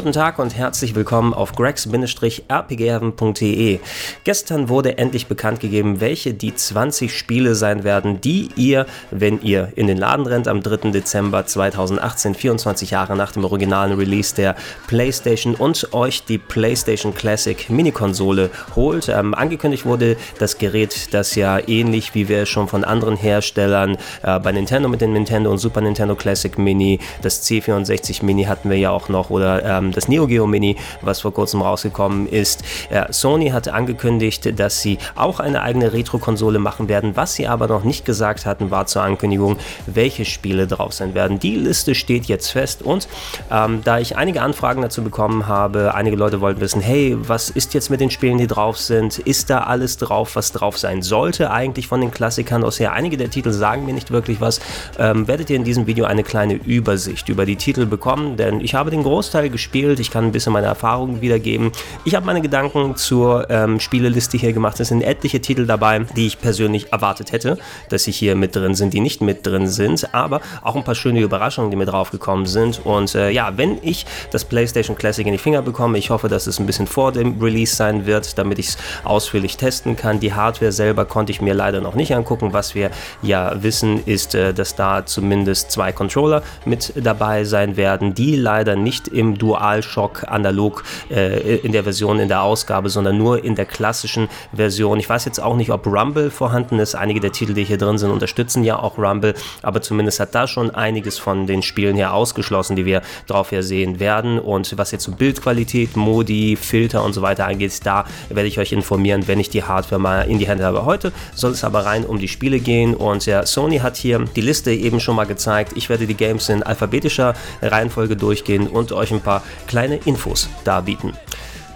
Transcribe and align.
Guten 0.00 0.12
Tag 0.12 0.38
und 0.38 0.56
herzlich 0.56 0.94
willkommen 0.94 1.34
auf 1.34 1.52
gregs-rpgheaven.de. 1.52 3.80
Gestern 4.24 4.70
wurde 4.70 4.96
endlich 4.96 5.26
bekannt 5.26 5.60
gegeben, 5.60 6.00
welche 6.00 6.32
die 6.32 6.54
20 6.54 7.14
Spiele 7.14 7.54
sein 7.54 7.84
werden, 7.84 8.22
die 8.22 8.48
ihr, 8.56 8.86
wenn 9.10 9.42
ihr 9.42 9.74
in 9.76 9.88
den 9.88 9.98
Laden 9.98 10.24
rennt 10.24 10.48
am 10.48 10.62
3. 10.62 10.90
Dezember 10.90 11.44
2018, 11.44 12.34
24 12.34 12.92
Jahre 12.92 13.14
nach 13.14 13.32
dem 13.32 13.44
originalen 13.44 13.92
Release 13.92 14.34
der 14.34 14.56
PlayStation 14.86 15.54
und 15.54 15.92
euch 15.92 16.24
die 16.24 16.38
PlayStation 16.38 17.14
Classic 17.14 17.68
Mini-Konsole 17.68 18.48
holt. 18.74 19.10
Ähm, 19.10 19.34
angekündigt 19.34 19.84
wurde 19.84 20.16
das 20.38 20.56
Gerät, 20.56 21.12
das 21.12 21.34
ja 21.34 21.58
ähnlich 21.68 22.14
wie 22.14 22.26
wir 22.26 22.46
schon 22.46 22.68
von 22.68 22.84
anderen 22.84 23.18
Herstellern 23.18 23.98
äh, 24.22 24.40
bei 24.40 24.50
Nintendo 24.50 24.88
mit 24.88 25.02
dem 25.02 25.12
Nintendo 25.12 25.50
und 25.50 25.58
Super 25.58 25.82
Nintendo 25.82 26.16
Classic 26.16 26.56
Mini, 26.56 27.00
das 27.20 27.46
C64 27.46 28.24
Mini 28.24 28.44
hatten 28.44 28.70
wir 28.70 28.78
ja 28.78 28.92
auch 28.92 29.10
noch 29.10 29.28
oder 29.28 29.62
ähm, 29.62 29.89
das 29.92 30.08
Neo 30.08 30.26
Geo 30.26 30.46
Mini, 30.46 30.76
was 31.02 31.20
vor 31.20 31.32
kurzem 31.32 31.62
rausgekommen 31.62 32.26
ist. 32.26 32.62
Sony 33.10 33.50
hatte 33.50 33.74
angekündigt, 33.74 34.58
dass 34.58 34.80
sie 34.82 34.98
auch 35.14 35.40
eine 35.40 35.62
eigene 35.62 35.92
Retro-Konsole 35.92 36.58
machen 36.58 36.88
werden. 36.88 37.16
Was 37.16 37.34
sie 37.34 37.46
aber 37.46 37.66
noch 37.68 37.84
nicht 37.84 38.04
gesagt 38.04 38.46
hatten, 38.46 38.70
war 38.70 38.86
zur 38.86 39.02
Ankündigung, 39.02 39.56
welche 39.86 40.24
Spiele 40.24 40.66
drauf 40.66 40.92
sein 40.92 41.14
werden. 41.14 41.38
Die 41.38 41.56
Liste 41.56 41.94
steht 41.94 42.26
jetzt 42.26 42.50
fest 42.50 42.82
und 42.82 43.08
ähm, 43.50 43.80
da 43.84 43.98
ich 43.98 44.16
einige 44.16 44.42
Anfragen 44.42 44.82
dazu 44.82 45.02
bekommen 45.02 45.46
habe, 45.46 45.94
einige 45.94 46.16
Leute 46.16 46.40
wollten 46.40 46.60
wissen, 46.60 46.80
hey, 46.80 47.16
was 47.18 47.50
ist 47.50 47.74
jetzt 47.74 47.90
mit 47.90 48.00
den 48.00 48.10
Spielen, 48.10 48.38
die 48.38 48.46
drauf 48.46 48.78
sind? 48.78 49.18
Ist 49.18 49.50
da 49.50 49.60
alles 49.60 49.96
drauf, 49.96 50.36
was 50.36 50.52
drauf 50.52 50.78
sein 50.78 51.02
sollte 51.02 51.50
eigentlich 51.50 51.86
von 51.88 52.00
den 52.00 52.10
Klassikern 52.10 52.64
aus 52.64 52.80
her? 52.80 52.92
Einige 52.92 53.16
der 53.16 53.30
Titel 53.30 53.52
sagen 53.52 53.84
mir 53.86 53.94
nicht 53.94 54.10
wirklich 54.10 54.40
was. 54.40 54.60
Ähm, 54.98 55.28
werdet 55.28 55.50
ihr 55.50 55.56
in 55.56 55.64
diesem 55.64 55.86
Video 55.86 56.04
eine 56.04 56.22
kleine 56.22 56.54
Übersicht 56.54 57.28
über 57.28 57.46
die 57.46 57.56
Titel 57.56 57.86
bekommen, 57.86 58.36
denn 58.36 58.60
ich 58.60 58.74
habe 58.74 58.90
den 58.90 59.02
Großteil 59.02 59.50
gespielt. 59.50 59.79
Ich 59.88 60.10
kann 60.10 60.24
ein 60.24 60.32
bisschen 60.32 60.52
meine 60.52 60.66
Erfahrungen 60.66 61.20
wiedergeben. 61.20 61.72
Ich 62.04 62.14
habe 62.14 62.26
meine 62.26 62.40
Gedanken 62.40 62.96
zur 62.96 63.48
ähm, 63.50 63.80
Spieleliste 63.80 64.36
hier 64.36 64.52
gemacht. 64.52 64.78
Es 64.80 64.88
sind 64.88 65.02
etliche 65.02 65.40
Titel 65.40 65.66
dabei, 65.66 66.00
die 66.16 66.26
ich 66.26 66.38
persönlich 66.38 66.92
erwartet 66.92 67.32
hätte, 67.32 67.58
dass 67.88 68.04
sie 68.04 68.12
hier 68.12 68.36
mit 68.36 68.54
drin 68.54 68.74
sind, 68.74 68.92
die 68.92 69.00
nicht 69.00 69.22
mit 69.22 69.46
drin 69.46 69.66
sind, 69.66 70.14
aber 70.14 70.40
auch 70.62 70.76
ein 70.76 70.84
paar 70.84 70.94
schöne 70.94 71.20
Überraschungen, 71.20 71.70
die 71.70 71.76
mir 71.76 71.86
draufgekommen 71.86 72.46
sind. 72.46 72.84
Und 72.84 73.14
äh, 73.14 73.30
ja, 73.30 73.56
wenn 73.56 73.78
ich 73.82 74.04
das 74.32 74.44
PlayStation 74.44 74.96
Classic 74.96 75.26
in 75.26 75.32
die 75.32 75.38
Finger 75.38 75.62
bekomme, 75.62 75.96
ich 75.98 76.10
hoffe, 76.10 76.28
dass 76.28 76.46
es 76.46 76.58
ein 76.58 76.66
bisschen 76.66 76.86
vor 76.86 77.12
dem 77.12 77.40
Release 77.40 77.74
sein 77.74 78.04
wird, 78.06 78.36
damit 78.38 78.58
ich 78.58 78.68
es 78.68 78.78
ausführlich 79.04 79.56
testen 79.56 79.96
kann. 79.96 80.20
Die 80.20 80.34
Hardware 80.34 80.72
selber 80.72 81.04
konnte 81.06 81.32
ich 81.32 81.40
mir 81.40 81.54
leider 81.54 81.80
noch 81.80 81.94
nicht 81.94 82.14
angucken. 82.14 82.52
Was 82.52 82.74
wir 82.74 82.90
ja 83.22 83.62
wissen, 83.62 84.04
ist, 84.04 84.34
äh, 84.34 84.52
dass 84.52 84.74
da 84.76 85.06
zumindest 85.06 85.70
zwei 85.70 85.92
Controller 85.92 86.42
mit 86.64 86.92
dabei 86.96 87.44
sein 87.44 87.76
werden, 87.76 88.14
die 88.14 88.36
leider 88.36 88.76
nicht 88.76 89.08
im 89.08 89.38
Dual 89.38 89.69
DualShock 89.70 90.24
analog 90.28 90.82
äh, 91.10 91.56
in 91.56 91.72
der 91.72 91.84
Version, 91.84 92.18
in 92.18 92.28
der 92.28 92.42
Ausgabe, 92.42 92.88
sondern 92.90 93.16
nur 93.18 93.44
in 93.44 93.54
der 93.54 93.66
klassischen 93.66 94.28
Version. 94.54 94.98
Ich 94.98 95.08
weiß 95.08 95.24
jetzt 95.24 95.40
auch 95.40 95.56
nicht, 95.56 95.70
ob 95.70 95.86
Rumble 95.86 96.30
vorhanden 96.30 96.78
ist. 96.78 96.94
Einige 96.94 97.20
der 97.20 97.32
Titel, 97.32 97.54
die 97.54 97.64
hier 97.64 97.78
drin 97.78 97.98
sind, 97.98 98.10
unterstützen 98.10 98.64
ja 98.64 98.78
auch 98.78 98.98
Rumble, 98.98 99.34
aber 99.62 99.82
zumindest 99.82 100.20
hat 100.20 100.34
da 100.34 100.46
schon 100.46 100.70
einiges 100.70 101.18
von 101.18 101.46
den 101.46 101.62
Spielen 101.62 101.96
hier 101.96 102.12
ausgeschlossen, 102.12 102.76
die 102.76 102.84
wir 102.84 103.02
drauf 103.26 103.50
hier 103.50 103.62
sehen 103.62 104.00
werden. 104.00 104.38
Und 104.38 104.76
was 104.76 104.90
jetzt 104.90 105.04
so 105.04 105.12
Bildqualität, 105.12 105.96
Modi, 105.96 106.56
Filter 106.56 107.04
und 107.04 107.12
so 107.12 107.22
weiter 107.22 107.46
angeht, 107.46 107.70
da 107.84 108.04
werde 108.28 108.48
ich 108.48 108.58
euch 108.58 108.72
informieren, 108.72 109.28
wenn 109.28 109.38
ich 109.38 109.50
die 109.50 109.62
Hardware 109.62 110.00
mal 110.00 110.22
in 110.22 110.38
die 110.38 110.48
Hände 110.48 110.64
habe. 110.64 110.84
Heute 110.84 111.12
soll 111.34 111.52
es 111.52 111.64
aber 111.64 111.86
rein 111.86 112.04
um 112.04 112.18
die 112.18 112.28
Spiele 112.28 112.58
gehen 112.58 112.94
und 112.94 113.26
ja, 113.26 113.46
Sony 113.46 113.78
hat 113.78 113.96
hier 113.96 114.18
die 114.34 114.40
Liste 114.40 114.72
eben 114.72 114.98
schon 115.00 115.16
mal 115.16 115.26
gezeigt. 115.26 115.72
Ich 115.76 115.88
werde 115.88 116.06
die 116.06 116.14
Games 116.14 116.48
in 116.48 116.62
alphabetischer 116.62 117.34
Reihenfolge 117.62 118.16
durchgehen 118.16 118.66
und 118.66 118.92
euch 118.92 119.12
ein 119.12 119.20
paar 119.20 119.42
kleine 119.66 119.96
Infos 120.04 120.48
darbieten. 120.64 121.12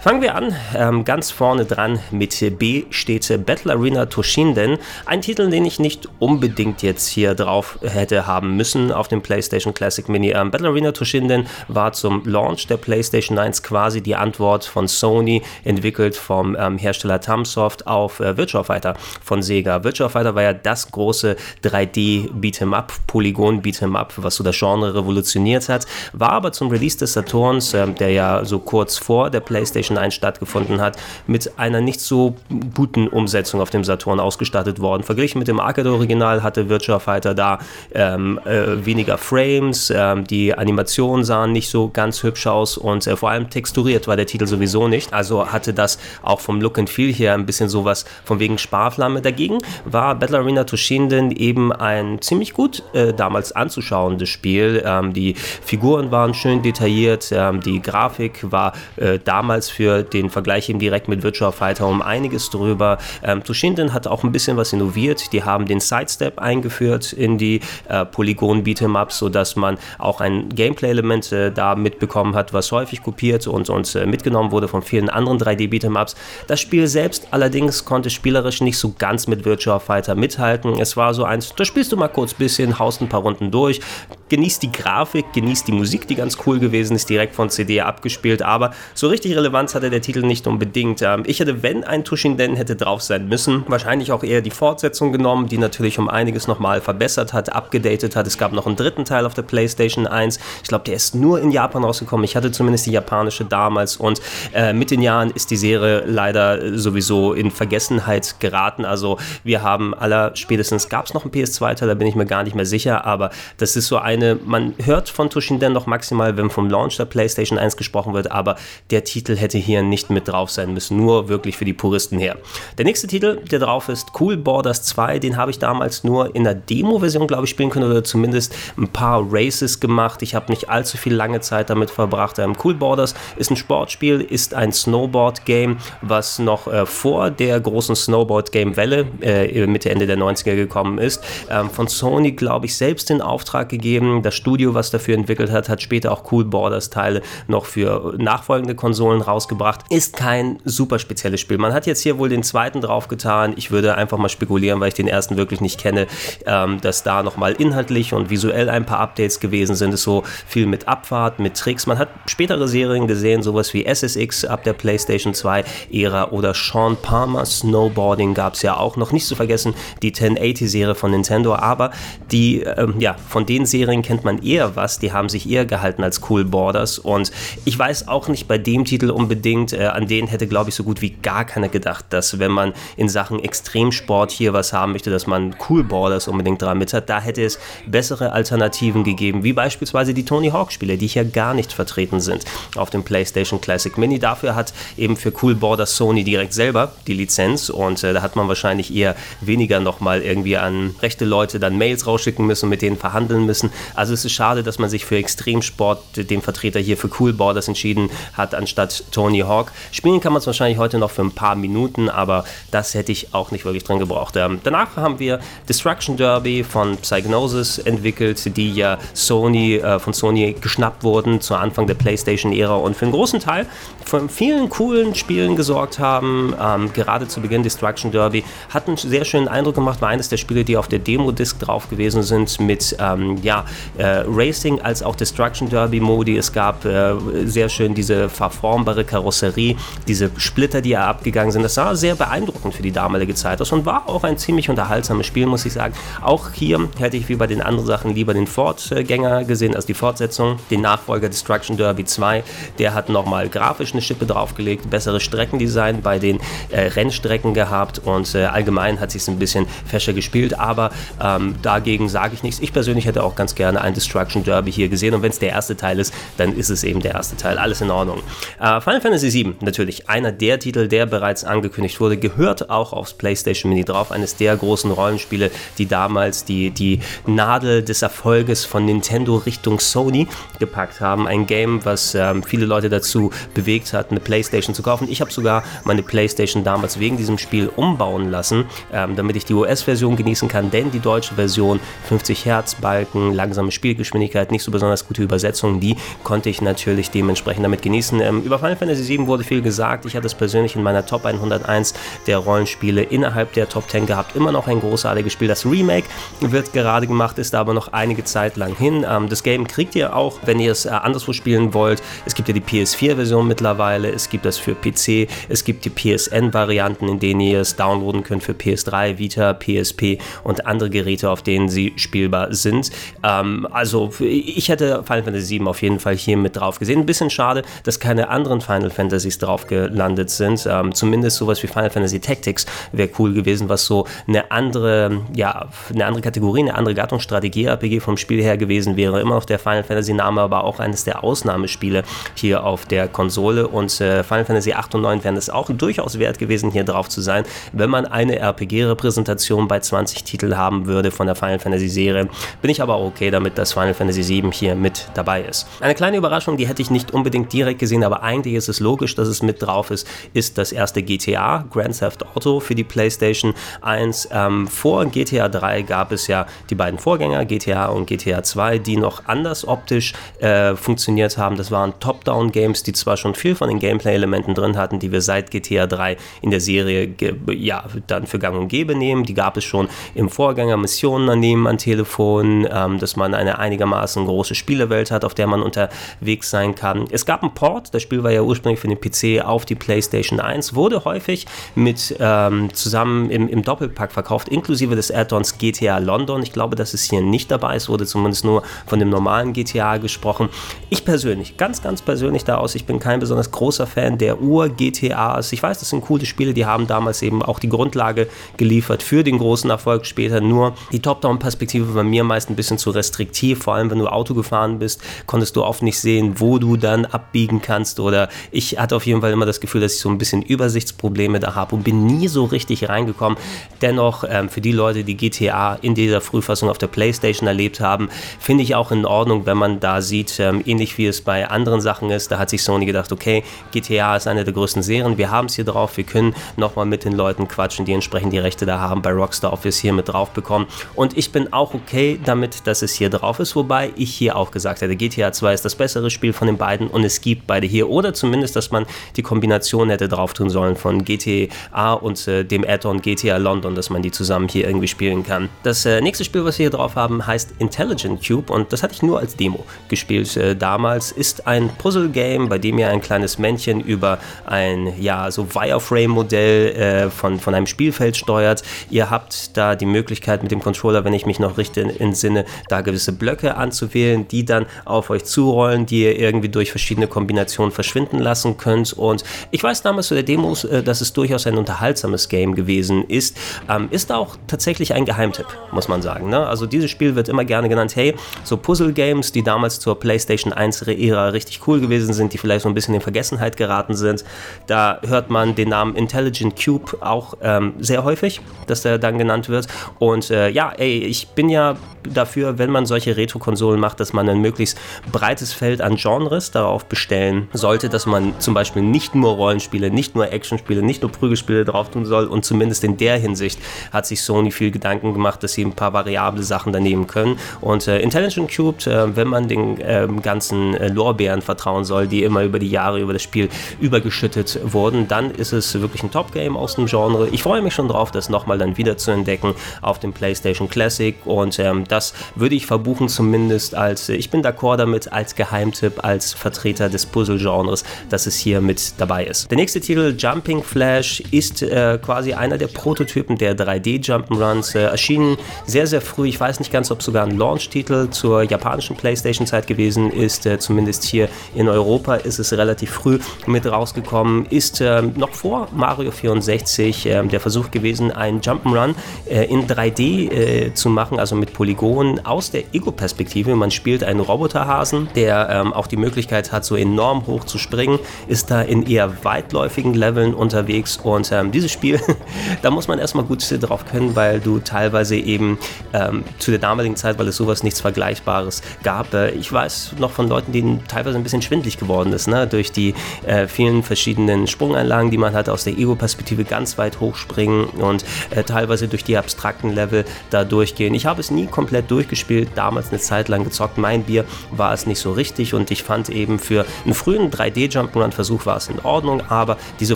Fangen 0.05 0.21
wir 0.21 0.35
an, 0.35 0.55
ähm, 0.77 1.03
ganz 1.03 1.31
vorne 1.31 1.65
dran 1.65 1.97
mit 2.11 2.39
B 2.59 2.83
steht 2.91 3.27
Battle 3.43 3.73
Arena 3.73 4.05
Toshinden. 4.05 4.77
Ein 5.07 5.21
Titel, 5.21 5.49
den 5.49 5.65
ich 5.65 5.79
nicht 5.79 6.07
unbedingt 6.19 6.83
jetzt 6.83 7.07
hier 7.07 7.33
drauf 7.33 7.79
hätte 7.81 8.27
haben 8.27 8.55
müssen 8.55 8.91
auf 8.91 9.07
dem 9.07 9.23
PlayStation 9.23 9.73
Classic 9.73 10.07
Mini. 10.07 10.29
Ähm, 10.29 10.51
Battle 10.51 10.67
Arena 10.67 10.91
Toshinden 10.91 11.47
war 11.69 11.93
zum 11.93 12.23
Launch 12.23 12.67
der 12.67 12.77
PlayStation 12.77 13.39
1 13.39 13.63
quasi 13.63 13.99
die 13.99 14.15
Antwort 14.15 14.65
von 14.65 14.87
Sony, 14.87 15.41
entwickelt 15.63 16.15
vom 16.15 16.55
ähm, 16.55 16.77
Hersteller 16.77 17.19
Tamsoft 17.19 17.87
auf 17.87 18.19
äh, 18.19 18.37
Virtua 18.37 18.63
Fighter 18.63 18.93
von 19.23 19.41
Sega. 19.41 19.83
Virtua 19.83 20.09
Fighter 20.09 20.35
war 20.35 20.43
ja 20.43 20.53
das 20.53 20.91
große 20.91 21.35
3D 21.63 22.29
Beat'em 22.31 22.75
Up, 22.75 22.93
Polygon 23.07 23.63
Beat'em 23.63 23.97
Up, 23.97 24.13
was 24.17 24.35
so 24.35 24.43
das 24.43 24.55
Genre 24.55 24.93
revolutioniert 24.93 25.67
hat, 25.67 25.87
war 26.13 26.29
aber 26.29 26.51
zum 26.51 26.69
Release 26.69 26.99
des 26.99 27.13
Saturns, 27.13 27.73
äh, 27.73 27.87
der 27.87 28.11
ja 28.11 28.45
so 28.45 28.59
kurz 28.59 28.99
vor 28.99 29.31
der 29.31 29.39
PlayStation 29.39 29.94
1 29.97 30.13
stattgefunden 30.13 30.81
hat, 30.81 30.97
mit 31.27 31.57
einer 31.57 31.81
nicht 31.81 32.01
so 32.01 32.35
guten 32.73 33.07
Umsetzung 33.07 33.61
auf 33.61 33.69
dem 33.69 33.83
Saturn 33.83 34.19
ausgestattet 34.19 34.79
worden. 34.79 35.03
Verglichen 35.03 35.39
mit 35.39 35.47
dem 35.47 35.59
Arcade-Original 35.59 36.43
hatte 36.43 36.69
Virtua 36.69 36.99
Fighter 36.99 37.33
da 37.33 37.59
ähm, 37.93 38.39
äh, 38.45 38.85
weniger 38.85 39.17
Frames, 39.17 39.91
ähm, 39.95 40.25
die 40.25 40.53
Animationen 40.53 41.25
sahen 41.25 41.51
nicht 41.51 41.69
so 41.69 41.89
ganz 41.89 42.23
hübsch 42.23 42.47
aus 42.47 42.77
und 42.77 43.05
äh, 43.07 43.15
vor 43.15 43.29
allem 43.29 43.49
texturiert 43.49 44.07
war 44.07 44.15
der 44.15 44.25
Titel 44.25 44.47
sowieso 44.47 44.87
nicht. 44.87 45.13
Also 45.13 45.51
hatte 45.51 45.73
das 45.73 45.99
auch 46.21 46.39
vom 46.39 46.61
Look 46.61 46.77
and 46.79 46.89
Feel 46.89 47.13
her 47.13 47.33
ein 47.33 47.45
bisschen 47.45 47.69
sowas 47.69 48.05
von 48.23 48.39
wegen 48.39 48.57
Sparflamme. 48.57 49.21
Dagegen 49.21 49.59
war 49.85 50.15
Battle 50.15 50.39
Arena 50.39 50.63
Toshinden 50.63 51.31
eben 51.31 51.71
ein 51.71 52.21
ziemlich 52.21 52.53
gut 52.53 52.83
äh, 52.93 53.13
damals 53.13 53.51
anzuschauendes 53.51 54.29
Spiel. 54.29 54.83
Ähm, 54.85 55.13
die 55.13 55.35
Figuren 55.35 56.11
waren 56.11 56.33
schön 56.33 56.61
detailliert, 56.61 57.29
ähm, 57.31 57.61
die 57.61 57.81
Grafik 57.81 58.51
war 58.51 58.73
äh, 58.97 59.19
damals 59.23 59.69
für 59.69 59.84
für 59.85 60.01
den 60.01 60.31
Vergleich 60.31 60.67
eben 60.67 60.79
direkt 60.79 61.07
mit 61.07 61.21
Virtua 61.21 61.51
Fighter 61.51 61.85
um 61.85 62.01
einiges 62.01 62.49
drüber. 62.49 62.97
Ähm, 63.23 63.43
Toshinden 63.43 63.93
hat 63.93 64.07
auch 64.07 64.23
ein 64.23 64.31
bisschen 64.31 64.57
was 64.57 64.73
innoviert. 64.73 65.31
Die 65.31 65.43
haben 65.43 65.67
den 65.67 65.79
Sidestep 65.79 66.39
eingeführt 66.39 67.13
in 67.13 67.37
die 67.37 67.59
äh, 67.87 68.03
Polygon 68.03 68.63
Beat'em 68.63 68.99
Ups, 68.99 69.19
sodass 69.19 69.55
man 69.55 69.77
auch 69.99 70.21
ein 70.21 70.49
Gameplay-Element 70.49 71.31
äh, 71.31 71.51
da 71.51 71.75
mitbekommen 71.75 72.33
hat, 72.33 72.51
was 72.51 72.71
häufig 72.71 73.03
kopiert 73.03 73.45
und, 73.45 73.69
und 73.69 73.93
äh, 73.93 74.07
mitgenommen 74.07 74.49
wurde 74.49 74.67
von 74.67 74.81
vielen 74.81 75.07
anderen 75.07 75.37
3D 75.37 75.69
Beat'em 75.69 76.01
Ups. 76.01 76.15
Das 76.47 76.59
Spiel 76.59 76.87
selbst 76.87 77.27
allerdings 77.29 77.85
konnte 77.85 78.09
spielerisch 78.09 78.61
nicht 78.61 78.79
so 78.79 78.95
ganz 78.97 79.27
mit 79.27 79.45
Virtua 79.45 79.77
Fighter 79.77 80.15
mithalten. 80.15 80.79
Es 80.79 80.97
war 80.97 81.13
so 81.13 81.25
eins, 81.25 81.53
da 81.55 81.63
spielst 81.63 81.91
du 81.91 81.97
mal 81.97 82.07
kurz 82.07 82.33
ein 82.33 82.39
bisschen, 82.39 82.79
haust 82.79 83.01
ein 83.01 83.09
paar 83.09 83.21
Runden 83.21 83.51
durch, 83.51 83.81
genießt 84.29 84.63
die 84.63 84.71
Grafik, 84.71 85.31
genießt 85.33 85.67
die 85.67 85.73
Musik, 85.73 86.07
die 86.07 86.15
ganz 86.15 86.39
cool 86.47 86.57
gewesen 86.57 86.95
ist, 86.95 87.07
direkt 87.07 87.35
von 87.35 87.51
CD 87.51 87.81
abgespielt, 87.81 88.41
aber 88.41 88.71
so 88.95 89.09
richtig 89.09 89.35
Relevanz 89.65 89.75
hatte 89.75 89.89
der 89.89 90.01
Titel 90.01 90.21
nicht 90.21 90.45
unbedingt. 90.47 91.01
Ähm, 91.01 91.23
ich 91.25 91.39
hätte, 91.39 91.63
wenn 91.63 91.83
ein 91.83 92.03
Tushinden 92.03 92.55
hätte 92.55 92.75
drauf 92.75 93.01
sein 93.01 93.27
müssen, 93.27 93.63
wahrscheinlich 93.67 94.11
auch 94.11 94.23
eher 94.23 94.41
die 94.41 94.51
Fortsetzung 94.51 95.11
genommen, 95.11 95.47
die 95.47 95.57
natürlich 95.57 95.97
um 95.97 96.09
einiges 96.09 96.47
nochmal 96.47 96.81
verbessert 96.81 97.33
hat, 97.33 97.53
abgedatet 97.53 98.15
hat. 98.15 98.27
Es 98.27 98.37
gab 98.37 98.51
noch 98.51 98.67
einen 98.67 98.75
dritten 98.75 99.05
Teil 99.05 99.25
auf 99.25 99.33
der 99.33 99.41
PlayStation 99.41 100.07
1. 100.07 100.39
Ich 100.61 100.69
glaube, 100.69 100.85
der 100.85 100.95
ist 100.95 101.15
nur 101.15 101.41
in 101.41 101.51
Japan 101.51 101.83
rausgekommen. 101.83 102.23
Ich 102.23 102.35
hatte 102.35 102.51
zumindest 102.51 102.85
die 102.85 102.91
japanische 102.91 103.45
damals 103.45 103.97
und 103.97 104.21
äh, 104.53 104.73
mit 104.73 104.91
den 104.91 105.01
Jahren 105.01 105.31
ist 105.31 105.49
die 105.51 105.57
Serie 105.57 106.03
leider 106.05 106.77
sowieso 106.77 107.33
in 107.33 107.51
Vergessenheit 107.51 108.39
geraten. 108.39 108.85
Also 108.85 109.17
wir 109.43 109.63
haben 109.63 109.93
aller 109.93 110.35
spätestens 110.35 110.89
gab 110.89 111.07
es 111.07 111.13
noch 111.13 111.23
einen 111.23 111.31
PS2-Teil, 111.31 111.87
da 111.87 111.93
bin 111.95 112.07
ich 112.07 112.15
mir 112.15 112.25
gar 112.25 112.43
nicht 112.43 112.55
mehr 112.55 112.65
sicher, 112.65 113.05
aber 113.05 113.31
das 113.57 113.75
ist 113.75 113.87
so 113.87 113.97
eine, 113.97 114.35
man 114.45 114.73
hört 114.83 115.09
von 115.09 115.29
Tushinden 115.29 115.73
noch 115.73 115.87
maximal, 115.87 116.37
wenn 116.37 116.49
vom 116.49 116.69
Launch 116.69 116.97
der 116.97 117.05
PlayStation 117.05 117.57
1 117.57 117.77
gesprochen 117.77 118.13
wird, 118.13 118.31
aber 118.31 118.57
der 118.91 119.03
Titel 119.03 119.35
hätte 119.35 119.54
hier 119.59 119.83
nicht 119.83 120.09
mit 120.09 120.27
drauf 120.27 120.49
sein 120.51 120.73
müssen, 120.73 120.97
nur 120.97 121.29
wirklich 121.29 121.57
für 121.57 121.65
die 121.65 121.73
Puristen 121.73 122.19
her. 122.19 122.37
Der 122.77 122.85
nächste 122.85 123.07
Titel, 123.07 123.41
der 123.51 123.59
drauf 123.59 123.89
ist, 123.89 124.11
Cool 124.19 124.37
Borders 124.37 124.83
2, 124.83 125.19
den 125.19 125.37
habe 125.37 125.51
ich 125.51 125.59
damals 125.59 126.03
nur 126.03 126.35
in 126.35 126.43
der 126.43 126.55
Demo-Version, 126.55 127.27
glaube 127.27 127.45
ich, 127.45 127.49
spielen 127.49 127.69
können 127.69 127.89
oder 127.89 128.03
zumindest 128.03 128.55
ein 128.77 128.87
paar 128.87 129.25
Races 129.29 129.79
gemacht. 129.79 130.21
Ich 130.21 130.35
habe 130.35 130.51
nicht 130.51 130.69
allzu 130.69 130.97
viel 130.97 131.13
lange 131.13 131.41
Zeit 131.41 131.69
damit 131.69 131.91
verbracht. 131.91 132.39
Ähm, 132.39 132.53
cool 132.63 132.73
Borders 132.73 133.15
ist 133.37 133.51
ein 133.51 133.55
Sportspiel, 133.55 134.21
ist 134.21 134.53
ein 134.53 134.71
Snowboard-Game, 134.71 135.77
was 136.01 136.39
noch 136.39 136.67
äh, 136.67 136.85
vor 136.85 137.29
der 137.29 137.59
großen 137.59 137.95
Snowboard-Game-Welle 137.95 139.07
äh, 139.21 139.67
Mitte, 139.67 139.89
Ende 139.89 140.07
der 140.07 140.17
90er 140.17 140.55
gekommen 140.55 140.97
ist. 140.97 141.23
Ähm, 141.49 141.69
von 141.69 141.87
Sony, 141.87 142.31
glaube 142.31 142.65
ich, 142.65 142.77
selbst 142.77 143.09
in 143.11 143.21
Auftrag 143.21 143.69
gegeben. 143.69 144.21
Das 144.21 144.35
Studio, 144.35 144.73
was 144.73 144.91
dafür 144.91 145.15
entwickelt 145.15 145.51
hat, 145.51 145.69
hat 145.69 145.81
später 145.81 146.11
auch 146.11 146.31
Cool 146.31 146.45
Borders 146.45 146.89
Teile 146.89 147.21
noch 147.47 147.65
für 147.65 148.15
nachfolgende 148.17 148.75
Konsolen 148.75 149.21
raus 149.21 149.44
rausgebracht. 149.45 149.81
Ist 149.89 150.15
kein 150.15 150.59
super 150.65 150.99
spezielles 150.99 151.39
Spiel. 151.39 151.57
Man 151.57 151.73
hat 151.73 151.85
jetzt 151.85 152.01
hier 152.01 152.17
wohl 152.17 152.29
den 152.29 152.43
zweiten 152.43 152.81
draufgetan. 152.81 153.53
Ich 153.57 153.71
würde 153.71 153.95
einfach 153.95 154.17
mal 154.17 154.29
spekulieren, 154.29 154.79
weil 154.79 154.89
ich 154.89 154.93
den 154.93 155.07
ersten 155.07 155.37
wirklich 155.37 155.61
nicht 155.61 155.79
kenne, 155.79 156.07
ähm, 156.45 156.81
dass 156.81 157.03
da 157.03 157.23
nochmal 157.23 157.53
inhaltlich 157.53 158.13
und 158.13 158.29
visuell 158.29 158.69
ein 158.69 158.85
paar 158.85 158.99
Updates 158.99 159.39
gewesen 159.39 159.75
sind. 159.75 159.89
Es 159.89 160.01
ist 160.01 160.03
so 160.03 160.23
viel 160.47 160.65
mit 160.65 160.87
Abfahrt, 160.87 161.39
mit 161.39 161.55
Tricks. 161.55 161.87
Man 161.87 161.99
hat 161.99 162.09
spätere 162.27 162.67
Serien 162.67 163.07
gesehen, 163.07 163.43
sowas 163.43 163.73
wie 163.73 163.85
SSX 163.85 164.45
ab 164.45 164.63
der 164.63 164.73
PlayStation 164.73 165.33
2 165.33 165.63
Ära 165.91 166.31
oder 166.31 166.53
Sean 166.53 166.97
Palmer 167.01 167.45
Snowboarding 167.45 168.33
gab 168.33 168.53
es 168.53 168.61
ja 168.61 168.77
auch 168.77 168.97
noch. 168.97 169.11
Nicht 169.11 169.27
zu 169.27 169.35
vergessen 169.35 169.73
die 170.01 170.11
1080-Serie 170.11 170.95
von 170.95 171.11
Nintendo, 171.11 171.55
aber 171.55 171.91
die, 172.31 172.61
ähm, 172.61 172.95
ja, 172.99 173.15
von 173.29 173.45
den 173.45 173.65
Serien 173.65 174.01
kennt 174.01 174.23
man 174.23 174.41
eher 174.41 174.75
was. 174.75 174.99
Die 174.99 175.13
haben 175.13 175.29
sich 175.29 175.49
eher 175.49 175.65
gehalten 175.65 176.03
als 176.03 176.21
Cool 176.29 176.45
Borders 176.45 176.99
und 176.99 177.31
ich 177.65 177.77
weiß 177.77 178.07
auch 178.07 178.27
nicht 178.27 178.47
bei 178.47 178.57
dem 178.57 178.85
Titel 178.85 179.09
unbedingt, 179.09 179.34
äh, 179.43 179.85
an 179.85 180.07
den 180.07 180.27
hätte, 180.27 180.47
glaube 180.47 180.69
ich, 180.69 180.75
so 180.75 180.83
gut 180.83 181.01
wie 181.01 181.11
gar 181.11 181.45
keiner 181.45 181.69
gedacht, 181.69 182.05
dass 182.09 182.39
wenn 182.39 182.51
man 182.51 182.73
in 182.97 183.09
Sachen 183.09 183.39
Extremsport 183.39 184.31
hier 184.31 184.53
was 184.53 184.73
haben 184.73 184.91
möchte, 184.91 185.09
dass 185.09 185.27
man 185.27 185.55
Cool 185.69 185.83
Borders 185.83 186.27
unbedingt 186.27 186.61
dran 186.61 186.77
mit 186.77 186.93
hat. 186.93 187.09
Da 187.09 187.19
hätte 187.19 187.43
es 187.43 187.59
bessere 187.85 188.31
Alternativen 188.31 189.03
gegeben, 189.03 189.43
wie 189.43 189.53
beispielsweise 189.53 190.13
die 190.13 190.25
Tony 190.25 190.49
Hawk 190.49 190.71
Spiele, 190.71 190.97
die 190.97 191.07
hier 191.07 191.25
gar 191.25 191.53
nicht 191.53 191.73
vertreten 191.73 192.19
sind 192.19 192.45
auf 192.75 192.89
dem 192.89 193.03
PlayStation 193.03 193.61
Classic 193.61 193.97
Mini. 193.97 194.19
Dafür 194.19 194.55
hat 194.55 194.73
eben 194.97 195.17
für 195.17 195.33
Cool 195.41 195.55
Borders 195.55 195.95
Sony 195.97 196.23
direkt 196.23 196.53
selber 196.53 196.93
die 197.07 197.13
Lizenz 197.13 197.69
und 197.69 198.03
äh, 198.03 198.13
da 198.13 198.21
hat 198.21 198.35
man 198.35 198.47
wahrscheinlich 198.47 198.93
eher 198.93 199.15
weniger 199.41 199.79
nochmal 199.79 200.21
irgendwie 200.21 200.57
an 200.57 200.95
rechte 201.01 201.25
Leute 201.25 201.59
dann 201.59 201.77
Mails 201.77 202.07
rausschicken 202.07 202.45
müssen, 202.45 202.69
mit 202.69 202.81
denen 202.81 202.97
verhandeln 202.97 203.45
müssen. 203.45 203.71
Also 203.93 204.13
es 204.13 204.25
ist 204.25 204.33
schade, 204.33 204.63
dass 204.63 204.79
man 204.79 204.89
sich 204.89 205.05
für 205.05 205.17
Extremsport, 205.17 206.29
den 206.29 206.41
Vertreter 206.41 206.79
hier 206.79 206.97
für 206.97 207.09
Cool 207.19 207.33
Borders 207.33 207.67
entschieden 207.67 208.09
hat, 208.33 208.55
anstatt 208.55 209.03
Tony 209.11 209.24
Hawk. 209.33 209.71
Spielen 209.91 210.19
kann 210.19 210.33
man 210.33 210.39
es 210.39 210.47
wahrscheinlich 210.47 210.77
heute 210.77 210.97
noch 210.97 211.11
für 211.11 211.21
ein 211.21 211.31
paar 211.31 211.55
Minuten, 211.55 212.09
aber 212.09 212.45
das 212.71 212.93
hätte 212.93 213.11
ich 213.11 213.33
auch 213.33 213.51
nicht 213.51 213.65
wirklich 213.65 213.83
drin 213.83 213.99
gebraucht. 213.99 214.35
Ähm, 214.35 214.59
danach 214.63 214.95
haben 214.95 215.19
wir 215.19 215.39
Destruction 215.67 216.17
Derby 216.17 216.63
von 216.63 216.97
Psygnosis 216.97 217.77
entwickelt, 217.79 218.55
die 218.57 218.73
ja 218.73 218.97
Sony, 219.13 219.75
äh, 219.75 219.99
von 219.99 220.13
Sony 220.13 220.55
geschnappt 220.59 221.03
wurden 221.03 221.41
zu 221.41 221.55
Anfang 221.55 221.87
der 221.87 221.95
PlayStation-Ära 221.95 222.75
und 222.75 222.95
für 222.95 223.05
einen 223.05 223.13
großen 223.13 223.39
Teil 223.39 223.67
von 224.03 224.29
vielen 224.29 224.69
coolen 224.69 225.15
Spielen 225.15 225.55
gesorgt 225.55 225.99
haben. 225.99 226.53
Ähm, 226.61 226.93
gerade 226.93 227.27
zu 227.27 227.41
Beginn 227.41 227.63
Destruction 227.63 228.11
Derby 228.11 228.43
hat 228.69 228.87
einen 228.87 228.97
sehr 228.97 229.25
schönen 229.25 229.47
Eindruck 229.47 229.75
gemacht, 229.75 230.01
war 230.01 230.09
eines 230.09 230.29
der 230.29 230.37
Spiele, 230.37 230.63
die 230.63 230.77
auf 230.77 230.87
der 230.87 230.99
Demo-Disc 230.99 231.59
drauf 231.59 231.89
gewesen 231.89 232.23
sind 232.23 232.59
mit 232.59 232.95
ähm, 232.99 233.37
ja, 233.41 233.65
äh, 233.97 234.23
Racing 234.27 234.81
als 234.81 235.03
auch 235.03 235.15
Destruction 235.15 235.69
Derby 235.69 235.99
Modi. 235.99 236.37
Es 236.37 236.51
gab 236.51 236.85
äh, 236.85 237.15
sehr 237.45 237.69
schön 237.69 237.93
diese 237.93 238.29
verformbare 238.29 239.03
Karosserie, 239.15 239.77
diese 240.07 240.29
Splitter, 240.37 240.81
die 240.81 240.89
ja 240.89 241.07
abgegangen 241.07 241.51
sind. 241.51 241.63
Das 241.63 241.75
sah 241.75 241.95
sehr 241.95 242.15
beeindruckend 242.15 242.73
für 242.73 242.83
die 242.83 242.91
damalige 242.91 243.33
Zeit 243.33 243.61
aus 243.61 243.71
und 243.71 243.85
war 243.85 244.09
auch 244.09 244.25
ein 244.25 244.37
ziemlich 244.37 244.69
unterhaltsames 244.69 245.25
Spiel, 245.25 245.45
muss 245.45 245.65
ich 245.65 245.71
sagen. 245.71 245.93
Auch 246.21 246.51
hier 246.51 246.89
hätte 246.99 247.15
ich 247.15 247.29
wie 247.29 247.35
bei 247.35 247.47
den 247.47 247.61
anderen 247.61 247.87
Sachen 247.87 248.13
lieber 248.13 248.33
den 248.33 248.45
Fortgänger 248.45 249.45
gesehen 249.45 249.73
als 249.73 249.85
die 249.85 249.93
Fortsetzung. 249.93 250.59
Den 250.69 250.81
Nachfolger 250.81 251.29
Destruction 251.29 251.77
Derby 251.77 252.03
2, 252.03 252.43
der 252.77 252.93
hat 252.93 253.07
nochmal 253.07 253.47
grafisch 253.47 253.93
eine 253.93 254.01
Schippe 254.01 254.25
draufgelegt, 254.25 254.89
besseres 254.89 255.23
Streckendesign 255.23 256.01
bei 256.01 256.19
den 256.19 256.39
äh, 256.71 256.81
Rennstrecken 256.81 257.53
gehabt 257.53 258.01
und 258.03 258.35
äh, 258.35 258.45
allgemein 258.45 258.99
hat 258.99 259.11
sich 259.11 259.25
ein 259.29 259.39
bisschen 259.39 259.65
fescher 259.85 260.11
gespielt, 260.11 260.59
aber 260.59 260.91
ähm, 261.23 261.55
dagegen 261.61 262.09
sage 262.09 262.33
ich 262.33 262.43
nichts. 262.43 262.59
Ich 262.59 262.73
persönlich 262.73 263.05
hätte 263.05 263.23
auch 263.23 263.35
ganz 263.35 263.55
gerne 263.55 263.79
ein 263.79 263.93
Destruction 263.93 264.43
Derby 264.43 264.73
hier 264.73 264.89
gesehen 264.89 265.13
und 265.13 265.21
wenn 265.21 265.31
es 265.31 265.39
der 265.39 265.51
erste 265.51 265.77
Teil 265.77 265.99
ist, 265.99 266.13
dann 266.35 266.53
ist 266.53 266.69
es 266.69 266.83
eben 266.83 266.99
der 266.99 267.13
erste 267.13 267.37
Teil. 267.37 267.57
Alles 267.57 267.79
in 267.79 267.89
Ordnung. 267.89 268.21
Äh, 268.59 268.81
Final 268.81 269.04
Fantasy 269.05 269.31
VII, 269.31 269.53
natürlich 269.61 270.09
einer 270.09 270.31
der 270.31 270.57
Titel, 270.57 270.87
der 270.87 271.05
bereits 271.05 271.43
angekündigt 271.43 271.99
wurde, 271.99 272.17
gehört 272.17 272.71
auch 272.71 272.91
aufs 272.91 273.13
PlayStation 273.13 273.69
Mini 273.69 273.85
drauf. 273.85 274.11
Eines 274.11 274.35
der 274.35 274.57
großen 274.57 274.89
Rollenspiele, 274.89 275.51
die 275.77 275.85
damals 275.85 276.43
die, 276.43 276.71
die 276.71 277.01
Nadel 277.27 277.83
des 277.83 278.01
Erfolges 278.01 278.65
von 278.65 278.83
Nintendo 278.83 279.35
Richtung 279.35 279.79
Sony 279.79 280.27
gepackt 280.57 281.01
haben. 281.01 281.27
Ein 281.27 281.45
Game, 281.45 281.85
was 281.85 282.15
ähm, 282.15 282.41
viele 282.41 282.65
Leute 282.65 282.89
dazu 282.89 283.29
bewegt 283.53 283.93
hat, 283.93 284.09
eine 284.09 284.19
PlayStation 284.19 284.73
zu 284.73 284.81
kaufen. 284.81 285.07
Ich 285.07 285.21
habe 285.21 285.31
sogar 285.31 285.63
meine 285.83 286.01
PlayStation 286.01 286.63
damals 286.63 286.99
wegen 286.99 287.15
diesem 287.15 287.37
Spiel 287.37 287.69
umbauen 287.75 288.31
lassen, 288.31 288.65
ähm, 288.91 289.15
damit 289.15 289.35
ich 289.35 289.45
die 289.45 289.53
US-Version 289.53 290.15
genießen 290.15 290.47
kann, 290.47 290.71
denn 290.71 290.89
die 290.89 290.99
deutsche 290.99 291.35
Version 291.35 291.79
50 292.07 292.43
Hertz 292.45 292.73
Balken, 292.73 293.33
langsame 293.33 293.71
Spielgeschwindigkeit, 293.71 294.49
nicht 294.49 294.63
so 294.63 294.71
besonders 294.71 295.07
gute 295.07 295.21
Übersetzungen, 295.21 295.79
die 295.79 295.95
konnte 296.23 296.49
ich 296.49 296.59
natürlich 296.59 297.11
dementsprechend 297.11 297.63
damit 297.63 297.83
genießen. 297.83 298.19
Ähm, 298.19 298.41
über 298.41 298.57
Final 298.57 298.75
Fantasy 298.75 298.94
VII 299.03 299.27
wurde 299.27 299.43
viel 299.43 299.61
gesagt. 299.61 300.05
Ich 300.05 300.15
hatte 300.15 300.27
es 300.27 300.35
persönlich 300.35 300.75
in 300.75 300.83
meiner 300.83 301.05
Top 301.05 301.25
101 301.25 301.93
der 302.27 302.37
Rollenspiele 302.37 303.03
innerhalb 303.03 303.53
der 303.53 303.69
Top 303.69 303.89
10 303.89 304.05
gehabt. 304.05 304.35
Immer 304.35 304.51
noch 304.51 304.67
ein 304.67 304.79
großartiges 304.79 305.33
Spiel. 305.33 305.47
Das 305.47 305.65
Remake 305.65 306.07
wird 306.39 306.73
gerade 306.73 307.07
gemacht, 307.07 307.37
ist 307.37 307.55
aber 307.55 307.73
noch 307.73 307.93
einige 307.93 308.23
Zeit 308.23 308.57
lang 308.57 308.75
hin. 308.75 309.05
Ähm, 309.09 309.29
das 309.29 309.43
Game 309.43 309.67
kriegt 309.67 309.95
ihr 309.95 310.15
auch, 310.15 310.39
wenn 310.45 310.59
ihr 310.59 310.71
es 310.71 310.85
äh, 310.85 310.89
anderswo 310.89 311.33
spielen 311.33 311.73
wollt. 311.73 312.01
Es 312.25 312.35
gibt 312.35 312.47
ja 312.47 312.53
die 312.53 312.61
PS4-Version 312.61 313.47
mittlerweile, 313.47 314.09
es 314.09 314.29
gibt 314.29 314.45
das 314.45 314.57
für 314.57 314.75
PC, 314.75 315.29
es 315.49 315.63
gibt 315.63 315.85
die 315.85 315.89
PSN-Varianten, 315.89 317.07
in 317.07 317.19
denen 317.19 317.41
ihr 317.41 317.61
es 317.61 317.75
downloaden 317.75 318.23
könnt 318.23 318.43
für 318.43 318.53
PS3, 318.53 319.17
Vita, 319.17 319.53
PSP 319.53 320.19
und 320.43 320.65
andere 320.65 320.89
Geräte, 320.89 321.29
auf 321.29 321.41
denen 321.41 321.69
sie 321.69 321.93
spielbar 321.95 322.53
sind. 322.53 322.91
Ähm, 323.23 323.67
also 323.71 324.11
ich 324.19 324.69
hätte 324.69 325.03
Final 325.03 325.23
Fantasy 325.23 325.59
VII 325.59 325.67
auf 325.67 325.81
jeden 325.81 325.99
Fall 325.99 326.15
hier 326.15 326.37
mit 326.37 326.55
drauf 326.55 326.79
gesehen. 326.79 326.99
Ein 326.99 327.05
bisschen 327.05 327.29
schade, 327.29 327.63
dass 327.83 327.99
keine 327.99 328.29
anderen 328.29 328.61
Final 328.61 328.84
Fantasies 328.89 329.37
drauf 329.37 329.67
gelandet 329.67 330.29
sind. 330.29 330.67
Ähm, 330.69 330.93
zumindest 330.93 331.37
sowas 331.37 331.61
wie 331.63 331.67
Final 331.67 331.89
Fantasy 331.89 332.19
Tactics 332.19 332.65
wäre 332.91 333.09
cool 333.19 333.33
gewesen, 333.33 333.69
was 333.69 333.85
so 333.85 334.07
eine 334.27 334.51
andere, 334.51 335.21
ja, 335.33 335.67
eine 335.93 336.05
andere 336.05 336.21
Kategorie, 336.21 336.61
eine 336.61 336.75
andere 336.75 336.95
Gattung 336.95 337.19
Strategie-RPG 337.19 337.99
vom 337.99 338.17
Spiel 338.17 338.41
her 338.41 338.57
gewesen 338.57 338.97
wäre. 338.97 339.19
Immer 339.21 339.35
noch 339.35 339.45
der 339.45 339.59
Final 339.59 339.83
Fantasy 339.83 340.13
Name, 340.13 340.41
aber 340.41 340.63
auch 340.63 340.79
eines 340.79 341.03
der 341.03 341.23
Ausnahmespiele 341.23 342.03
hier 342.35 342.63
auf 342.63 342.85
der 342.85 343.07
Konsole 343.07 343.67
und 343.67 343.99
äh, 344.01 344.23
Final 344.23 344.45
Fantasy 344.45 344.73
8 344.73 344.95
und 344.95 345.01
9 345.01 345.23
wären 345.23 345.37
es 345.37 345.49
auch 345.49 345.69
durchaus 345.69 346.19
wert 346.19 346.39
gewesen, 346.39 346.71
hier 346.71 346.83
drauf 346.83 347.09
zu 347.09 347.21
sein, 347.21 347.43
wenn 347.71 347.89
man 347.89 348.05
eine 348.05 348.39
RPG-Repräsentation 348.39 349.67
bei 349.67 349.79
20 349.79 350.23
Titeln 350.23 350.57
haben 350.57 350.85
würde 350.87 351.11
von 351.11 351.27
der 351.27 351.35
Final 351.35 351.59
Fantasy 351.59 351.89
Serie. 351.89 352.27
Bin 352.61 352.71
ich 352.71 352.81
aber 352.81 352.99
okay 352.99 353.31
damit, 353.31 353.57
dass 353.57 353.73
Final 353.73 353.93
Fantasy 353.93 354.23
7 354.23 354.51
hier 354.51 354.75
mit 354.75 355.07
dabei 355.13 355.41
ist. 355.41 355.67
Eine 355.79 355.95
kleine 355.95 356.17
Überraschung, 356.17 356.57
die 356.57 356.67
hätte 356.67 356.81
ich 356.81 356.91
nicht 356.91 357.11
unbedingt 357.11 357.51
direkt 357.53 357.79
gesehen, 357.79 358.03
aber 358.03 358.23
eigentlich 358.23 358.55
ist 358.55 358.64
es 358.69 358.79
logisch, 358.79 359.15
dass 359.15 359.27
es 359.27 359.41
mit 359.41 359.61
drauf 359.61 359.91
ist, 359.91 360.07
ist 360.33 360.57
das 360.57 360.71
erste 360.71 361.03
GTA, 361.03 361.65
Grand 361.71 361.97
Theft 361.97 362.25
Auto 362.25 362.59
für 362.59 362.75
die 362.75 362.83
PlayStation 362.83 363.53
1. 363.81 364.29
Ähm, 364.31 364.67
vor 364.67 365.05
GTA 365.05 365.49
3 365.49 365.83
gab 365.83 366.11
es 366.11 366.27
ja 366.27 366.45
die 366.69 366.75
beiden 366.75 366.99
Vorgänger, 366.99 367.45
GTA 367.45 367.87
und 367.87 368.07
GTA 368.07 368.43
2, 368.43 368.79
die 368.79 368.97
noch 368.97 369.25
anders 369.25 369.67
optisch 369.67 370.13
äh, 370.39 370.75
funktioniert 370.75 371.37
haben. 371.37 371.57
Das 371.57 371.71
waren 371.71 371.93
Top-Down-Games, 371.99 372.83
die 372.83 372.93
zwar 372.93 373.17
schon 373.17 373.35
viel 373.35 373.55
von 373.55 373.69
den 373.69 373.79
Gameplay-Elementen 373.79 374.53
drin 374.53 374.77
hatten, 374.77 374.99
die 374.99 375.11
wir 375.11 375.21
seit 375.21 375.51
GTA 375.51 375.87
3 375.87 376.17
in 376.41 376.51
der 376.51 376.59
Serie 376.59 377.13
ja, 377.51 377.85
dann 378.07 378.27
für 378.27 378.39
gang 378.39 378.57
und 378.57 378.67
gäbe 378.67 378.95
nehmen. 378.95 379.23
Die 379.23 379.33
gab 379.33 379.57
es 379.57 379.63
schon 379.63 379.87
im 380.13 380.29
Vorgänger, 380.29 380.77
Missionen 380.77 381.29
annehmen 381.29 381.67
am 381.67 381.77
Telefon, 381.77 382.67
ähm, 382.71 382.99
dass 382.99 383.15
man 383.15 383.33
eine 383.33 383.59
einigermaßen 383.59 384.25
große 384.25 384.55
Spielewelt 384.55 385.11
hat, 385.11 385.23
auf 385.25 385.33
der 385.33 385.47
man 385.47 385.61
unterwegs 385.61 386.49
sein 386.49 386.75
kann. 386.75 387.05
Es 387.11 387.25
gab 387.25 387.43
einen 387.43 387.53
Port, 387.53 387.93
das 387.93 388.01
Spiel 388.01 388.23
war 388.23 388.31
ja 388.31 388.41
ursprünglich 388.41 388.54
für 388.55 388.87
den 388.87 388.99
PC 388.99 389.43
auf 389.43 389.65
die 389.65 389.75
PlayStation 389.75 390.39
1, 390.39 390.75
wurde 390.75 391.05
häufig 391.05 391.45
mit 391.75 392.15
ähm, 392.19 392.73
zusammen 392.73 393.29
im, 393.29 393.47
im 393.47 393.63
Doppelpack 393.63 394.11
verkauft, 394.11 394.49
inklusive 394.49 394.95
des 394.95 395.11
Add-ons 395.11 395.57
GTA 395.57 395.97
London. 395.97 396.41
Ich 396.43 396.53
glaube, 396.53 396.75
das 396.75 396.93
ist 396.93 397.09
hier 397.09 397.21
nicht 397.21 397.51
dabei. 397.51 397.75
Es 397.75 397.89
wurde 397.89 398.05
zumindest 398.05 398.45
nur 398.45 398.63
von 398.85 398.99
dem 398.99 399.09
normalen 399.09 399.53
GTA 399.53 399.97
gesprochen. 399.97 400.49
Ich 400.89 401.05
persönlich, 401.05 401.57
ganz, 401.57 401.81
ganz 401.81 402.01
persönlich 402.01 402.43
daraus, 402.43 402.75
ich 402.75 402.85
bin 402.85 402.99
kein 402.99 403.19
besonders 403.19 403.51
großer 403.51 403.87
Fan 403.87 404.17
der 404.17 404.41
Ur-GTAs. 404.41 405.51
Ich 405.53 405.61
weiß, 405.61 405.79
das 405.79 405.89
sind 405.89 406.01
coole 406.01 406.25
Spiele, 406.25 406.53
die 406.53 406.65
haben 406.65 406.87
damals 406.87 407.21
eben 407.21 407.41
auch 407.41 407.59
die 407.59 407.69
Grundlage 407.69 408.27
geliefert 408.57 409.03
für 409.03 409.23
den 409.23 409.37
großen 409.37 409.69
Erfolg 409.69 410.05
später. 410.05 410.41
Nur 410.41 410.75
die 410.91 410.99
Top-Down-Perspektive 410.99 411.93
war 411.93 412.03
mir 412.03 412.23
meist 412.23 412.49
ein 412.49 412.55
bisschen 412.55 412.77
zu 412.77 412.91
restriktiv. 412.91 413.63
Vor 413.63 413.75
allem, 413.75 413.89
wenn 413.91 413.99
du 413.99 414.07
Auto 414.07 414.33
gefahren 414.33 414.79
bist, 414.79 415.01
konntest 415.25 415.55
du 415.55 415.63
oft 415.63 415.81
nicht 415.81 415.99
sehen, 415.99 416.39
wo 416.39 416.59
du 416.59 416.77
dann 416.77 417.05
abbiegen 417.05 417.61
kannst. 417.61 417.99
Oder 417.99 418.29
ich 418.51 418.77
hatte 418.79 418.95
auf 418.95 419.05
jeden 419.05 419.21
Fall 419.21 419.31
immer 419.31 419.45
das 419.45 419.59
Gefühl, 419.59 419.81
dass 419.81 419.93
ich 419.93 419.99
so 419.99 420.09
ein 420.09 420.17
bisschen 420.17 420.41
Übersichtsprobleme 420.41 421.39
da 421.39 421.55
habe 421.55 421.75
und 421.75 421.83
bin 421.83 422.05
nie 422.05 422.27
so 422.27 422.45
richtig 422.45 422.89
reingekommen. 422.89 423.37
Dennoch, 423.81 424.23
ähm, 424.27 424.49
für 424.49 424.61
die 424.61 424.71
Leute, 424.71 425.03
die 425.03 425.15
GTA 425.15 425.75
in 425.81 425.95
dieser 425.95 426.21
Frühfassung 426.21 426.69
auf 426.69 426.77
der 426.77 426.87
PlayStation 426.87 427.47
erlebt 427.47 427.79
haben, 427.79 428.09
finde 428.39 428.63
ich 428.63 428.75
auch 428.75 428.91
in 428.91 429.05
Ordnung, 429.05 429.45
wenn 429.45 429.57
man 429.57 429.79
da 429.79 430.01
sieht, 430.01 430.39
ähm, 430.39 430.61
ähnlich 430.65 430.97
wie 430.97 431.07
es 431.07 431.21
bei 431.21 431.49
anderen 431.49 431.81
Sachen 431.81 432.09
ist, 432.09 432.31
da 432.31 432.39
hat 432.39 432.49
sich 432.49 432.63
Sony 432.63 432.85
gedacht, 432.85 433.11
okay, 433.11 433.43
GTA 433.71 434.15
ist 434.15 434.27
eine 434.27 434.43
der 434.43 434.53
größten 434.53 434.83
Serien, 434.83 435.17
wir 435.17 435.31
haben 435.31 435.45
es 435.45 435.55
hier 435.55 435.65
drauf, 435.65 435.97
wir 435.97 436.03
können 436.03 436.35
nochmal 436.57 436.85
mit 436.85 437.05
den 437.05 437.13
Leuten 437.13 437.47
quatschen, 437.47 437.85
die 437.85 437.93
entsprechend 437.93 438.33
die 438.33 438.39
Rechte 438.39 438.65
da 438.65 438.79
haben. 438.79 439.01
Bei 439.01 439.11
Rockstar 439.11 439.53
Office 439.53 439.77
hier 439.77 439.93
mit 439.93 440.09
drauf 440.09 440.31
bekommen. 440.31 440.67
Und 440.95 441.17
ich 441.17 441.31
bin 441.31 441.51
auch 441.53 441.73
okay 441.73 442.19
damit, 442.23 442.67
dass 442.67 442.81
es 442.81 442.93
hier 442.93 443.09
drauf 443.09 443.39
ist, 443.39 443.55
wobei 443.55 443.91
ich 443.95 444.13
hier 444.13 444.35
auch 444.35 444.51
gesagt 444.51 444.81
hätte, 444.81 444.95
GTA 444.95 445.31
2 445.31 445.53
ist 445.53 445.65
das 445.65 445.75
bessere 445.75 446.09
Spiel 446.09 446.33
von 446.33 446.47
den 446.47 446.57
beiden 446.57 446.87
und 446.87 447.03
es 447.03 447.21
gibt 447.21 447.47
beide 447.47 447.67
hier 447.67 447.89
oder 447.89 448.13
zumindest 448.13 448.34
zumindest, 448.35 448.55
dass 448.55 448.71
man 448.71 448.85
die 449.15 449.21
Kombination 449.21 449.89
hätte 449.89 450.09
drauf 450.09 450.33
tun 450.33 450.49
sollen 450.49 450.75
von 450.75 451.05
GTA 451.05 451.93
und 451.93 452.27
äh, 452.27 452.43
dem 452.43 452.65
Add-on 452.67 453.01
GTA 453.01 453.37
London, 453.37 453.75
dass 453.75 453.89
man 453.89 454.01
die 454.01 454.11
zusammen 454.11 454.47
hier 454.49 454.67
irgendwie 454.67 454.87
spielen 454.87 455.23
kann. 455.23 455.49
Das 455.63 455.85
äh, 455.85 456.01
nächste 456.01 456.25
Spiel, 456.25 456.43
was 456.43 456.59
wir 456.59 456.65
hier 456.65 456.69
drauf 456.69 456.95
haben, 456.95 457.25
heißt 457.25 457.53
Intelligent 457.59 458.25
Cube 458.25 458.51
und 458.51 458.73
das 458.73 458.83
hatte 458.83 458.93
ich 458.93 459.03
nur 459.03 459.19
als 459.19 459.35
Demo 459.37 459.63
gespielt 459.87 460.35
äh, 460.35 460.55
damals. 460.55 461.11
Ist 461.13 461.47
ein 461.47 461.69
Puzzle-Game, 461.77 462.49
bei 462.49 462.57
dem 462.57 462.77
ihr 462.77 462.89
ein 462.89 463.01
kleines 463.01 463.39
Männchen 463.39 463.79
über 463.79 464.19
ein 464.45 464.93
ja 464.99 465.31
so 465.31 465.55
Wireframe-Modell 465.55 466.75
äh, 466.75 467.09
von, 467.09 467.39
von 467.39 467.55
einem 467.55 467.67
Spielfeld 467.67 468.17
steuert. 468.17 468.63
Ihr 468.89 469.09
habt 469.09 469.55
da 469.55 469.75
die 469.75 469.85
Möglichkeit 469.85 470.43
mit 470.43 470.51
dem 470.51 470.59
Controller, 470.59 471.05
wenn 471.05 471.13
ich 471.13 471.25
mich 471.25 471.39
noch 471.39 471.57
richtig 471.57 472.01
entsinne, 472.01 472.45
da 472.67 472.81
gewisse 472.81 473.13
Blöcke 473.13 473.55
anzuwählen, 473.55 474.27
die 474.27 474.43
dann 474.43 474.65
auf 474.83 475.09
euch 475.09 475.23
zurollen, 475.23 475.85
die 475.85 476.03
ihr 476.03 476.19
irgendwie 476.19 476.49
durch 476.49 476.71
verschiedene 476.71 477.07
Kombinationen 477.07 477.71
verschwinden 477.71 478.19
lassen 478.25 478.57
könnt. 478.57 478.91
Und 478.91 479.23
ich 479.51 479.63
weiß 479.63 479.81
damals 479.83 480.07
zu 480.07 480.15
der 480.15 480.23
Demos, 480.23 480.65
äh, 480.65 480.83
dass 480.83 480.99
es 480.99 481.13
durchaus 481.13 481.47
ein 481.47 481.57
unterhaltsames 481.57 482.27
Game 482.27 482.55
gewesen 482.55 483.05
ist. 483.07 483.37
Ähm, 483.69 483.87
ist 483.91 484.11
auch 484.11 484.35
tatsächlich 484.47 484.93
ein 484.93 485.05
Geheimtipp, 485.05 485.47
muss 485.71 485.87
man 485.87 486.01
sagen. 486.01 486.29
Ne? 486.29 486.45
Also 486.45 486.65
dieses 486.65 486.91
Spiel 486.91 487.15
wird 487.15 487.29
immer 487.29 487.45
gerne 487.45 487.69
genannt, 487.69 487.95
hey, 487.95 488.15
so 488.43 488.57
Puzzle-Games, 488.57 489.31
die 489.31 489.43
damals 489.43 489.79
zur 489.79 489.97
PlayStation 489.99 490.51
1-Ära 490.51 491.29
richtig 491.29 491.65
cool 491.67 491.79
gewesen 491.79 492.13
sind, 492.13 492.33
die 492.33 492.37
vielleicht 492.37 492.63
so 492.63 492.69
ein 492.69 492.73
bisschen 492.73 492.95
in 492.95 493.01
Vergessenheit 493.01 493.55
geraten 493.55 493.95
sind. 493.95 494.25
Da 494.67 494.99
hört 495.05 495.29
man 495.29 495.55
den 495.55 495.69
Namen 495.69 495.95
Intelligent 495.95 496.55
Cube 496.61 496.97
auch 497.01 497.35
ähm, 497.41 497.73
sehr 497.79 498.03
häufig, 498.03 498.41
dass 498.67 498.81
der 498.81 498.97
dann 498.97 499.17
genannt 499.17 499.47
wird. 499.47 499.67
Und 499.99 500.31
äh, 500.31 500.49
ja, 500.49 500.71
ey, 500.75 500.99
ich 500.99 501.27
bin 501.29 501.49
ja 501.49 501.77
dafür, 502.03 502.57
wenn 502.57 502.69
man 502.69 502.85
solche 502.85 503.17
Retro-Konsolen 503.17 503.79
macht, 503.79 503.99
dass 503.99 504.13
man 504.13 504.27
ein 504.29 504.39
möglichst 504.39 504.77
breites 505.11 505.53
Feld 505.53 505.81
an 505.81 505.95
Genres 505.95 506.51
darauf 506.51 506.85
bestellen 506.85 507.47
sollte, 507.53 507.89
dass 507.89 508.05
man 508.05 508.14
zum 508.39 508.53
Beispiel 508.53 508.81
nicht 508.81 509.15
nur 509.15 509.33
Rollenspiele, 509.33 509.91
nicht 509.91 510.15
nur 510.15 510.31
Actionspiele, 510.31 510.81
nicht 510.81 511.01
nur 511.01 511.11
Prügelspiele 511.11 511.65
drauf 511.65 511.89
tun 511.91 512.05
soll. 512.05 512.25
Und 512.25 512.45
zumindest 512.45 512.83
in 512.83 512.97
der 512.97 513.17
Hinsicht 513.17 513.59
hat 513.91 514.05
sich 514.05 514.21
Sony 514.21 514.51
viel 514.51 514.71
Gedanken 514.71 515.13
gemacht, 515.13 515.43
dass 515.43 515.53
sie 515.53 515.63
ein 515.63 515.73
paar 515.73 515.93
variable 515.93 516.43
Sachen 516.43 516.73
daneben 516.73 517.07
können. 517.07 517.37
Und 517.61 517.87
äh, 517.87 517.99
Intelligent 517.99 518.53
Cubed, 518.53 518.87
äh, 518.87 519.15
wenn 519.15 519.27
man 519.27 519.47
den 519.47 519.79
äh, 519.79 520.07
ganzen 520.21 520.73
Lorbeeren 520.93 521.41
vertrauen 521.41 521.85
soll, 521.85 522.07
die 522.07 522.23
immer 522.23 522.43
über 522.43 522.59
die 522.59 522.69
Jahre 522.69 522.99
über 522.99 523.13
das 523.13 523.23
Spiel 523.23 523.49
übergeschüttet 523.79 524.59
wurden, 524.63 525.07
dann 525.07 525.31
ist 525.31 525.53
es 525.53 525.79
wirklich 525.79 526.03
ein 526.03 526.11
Top-Game 526.11 526.57
aus 526.57 526.75
dem 526.75 526.85
Genre. 526.85 527.27
Ich 527.29 527.43
freue 527.43 527.61
mich 527.61 527.73
schon 527.73 527.87
drauf, 527.87 528.11
das 528.11 528.29
nochmal 528.29 528.57
dann 528.57 528.77
wieder 528.77 528.97
zu 528.97 529.11
entdecken 529.11 529.53
auf 529.81 529.99
dem 529.99 530.13
PlayStation 530.13 530.69
Classic. 530.69 531.15
Und 531.25 531.59
ähm, 531.59 531.83
das 531.87 532.13
würde 532.35 532.55
ich 532.55 532.65
verbuchen 532.65 533.09
zumindest 533.09 533.75
als, 533.75 534.09
äh, 534.09 534.15
ich 534.15 534.29
bin 534.29 534.43
d'accord 534.43 534.77
damit, 534.77 535.11
als 535.11 535.35
Geheimtipp, 535.35 536.03
als 536.03 536.33
Vertreter 536.33 536.89
des 536.89 537.05
Puzzle-Genres, 537.05 537.83
dass 538.09 538.25
es 538.27 538.35
hier 538.37 538.61
mit 538.61 538.93
dabei 538.97 539.25
ist. 539.25 539.49
Der 539.49 539.57
nächste 539.57 539.79
Titel, 539.79 540.15
Jumping 540.17 540.63
Flash, 540.63 541.21
ist 541.31 541.61
äh, 541.61 541.99
quasi 542.01 542.33
einer 542.33 542.57
der 542.57 542.67
Prototypen 542.67 543.37
der 543.37 543.55
3D-Jump'n'Runs, 543.57 544.75
äh, 544.75 544.83
erschienen 544.83 545.37
sehr, 545.65 545.87
sehr 545.87 546.01
früh, 546.01 546.27
ich 546.27 546.39
weiß 546.39 546.59
nicht 546.59 546.71
ganz, 546.71 546.91
ob 546.91 547.01
sogar 547.01 547.25
ein 547.25 547.37
Launch-Titel 547.37 548.09
zur 548.09 548.43
japanischen 548.43 548.95
PlayStation-Zeit 548.95 549.67
gewesen 549.67 550.11
ist, 550.11 550.45
äh, 550.45 550.59
zumindest 550.59 551.03
hier 551.03 551.29
in 551.55 551.67
Europa 551.67 552.15
ist 552.15 552.39
es 552.39 552.53
relativ 552.53 552.91
früh 552.91 553.19
mit 553.45 553.65
rausgekommen, 553.65 554.45
ist 554.47 554.81
äh, 554.81 555.01
noch 555.01 555.31
vor 555.31 555.67
Mario 555.75 556.11
64 556.11 557.05
äh, 557.05 557.23
der 557.23 557.39
Versuch 557.39 557.71
gewesen, 557.71 558.11
einen 558.11 558.41
Jump'n'Run 558.41 558.95
äh, 559.29 559.45
in 559.45 559.67
3D 559.67 560.31
äh, 560.31 560.73
zu 560.73 560.89
machen, 560.89 561.19
also 561.19 561.35
mit 561.35 561.53
Polygonen 561.53 562.25
aus 562.25 562.51
der 562.51 562.63
Ego-Perspektive. 562.73 563.55
Man 563.55 563.71
spielt 563.71 564.03
einen 564.03 564.19
Roboterhasen, 564.19 565.09
der 565.15 565.49
ähm, 565.49 565.73
auch 565.73 565.87
die 565.87 565.97
Möglichkeit 565.97 566.51
hat, 566.51 566.65
so 566.65 566.75
enorm 566.75 567.27
hoch 567.27 567.43
zu 567.43 567.57
springen, 567.57 567.94
ist 568.27 568.51
da 568.51 568.61
in 568.61 568.83
eher 568.83 569.23
weitläufigen 569.23 569.93
Leveln 569.93 570.33
unterwegs 570.33 570.97
und 570.97 571.31
ähm, 571.31 571.51
dieses 571.51 571.71
Spiel, 571.71 571.99
da 572.61 572.71
muss 572.71 572.87
man 572.87 572.99
erstmal 572.99 573.25
gut 573.25 573.45
drauf 573.61 573.85
können, 573.85 574.15
weil 574.15 574.39
du 574.39 574.59
teilweise 574.59 575.15
eben 575.15 575.57
ähm, 575.93 576.23
zu 576.39 576.51
der 576.51 576.59
damaligen 576.59 576.95
Zeit, 576.95 577.19
weil 577.19 577.27
es 577.27 577.35
sowas 577.35 577.63
nichts 577.63 577.81
Vergleichbares 577.81 578.61
gab. 578.83 579.13
Äh, 579.13 579.31
ich 579.31 579.51
weiß 579.51 579.93
noch 579.99 580.11
von 580.11 580.27
Leuten, 580.27 580.51
denen 580.51 580.85
teilweise 580.87 581.17
ein 581.17 581.23
bisschen 581.23 581.41
schwindlig 581.41 581.77
geworden 581.77 582.13
ist, 582.13 582.27
ne? 582.27 582.47
durch 582.47 582.71
die 582.71 582.93
äh, 583.25 583.47
vielen 583.47 583.83
verschiedenen 583.83 584.47
Sprungeinlagen, 584.47 585.11
die 585.11 585.17
man 585.17 585.33
hat, 585.33 585.49
aus 585.49 585.63
der 585.63 585.77
Ego-Perspektive 585.77 586.43
ganz 586.43 586.77
weit 586.77 586.99
hochspringen 586.99 587.65
und 587.65 588.05
äh, 588.31 588.43
teilweise 588.43 588.87
durch 588.87 589.03
die 589.03 589.17
abstrakten 589.17 589.71
Level 589.71 590.05
da 590.29 590.43
durchgehen. 590.43 590.93
Ich 590.93 591.05
habe 591.05 591.21
es 591.21 591.31
nie 591.31 591.47
komplett 591.47 591.91
durchgespielt, 591.91 592.49
damals 592.55 592.89
eine 592.89 592.99
Zeit 592.99 593.29
lang 593.29 593.43
gezockt. 593.43 593.77
Mein 593.77 594.03
Bier 594.03 594.25
war 594.51 594.73
es 594.73 594.85
nicht 594.85 594.99
so 594.99 595.11
richtig 595.11 595.53
und 595.53 595.71
ich 595.71 595.83
fand 595.83 596.09
eben 596.09 596.39
für 596.39 596.65
einen 596.83 596.93
frühen 596.93 597.29
3D-Jump'n'Run-Versuch 597.75 598.45
war 598.45 598.57
es 598.57 598.67
in 598.69 598.79
Ordnung, 598.79 599.21
aber 599.29 599.57
diese 599.79 599.95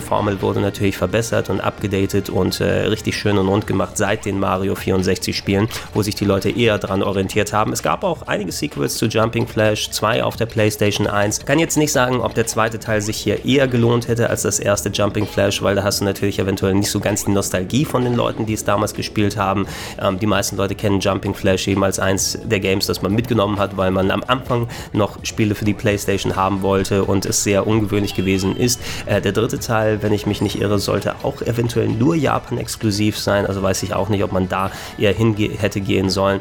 Formel 0.00 0.40
wurde 0.42 0.60
natürlich 0.60 0.96
verbessert 0.96 1.50
und 1.50 1.60
abgedatet 1.60 2.30
und 2.30 2.60
äh, 2.60 2.86
richtig 2.86 3.16
schön 3.16 3.38
und 3.38 3.48
rund 3.48 3.66
gemacht 3.66 3.96
seit 3.96 4.24
den 4.24 4.38
Mario 4.38 4.74
64 4.74 5.36
Spielen, 5.36 5.68
wo 5.94 6.02
sich 6.02 6.14
die 6.14 6.24
Leute 6.24 6.50
eher 6.50 6.78
daran 6.78 7.02
orientiert 7.02 7.52
haben. 7.52 7.72
Es 7.72 7.82
gab 7.82 8.04
auch 8.04 8.22
einige 8.22 8.52
Sequels 8.52 8.96
zu 8.96 9.06
Jumping 9.06 9.46
Flash 9.46 9.90
2 9.90 10.24
auf 10.24 10.36
der 10.36 10.46
PlayStation 10.46 11.06
1. 11.06 11.44
Kann 11.44 11.58
jetzt 11.58 11.76
nicht 11.76 11.92
sagen, 11.92 12.20
ob 12.20 12.34
der 12.34 12.46
zweite 12.46 12.78
Teil 12.78 13.00
sich 13.00 13.16
hier 13.16 13.44
eher 13.44 13.68
gelohnt 13.68 14.08
hätte 14.08 14.30
als 14.30 14.42
das 14.42 14.58
erste 14.58 14.90
Jumping 14.90 15.26
Flash, 15.26 15.62
weil 15.62 15.74
da 15.74 15.82
hast 15.82 16.00
du 16.00 16.04
natürlich 16.04 16.38
eventuell 16.38 16.74
nicht 16.74 16.90
so 16.90 17.00
ganz 17.00 17.24
die 17.24 17.30
Nostalgie 17.30 17.84
von 17.84 18.04
den 18.04 18.14
Leuten, 18.14 18.46
die 18.46 18.54
es 18.54 18.64
damals 18.64 18.94
gespielt 18.94 19.36
haben. 19.36 19.66
Ähm, 20.00 20.18
die 20.18 20.26
meisten 20.26 20.56
Leute 20.56 20.74
kennen 20.74 21.00
Jumping 21.00 21.34
Flash 21.34 21.68
eben 21.68 21.82
als 21.84 21.98
eins 21.98 22.38
der 22.44 22.60
Games, 22.60 22.86
das 22.86 23.02
man 23.02 23.14
mitgenommen 23.14 23.58
hat, 23.58 23.76
weil 23.76 23.90
man 23.90 24.10
am 24.10 24.22
Anfang 24.26 24.68
noch 24.92 25.18
Spiele 25.24 25.54
für 25.54 25.64
die 25.64 25.74
PlayStation 25.74 26.36
haben 26.36 26.62
wollte 26.62 27.04
und 27.04 27.26
es 27.26 27.42
sehr 27.42 27.66
ungewöhnlich 27.70 28.14
gewesen 28.14 28.56
ist. 28.56 28.80
Äh, 29.06 29.20
der 29.20 29.32
dritte 29.32 29.58
Teil, 29.58 30.02
wenn 30.02 30.12
ich 30.12 30.26
mich 30.26 30.42
nicht 30.42 30.60
irre, 30.60 30.78
sollte 30.78 31.16
auch 31.22 31.42
eventuell 31.42 31.88
nur 31.88 32.14
Japan 32.14 32.58
exklusiv 32.58 33.18
sein, 33.18 33.46
also 33.46 33.62
weiß 33.62 33.82
ich 33.82 33.94
auch 33.94 34.08
nicht, 34.08 34.24
ob 34.24 34.32
man 34.32 34.48
da 34.48 34.70
eher 34.98 35.12
hin 35.12 35.34
hätte 35.36 35.80
gehen 35.80 36.10
sollen 36.10 36.40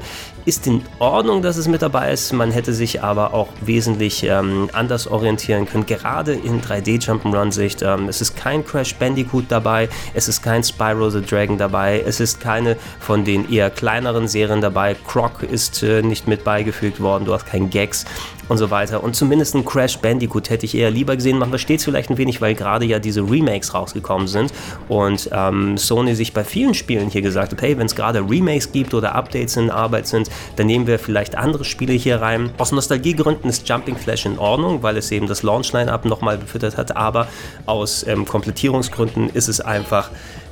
ist 0.49 0.65
in 0.65 0.81
Ordnung, 0.97 1.43
dass 1.43 1.57
es 1.57 1.67
mit 1.67 1.83
dabei 1.83 2.11
ist. 2.11 2.33
Man 2.33 2.49
hätte 2.49 2.73
sich 2.73 3.03
aber 3.03 3.35
auch 3.35 3.49
wesentlich 3.61 4.23
ähm, 4.23 4.67
anders 4.73 5.07
orientieren 5.07 5.67
können, 5.67 5.85
gerade 5.85 6.33
in 6.33 6.59
3D-Jump'n'Run-Sicht. 6.61 7.83
Ähm, 7.83 8.09
es 8.09 8.19
ist 8.19 8.35
kein 8.35 8.65
Crash 8.65 8.95
Bandicoot 8.95 9.45
dabei, 9.49 9.89
es 10.15 10.27
ist 10.27 10.41
kein 10.41 10.63
Spyro 10.63 11.11
the 11.11 11.21
Dragon 11.21 11.59
dabei, 11.59 12.03
es 12.03 12.19
ist 12.19 12.39
keine 12.39 12.77
von 12.99 13.25
den 13.25 13.51
eher 13.51 13.69
kleineren 13.69 14.27
Serien 14.27 14.59
dabei. 14.59 14.95
Croc 15.07 15.43
ist 15.43 15.83
äh, 15.83 16.01
nicht 16.01 16.27
mit 16.27 16.43
beigefügt 16.43 16.99
worden, 16.99 17.25
du 17.25 17.33
hast 17.35 17.45
kein 17.45 17.69
Gags 17.69 18.05
und 18.49 18.57
so 18.57 18.69
weiter. 18.69 19.03
Und 19.03 19.15
zumindest 19.15 19.55
ein 19.55 19.63
Crash 19.63 19.99
Bandicoot 19.99 20.49
hätte 20.49 20.65
ich 20.65 20.75
eher 20.75 20.91
lieber 20.91 21.15
gesehen. 21.15 21.37
Man 21.37 21.49
versteht 21.49 21.79
es 21.79 21.85
vielleicht 21.85 22.09
ein 22.09 22.17
wenig, 22.17 22.41
weil 22.41 22.55
gerade 22.55 22.85
ja 22.85 22.99
diese 22.99 23.21
Remakes 23.21 23.73
rausgekommen 23.73 24.27
sind 24.27 24.51
und 24.89 25.29
ähm, 25.31 25.77
Sony 25.77 26.15
sich 26.15 26.33
bei 26.33 26.43
vielen 26.43 26.73
Spielen 26.73 27.09
hier 27.09 27.21
gesagt 27.21 27.51
hat, 27.51 27.61
hey, 27.61 27.77
wenn 27.77 27.85
es 27.85 27.95
gerade 27.95 28.19
Remakes 28.19 28.71
gibt 28.71 28.93
oder 28.93 29.15
Updates 29.15 29.55
in 29.55 29.69
Arbeit 29.69 30.07
sind, 30.07 30.29
dann 30.57 30.67
nehmen 30.67 30.87
wir 30.87 30.99
vielleicht 30.99 31.37
andere 31.37 31.63
Spiele 31.63 31.93
hier 31.93 32.21
rein. 32.21 32.49
Aus 32.57 32.71
Nostalgiegründen 32.71 33.49
ist 33.49 33.69
Jumping 33.69 33.95
Flash 33.95 34.25
in 34.25 34.37
Ordnung, 34.39 34.83
weil 34.83 34.97
es 34.97 35.11
eben 35.11 35.27
das 35.27 35.43
Launch-Line-Up 35.43 36.05
nochmal 36.05 36.37
befüttert 36.37 36.77
hat, 36.77 36.97
aber 36.97 37.27
aus 37.65 38.05
ähm, 38.07 38.25
Komplettierungsgründen 38.25 39.29
ist 39.29 39.47
es 39.47 39.61
einfach 39.61 40.09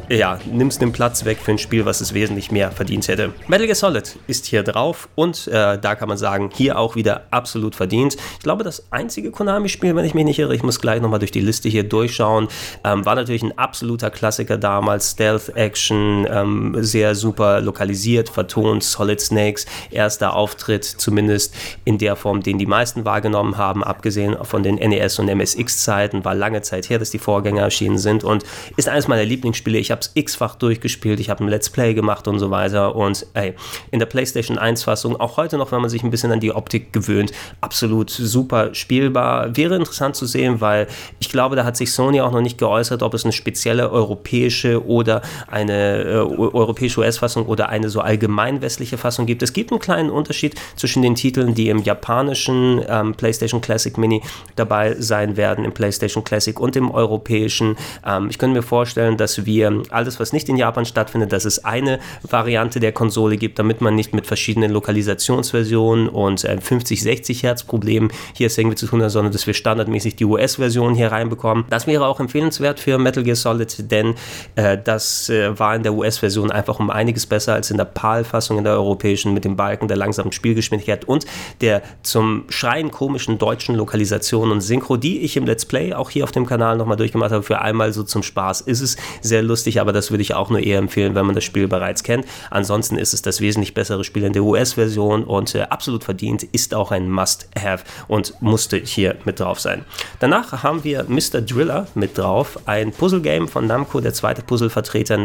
ja, 0.09 0.39
nimmst 0.45 0.81
den 0.81 0.91
Platz 0.91 1.25
weg 1.25 1.37
für 1.39 1.51
ein 1.51 1.57
Spiel, 1.57 1.85
was 1.85 1.99
es 2.01 2.13
wesentlich 2.13 2.51
mehr 2.51 2.71
verdient 2.71 3.07
hätte. 3.07 3.33
Metal 3.47 3.65
Gear 3.65 3.75
Solid 3.75 4.17
ist 4.27 4.45
hier 4.45 4.63
drauf 4.63 5.09
und 5.15 5.47
äh, 5.47 5.77
da 5.77 5.95
kann 5.95 6.07
man 6.07 6.17
sagen, 6.17 6.49
hier 6.53 6.77
auch 6.77 6.95
wieder 6.95 7.23
absolut 7.31 7.75
verdient. 7.75 8.15
Ich 8.33 8.43
glaube, 8.43 8.63
das 8.63 8.91
einzige 8.91 9.31
Konami-Spiel, 9.31 9.95
wenn 9.95 10.05
ich 10.05 10.13
mich 10.13 10.23
nicht 10.23 10.39
irre, 10.39 10.55
ich 10.55 10.63
muss 10.63 10.79
gleich 10.79 11.01
nochmal 11.01 11.19
durch 11.19 11.31
die 11.31 11.41
Liste 11.41 11.67
hier 11.67 11.83
durchschauen, 11.83 12.47
ähm, 12.83 13.05
war 13.05 13.15
natürlich 13.15 13.43
ein 13.43 13.57
absoluter 13.57 14.09
Klassiker 14.09 14.57
damals. 14.57 15.11
Stealth-Action, 15.11 16.27
ähm, 16.29 16.75
sehr 16.79 17.15
super 17.15 17.59
lokalisiert, 17.59 18.29
vertont, 18.29 18.83
Solid 18.83 19.19
Snakes, 19.19 19.65
erster 19.91 20.35
Auftritt, 20.35 20.85
zumindest 20.85 21.53
in 21.83 21.97
der 21.97 22.15
Form, 22.15 22.41
den 22.41 22.57
die 22.57 22.65
meisten 22.65 23.03
wahrgenommen 23.03 23.57
haben, 23.57 23.83
abgesehen 23.83 24.37
von 24.43 24.63
den 24.63 24.75
NES- 24.75 25.19
und 25.19 25.27
MSX-Zeiten, 25.27 26.23
war 26.23 26.35
lange 26.35 26.61
Zeit 26.61 26.89
her, 26.89 26.99
dass 26.99 27.09
die 27.09 27.19
Vorgänger 27.19 27.63
erschienen 27.63 27.97
sind 27.97 28.23
und 28.23 28.43
ist 28.77 28.87
eines 28.87 29.07
meiner 29.07 29.25
Lieblingsspiele. 29.25 29.77
Ich 29.77 29.91
habe 29.91 29.96
es 30.01 30.11
x-fach 30.13 30.55
durchgespielt, 30.55 31.19
ich 31.19 31.29
habe 31.29 31.43
ein 31.43 31.47
Let's 31.47 31.69
Play 31.69 31.93
gemacht 31.93 32.27
und 32.27 32.39
so 32.39 32.51
weiter. 32.51 32.95
Und 32.95 33.25
ey, 33.33 33.53
in 33.91 33.99
der 33.99 34.05
PlayStation 34.05 34.57
1-Fassung, 34.57 35.19
auch 35.19 35.37
heute 35.37 35.57
noch, 35.57 35.71
wenn 35.71 35.81
man 35.81 35.89
sich 35.89 36.03
ein 36.03 36.11
bisschen 36.11 36.31
an 36.31 36.39
die 36.39 36.51
Optik 36.51 36.93
gewöhnt, 36.93 37.31
absolut 37.61 38.09
super 38.09 38.73
spielbar. 38.73 39.55
Wäre 39.55 39.75
interessant 39.75 40.15
zu 40.15 40.25
sehen, 40.25 40.61
weil 40.61 40.87
ich 41.19 41.29
glaube, 41.29 41.55
da 41.55 41.65
hat 41.65 41.77
sich 41.77 41.91
Sony 41.91 42.21
auch 42.21 42.31
noch 42.31 42.41
nicht 42.41 42.57
geäußert, 42.57 43.03
ob 43.03 43.13
es 43.13 43.23
eine 43.23 43.33
spezielle 43.33 43.91
europäische 43.91 44.85
oder 44.85 45.21
eine 45.47 46.03
äh, 46.03 46.07
europäische 46.15 46.99
US-Fassung 47.01 47.45
oder 47.45 47.69
eine 47.69 47.89
so 47.89 48.01
allgemein 48.01 48.61
westliche 48.61 48.97
Fassung 48.97 49.25
gibt. 49.25 49.43
Es 49.43 49.53
gibt 49.53 49.71
einen 49.71 49.79
kleinen 49.79 50.09
Unterschied 50.09 50.55
zwischen 50.75 51.01
den 51.01 51.15
Titeln, 51.15 51.53
die 51.53 51.69
im 51.69 51.83
japanischen 51.83 52.81
ähm, 52.87 53.13
PlayStation 53.15 53.61
Classic 53.61 53.97
Mini 53.97 54.21
dabei 54.55 54.95
sein 54.99 55.37
werden, 55.37 55.65
im 55.65 55.73
PlayStation 55.73 56.23
Classic 56.23 56.59
und 56.59 56.75
im 56.75 56.91
europäischen. 56.91 57.77
Ähm, 58.05 58.29
ich 58.29 58.37
könnte 58.37 58.55
mir 58.55 58.63
vorstellen, 58.63 59.17
dass 59.17 59.45
wir 59.45 59.83
alles, 59.91 60.20
was 60.20 60.34
nicht 60.34 60.50
in 60.50 60.58
Japan 60.58 60.86
stattfindet, 60.86 61.32
dass 61.32 61.46
es 61.46 61.63
eine 61.63 62.00
Variante 62.24 62.79
der 62.79 62.91
Konsole 62.91 63.38
gibt, 63.38 63.60
damit 63.60 63.82
man 63.82 63.96
nicht 63.96 64.13
mit 64.13 64.27
verschiedenen 64.27 64.72
Lokalisationsversionen 64.72 66.10
und 66.10 66.44
äh, 66.44 66.60
50, 66.60 67.01
60 67.01 67.44
Hertz 67.44 67.63
Problemen 67.63 68.10
hier 68.34 68.50
irgendwie 68.58 68.75
zu 68.75 68.88
tun 68.88 69.01
hat, 69.03 69.12
sondern 69.12 69.34
dass 69.34 69.48
wir 69.48 69.53
standardmäßig 69.53 70.15
die 70.15 70.25
US-Version 70.25 70.96
hier 70.96 71.12
reinbekommen. 71.12 71.65
Das 71.70 71.88
wäre 71.88 72.08
auch 72.08 72.20
empfehlenswert 72.20 72.79
für 72.79 72.98
Metal 72.98 73.24
Gear 73.24 73.36
Solid, 73.36 73.91
denn 73.91 74.15
äh, 74.56 74.77
das 74.82 75.29
äh, 75.29 75.58
war 75.58 75.75
in 75.75 75.84
der 75.84 75.94
US-Version 75.94 76.51
einfach 76.51 76.79
um 76.79 76.89
einiges 76.89 77.25
besser 77.25 77.53
als 77.53 77.72
in 77.72 77.77
der 77.77 77.86
PAL-Fassung 77.86 78.58
in 78.58 78.63
der 78.63 78.74
europäischen 78.74 79.34
mit 79.34 79.46
dem 79.46 79.56
Balken 79.56 79.88
der 79.88 79.98
langsamen 79.98 80.32
Spielgeschwindigkeit 80.32 81.06
und 81.06 81.25
der 81.62 81.82
zum 82.03 82.46
Schreien 82.50 82.91
komischen 82.91 83.38
deutschen 83.38 83.75
Lokalisation 83.75 84.51
und 84.51 84.62
Synchro, 84.62 84.98
die 84.98 85.20
ich 85.20 85.38
im 85.38 85.46
Let's 85.46 85.65
Play 85.65 85.94
auch 85.94 86.10
hier 86.10 86.24
auf 86.24 86.32
dem 86.32 86.46
Kanal 86.46 86.77
nochmal 86.77 86.98
durchgemacht 86.98 87.32
habe. 87.32 87.44
Für 87.44 87.62
einmal 87.62 87.94
so 87.94 88.03
zum 88.03 88.24
Spaß 88.24 88.62
ist 88.62 88.82
es 88.82 88.98
sehr 89.22 89.41
lustig, 89.44 89.76
aber 89.79 89.93
das 89.93 90.12
würde 90.12 90.22
ich 90.22 90.34
auch 90.34 90.50
nur 90.50 90.60
eher 90.60 90.79
empfehlen, 90.79 91.15
wenn 91.15 91.25
man 91.25 91.36
das 91.36 91.43
Spiel 91.43 91.67
bereits 91.67 92.03
kennt. 92.03 92.25
Ansonsten 92.50 92.98
ist 92.98 93.13
es 93.13 93.22
das 93.22 93.41
wesentlich 93.41 93.74
bessere 93.74 94.03
Spiel 94.03 94.24
in 94.24 94.34
der 94.34 94.43
US-Version 94.43 95.24
und 95.24 95.55
äh, 95.55 95.63
absolut 95.63 96.03
verdient, 96.03 96.43
ist 96.43 96.74
auch 96.74 96.91
ein 96.91 97.10
Must-Have 97.10 97.84
und 98.07 98.34
musste 98.41 98.77
hier 98.77 99.15
mit 99.25 99.39
drauf 99.39 99.60
sein. 99.60 99.86
Danach 100.19 100.63
haben 100.63 100.84
wir 100.84 101.05
Mr. 101.07 101.41
Driller 101.41 101.88
mit 101.96 102.17
drauf, 102.17 102.60
ein 102.65 102.91
Puzzle-Game 102.91 103.48
von 103.48 103.67
Namco, 103.67 104.00
der 104.00 104.13
zweite 104.13 104.41
Puzzle-Vertreter 104.41 105.17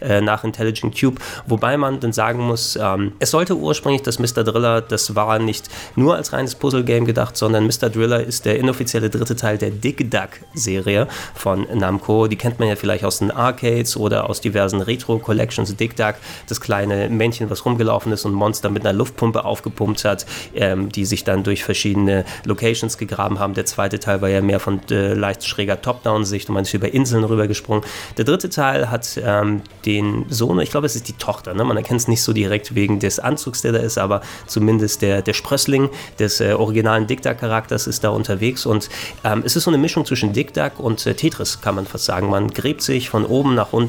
äh, 0.00 0.20
nach 0.20 0.44
Intelligent 0.44 0.98
Cube, 0.98 1.20
wobei 1.46 1.76
man 1.76 2.00
dann 2.00 2.12
sagen 2.12 2.40
muss, 2.40 2.76
ähm, 2.80 3.12
es 3.18 3.30
sollte 3.30 3.56
ursprünglich 3.56 4.02
das 4.02 4.18
Mr. 4.18 4.44
Driller, 4.44 4.80
das 4.80 5.14
war 5.14 5.38
nicht 5.38 5.68
nur 5.96 6.16
als 6.16 6.32
reines 6.32 6.54
Puzzle-Game 6.54 7.04
gedacht, 7.04 7.36
sondern 7.36 7.66
Mr. 7.66 7.90
Driller 7.90 8.22
ist 8.22 8.44
der 8.44 8.58
inoffizielle 8.58 9.10
dritte 9.10 9.36
Teil 9.36 9.58
der 9.58 9.70
Dig 9.70 10.10
Duck-Serie 10.10 11.08
von 11.34 11.66
Namco. 11.72 12.26
Die 12.26 12.36
kennt 12.36 12.58
man 12.58 12.68
ja 12.68 12.76
vielleicht 12.76 13.04
aus 13.04 13.18
den 13.18 13.30
Arcades 13.30 13.95
oder 13.96 14.28
aus 14.28 14.40
diversen 14.40 14.80
Retro-Collections. 14.80 15.76
Dig 15.76 15.96
Duck, 15.96 16.16
das 16.48 16.60
kleine 16.60 17.08
Männchen, 17.08 17.50
was 17.50 17.64
rumgelaufen 17.64 18.12
ist 18.12 18.24
und 18.24 18.32
Monster 18.32 18.68
mit 18.70 18.86
einer 18.86 18.96
Luftpumpe 18.96 19.44
aufgepumpt 19.44 20.04
hat, 20.04 20.26
ähm, 20.54 20.90
die 20.90 21.04
sich 21.04 21.24
dann 21.24 21.42
durch 21.42 21.64
verschiedene 21.64 22.24
Locations 22.44 22.98
gegraben 22.98 23.38
haben. 23.38 23.54
Der 23.54 23.66
zweite 23.66 23.98
Teil 23.98 24.20
war 24.20 24.28
ja 24.28 24.40
mehr 24.40 24.60
von 24.60 24.80
äh, 24.90 25.14
leicht 25.14 25.44
schräger 25.44 25.80
Top-Down-Sicht 25.80 26.48
und 26.48 26.54
man 26.54 26.64
ist 26.64 26.74
über 26.74 26.92
Inseln 26.92 27.24
rübergesprungen. 27.24 27.84
Der 28.16 28.24
dritte 28.24 28.50
Teil 28.50 28.90
hat 28.90 29.20
ähm, 29.22 29.62
den 29.84 30.26
Sohn, 30.28 30.58
ich 30.60 30.70
glaube, 30.70 30.86
es 30.86 30.96
ist 30.96 31.08
die 31.08 31.14
Tochter, 31.14 31.54
ne? 31.54 31.64
man 31.64 31.76
erkennt 31.76 32.00
es 32.00 32.08
nicht 32.08 32.22
so 32.22 32.32
direkt 32.32 32.74
wegen 32.74 32.98
des 32.98 33.18
Anzugs, 33.18 33.62
der 33.62 33.72
da 33.72 33.78
ist, 33.78 33.98
aber 33.98 34.20
zumindest 34.46 35.02
der, 35.02 35.22
der 35.22 35.32
Sprössling 35.32 35.90
des 36.18 36.40
äh, 36.40 36.52
originalen 36.52 37.06
Dig 37.06 37.22
Duck-Charakters 37.22 37.86
ist 37.86 38.04
da 38.04 38.10
unterwegs 38.10 38.66
und 38.66 38.88
ähm, 39.24 39.42
es 39.44 39.56
ist 39.56 39.64
so 39.64 39.70
eine 39.70 39.78
Mischung 39.78 40.04
zwischen 40.04 40.32
Dig 40.32 40.52
Duck 40.52 40.78
und 40.78 41.06
äh, 41.06 41.14
Tetris, 41.14 41.60
kann 41.60 41.74
man 41.74 41.86
fast 41.86 42.04
sagen. 42.04 42.30
Man 42.30 42.50
gräbt 42.50 42.82
sich 42.82 43.08
von 43.08 43.24
oben 43.24 43.54
nach 43.54 43.72
unten 43.72 43.85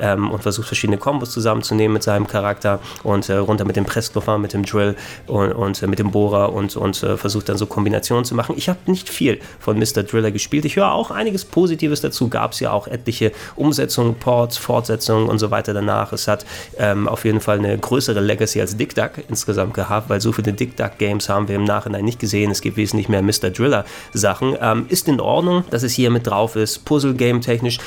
ähm, 0.00 0.30
und 0.30 0.42
versucht 0.42 0.66
verschiedene 0.66 0.98
Kombos 0.98 1.30
zusammenzunehmen 1.30 1.92
mit 1.94 2.02
seinem 2.02 2.26
Charakter 2.26 2.80
und 3.02 3.28
äh, 3.28 3.36
runter 3.36 3.64
mit 3.64 3.76
dem 3.76 3.84
Pressluffer, 3.84 4.38
mit 4.38 4.52
dem 4.52 4.64
Drill 4.64 4.96
und, 5.26 5.52
und 5.52 5.82
äh, 5.82 5.86
mit 5.86 5.98
dem 5.98 6.10
Bohrer 6.10 6.52
und, 6.52 6.76
und 6.76 7.02
äh, 7.02 7.16
versucht 7.16 7.48
dann 7.48 7.56
so 7.56 7.66
Kombinationen 7.66 8.24
zu 8.24 8.34
machen. 8.34 8.54
Ich 8.56 8.68
habe 8.68 8.78
nicht 8.86 9.08
viel 9.08 9.40
von 9.58 9.78
Mr. 9.78 10.02
Driller 10.02 10.30
gespielt. 10.30 10.64
Ich 10.64 10.76
höre 10.76 10.92
auch 10.92 11.10
einiges 11.10 11.44
Positives 11.44 12.00
dazu. 12.00 12.28
Gab 12.28 12.52
es 12.52 12.60
ja 12.60 12.72
auch 12.72 12.86
etliche 12.86 13.32
Umsetzungen, 13.56 14.14
Ports, 14.16 14.56
Fortsetzungen 14.56 15.28
und 15.28 15.38
so 15.38 15.50
weiter 15.50 15.74
danach. 15.74 16.12
Es 16.12 16.28
hat 16.28 16.44
ähm, 16.78 17.08
auf 17.08 17.24
jeden 17.24 17.40
Fall 17.40 17.58
eine 17.58 17.76
größere 17.78 18.20
Legacy 18.20 18.60
als 18.60 18.76
Dick 18.76 18.94
Duck 18.94 19.12
insgesamt 19.28 19.74
gehabt, 19.74 20.08
weil 20.08 20.20
so 20.20 20.32
viele 20.32 20.52
Dick 20.52 20.76
Duck 20.76 20.98
Games 20.98 21.28
haben 21.28 21.48
wir 21.48 21.56
im 21.56 21.64
Nachhinein 21.64 22.04
nicht 22.04 22.18
gesehen. 22.18 22.50
Es 22.50 22.60
gibt 22.60 22.76
wesentlich 22.76 23.08
mehr 23.08 23.22
Mr. 23.22 23.50
Driller 23.50 23.84
Sachen. 24.12 24.56
Ähm, 24.60 24.86
ist 24.88 25.08
in 25.08 25.20
Ordnung, 25.20 25.64
dass 25.70 25.82
es 25.82 25.92
hier 25.92 26.10
mit 26.10 26.26
drauf 26.26 26.56
ist. 26.56 26.84
Puzzle 26.84 27.14
Game 27.14 27.40
technisch 27.40 27.78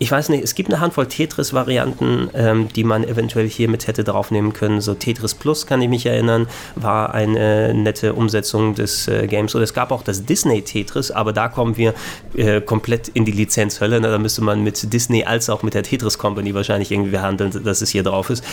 ich 0.00 0.10
weiß 0.10 0.28
nicht, 0.30 0.42
es 0.42 0.56
gibt 0.56 0.72
eine 0.72 0.80
Handvoll 0.80 1.06
Tetris-Varianten, 1.06 2.28
ähm, 2.34 2.68
die 2.74 2.82
man 2.82 3.04
eventuell 3.04 3.48
hier 3.48 3.68
mit 3.68 3.86
hätte 3.86 4.02
draufnehmen 4.02 4.52
können. 4.52 4.80
So 4.80 4.94
Tetris 4.94 5.34
Plus, 5.34 5.66
kann 5.66 5.80
ich 5.82 5.88
mich 5.88 6.04
erinnern, 6.04 6.48
war 6.74 7.14
eine 7.14 7.72
nette 7.74 8.14
Umsetzung 8.14 8.74
des 8.74 9.06
äh, 9.06 9.28
Games. 9.28 9.54
Oder 9.54 9.62
es 9.62 9.72
gab 9.72 9.92
auch 9.92 10.02
das 10.02 10.24
Disney 10.24 10.62
Tetris, 10.62 11.12
aber 11.12 11.32
da 11.32 11.48
kommen 11.48 11.76
wir 11.76 11.94
äh, 12.34 12.60
komplett 12.60 13.08
in 13.08 13.24
die 13.24 13.32
Lizenzhölle. 13.32 14.00
Ne? 14.00 14.08
Da 14.08 14.18
müsste 14.18 14.42
man 14.42 14.64
mit 14.64 14.92
Disney 14.92 15.24
als 15.24 15.48
auch 15.48 15.62
mit 15.62 15.74
der 15.74 15.84
Tetris 15.84 16.18
Company 16.18 16.54
wahrscheinlich 16.54 16.90
irgendwie 16.90 17.18
handeln, 17.18 17.52
dass 17.64 17.80
es 17.80 17.90
hier 17.90 18.02
drauf 18.02 18.30
ist. 18.30 18.44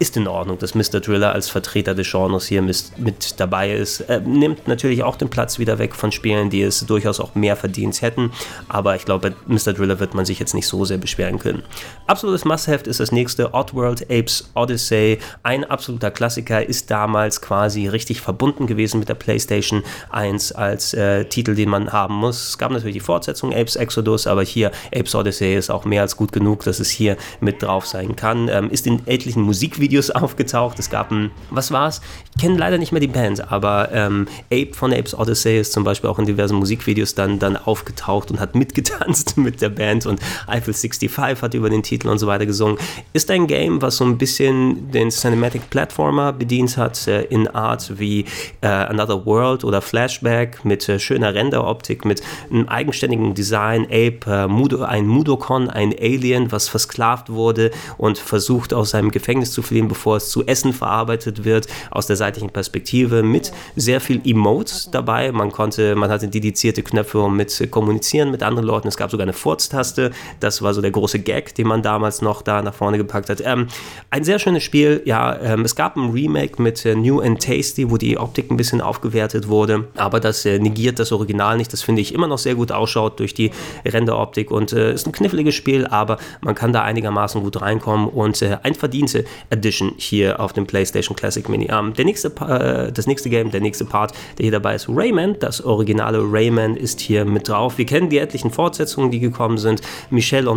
Ist 0.00 0.16
in 0.16 0.26
Ordnung, 0.26 0.58
dass 0.58 0.74
Mr. 0.74 1.00
Driller 1.00 1.32
als 1.32 1.48
Vertreter 1.48 1.94
des 1.94 2.10
Genres 2.10 2.46
hier 2.46 2.60
mit, 2.60 2.98
mit 2.98 3.38
dabei 3.38 3.72
ist. 3.72 4.00
Äh, 4.00 4.20
nimmt 4.20 4.66
natürlich 4.66 5.04
auch 5.04 5.14
den 5.14 5.28
Platz 5.28 5.60
wieder 5.60 5.78
weg 5.78 5.94
von 5.94 6.10
Spielen, 6.10 6.50
die 6.50 6.62
es 6.62 6.80
durchaus 6.86 7.20
auch 7.20 7.36
mehr 7.36 7.54
verdient 7.54 8.02
hätten. 8.02 8.32
Aber 8.68 8.96
ich 8.96 9.04
glaube, 9.04 9.34
Mr. 9.46 9.72
Driller 9.74 10.00
wird 10.00 10.14
man 10.14 10.24
sich 10.24 10.40
jetzt 10.40 10.54
nicht 10.54 10.66
so 10.66 10.87
sehr 10.88 10.98
beschweren 10.98 11.38
können. 11.38 11.62
Absolutes 12.08 12.44
Must-Have 12.44 12.88
ist 12.88 13.00
das 13.00 13.12
nächste 13.12 13.52
Oddworld 13.52 14.10
Apes 14.10 14.50
Odyssey. 14.54 15.18
Ein 15.42 15.64
absoluter 15.64 16.10
Klassiker 16.10 16.66
ist 16.66 16.90
damals 16.90 17.42
quasi 17.42 17.86
richtig 17.86 18.22
verbunden 18.22 18.66
gewesen 18.66 18.98
mit 18.98 19.08
der 19.08 19.14
PlayStation 19.14 19.82
1 20.10 20.52
als 20.52 20.94
äh, 20.94 21.26
Titel, 21.26 21.54
den 21.54 21.68
man 21.68 21.92
haben 21.92 22.14
muss. 22.14 22.48
Es 22.48 22.58
gab 22.58 22.72
natürlich 22.72 22.94
die 22.94 23.00
Fortsetzung 23.00 23.52
Apes 23.52 23.76
Exodus, 23.76 24.26
aber 24.26 24.42
hier 24.42 24.72
Apes 24.94 25.14
Odyssey 25.14 25.54
ist 25.54 25.70
auch 25.70 25.84
mehr 25.84 26.00
als 26.00 26.16
gut 26.16 26.32
genug, 26.32 26.64
dass 26.64 26.80
es 26.80 26.88
hier 26.88 27.18
mit 27.40 27.62
drauf 27.62 27.86
sein 27.86 28.16
kann. 28.16 28.48
Ähm, 28.48 28.70
ist 28.70 28.86
in 28.86 29.06
etlichen 29.06 29.42
Musikvideos 29.42 30.10
aufgetaucht. 30.10 30.78
Es 30.78 30.88
gab 30.88 31.10
ein, 31.10 31.30
was 31.50 31.70
war 31.70 31.88
es? 31.88 32.00
Ich 32.34 32.42
kenne 32.42 32.56
leider 32.56 32.78
nicht 32.78 32.92
mehr 32.92 33.00
die 33.00 33.06
Band, 33.06 33.52
aber 33.52 33.90
ähm, 33.92 34.28
Ape 34.46 34.72
von 34.72 34.94
Apes 34.94 35.14
Odyssey 35.14 35.60
ist 35.60 35.72
zum 35.72 35.84
Beispiel 35.84 36.08
auch 36.08 36.18
in 36.18 36.24
diversen 36.24 36.56
Musikvideos 36.56 37.14
dann, 37.14 37.38
dann 37.38 37.56
aufgetaucht 37.58 38.30
und 38.30 38.40
hat 38.40 38.54
mitgetanzt 38.54 39.36
mit 39.36 39.60
der 39.60 39.68
Band 39.68 40.06
und 40.06 40.20
Eiffel 40.46 40.74
65 40.78 41.42
hat 41.42 41.54
über 41.54 41.70
den 41.70 41.82
Titel 41.82 42.08
und 42.08 42.18
so 42.18 42.26
weiter 42.26 42.46
gesungen. 42.46 42.78
Ist 43.12 43.30
ein 43.30 43.46
Game, 43.46 43.82
was 43.82 43.96
so 43.96 44.04
ein 44.04 44.18
bisschen 44.18 44.90
den 44.90 45.10
Cinematic 45.10 45.70
Platformer 45.70 46.32
bedient 46.32 46.76
hat, 46.76 47.06
äh, 47.06 47.22
in 47.24 47.48
Art 47.48 47.98
wie 47.98 48.24
äh, 48.60 48.66
Another 48.66 49.24
World 49.26 49.64
oder 49.64 49.80
Flashback 49.80 50.64
mit 50.64 50.88
äh, 50.88 50.98
schöner 50.98 51.34
Renderoptik, 51.34 52.04
mit 52.04 52.22
einem 52.50 52.68
eigenständigen 52.68 53.34
Design. 53.34 53.84
Ape, 53.84 54.20
äh, 54.26 54.46
Mudo, 54.46 54.82
ein 54.82 55.06
Mudokon, 55.06 55.68
ein 55.68 55.94
Alien, 55.98 56.52
was 56.52 56.68
versklavt 56.68 57.30
wurde 57.30 57.70
und 57.96 58.18
versucht 58.18 58.72
aus 58.72 58.90
seinem 58.90 59.10
Gefängnis 59.10 59.52
zu 59.52 59.62
fliehen, 59.62 59.88
bevor 59.88 60.16
es 60.16 60.30
zu 60.30 60.46
Essen 60.46 60.72
verarbeitet 60.72 61.44
wird, 61.44 61.66
aus 61.90 62.06
der 62.06 62.16
seitlichen 62.16 62.50
Perspektive, 62.50 63.22
mit 63.22 63.52
sehr 63.76 64.00
viel 64.00 64.20
Emotes 64.24 64.88
dabei. 64.90 65.32
Man 65.32 65.52
konnte, 65.52 65.94
man 65.94 66.10
hatte 66.10 66.28
dedizierte 66.28 66.82
Knöpfe, 66.82 67.18
um 67.20 67.36
mit 67.36 67.70
kommunizieren 67.70 68.30
mit 68.30 68.42
anderen 68.42 68.66
Leuten. 68.66 68.88
Es 68.88 68.96
gab 68.96 69.10
sogar 69.10 69.24
eine 69.24 69.32
Furztaste. 69.32 70.10
Das 70.40 70.62
war 70.62 70.67
so 70.74 70.80
der 70.80 70.90
große 70.90 71.18
Gag, 71.20 71.54
den 71.54 71.66
man 71.66 71.82
damals 71.82 72.22
noch 72.22 72.42
da 72.42 72.62
nach 72.62 72.74
vorne 72.74 72.98
gepackt 72.98 73.28
hat. 73.30 73.42
Ähm, 73.44 73.68
ein 74.10 74.24
sehr 74.24 74.38
schönes 74.38 74.62
Spiel, 74.62 75.02
ja, 75.04 75.38
ähm, 75.40 75.64
es 75.64 75.74
gab 75.74 75.96
ein 75.96 76.10
Remake 76.10 76.60
mit 76.62 76.84
äh, 76.84 76.94
New 76.94 77.20
and 77.20 77.42
Tasty, 77.42 77.90
wo 77.90 77.96
die 77.96 78.18
Optik 78.18 78.50
ein 78.50 78.56
bisschen 78.56 78.80
aufgewertet 78.80 79.48
wurde, 79.48 79.88
aber 79.96 80.20
das 80.20 80.44
äh, 80.44 80.58
negiert 80.58 80.98
das 80.98 81.12
Original 81.12 81.56
nicht. 81.56 81.72
Das 81.72 81.82
finde 81.82 82.02
ich 82.02 82.14
immer 82.14 82.26
noch 82.26 82.38
sehr 82.38 82.54
gut 82.54 82.72
ausschaut 82.72 83.20
durch 83.20 83.34
die 83.34 83.50
Renderoptik 83.84 84.50
und 84.50 84.72
äh, 84.72 84.92
ist 84.92 85.06
ein 85.06 85.12
kniffliges 85.12 85.54
Spiel, 85.54 85.86
aber 85.86 86.18
man 86.40 86.54
kann 86.54 86.72
da 86.72 86.82
einigermaßen 86.82 87.42
gut 87.42 87.60
reinkommen 87.60 88.08
und 88.08 88.40
äh, 88.42 88.58
ein 88.62 88.74
verdiente 88.74 89.24
Edition 89.50 89.92
hier 89.96 90.40
auf 90.40 90.52
dem 90.52 90.66
PlayStation 90.66 91.16
Classic 91.16 91.48
Mini. 91.48 91.68
Ähm, 91.70 91.94
der 91.94 92.04
nächste, 92.04 92.28
äh, 92.28 92.92
das 92.92 93.06
nächste 93.06 93.30
Game, 93.30 93.50
der 93.50 93.60
nächste 93.60 93.84
Part, 93.84 94.12
der 94.38 94.44
hier 94.44 94.52
dabei 94.52 94.74
ist, 94.74 94.88
Rayman. 94.88 95.36
Das 95.40 95.64
originale 95.64 96.20
Rayman 96.20 96.76
ist 96.76 97.00
hier 97.00 97.24
mit 97.24 97.48
drauf. 97.48 97.78
Wir 97.78 97.86
kennen 97.86 98.08
die 98.08 98.18
etlichen 98.18 98.50
Fortsetzungen, 98.50 99.10
die 99.10 99.20
gekommen 99.20 99.58
sind. 99.58 99.82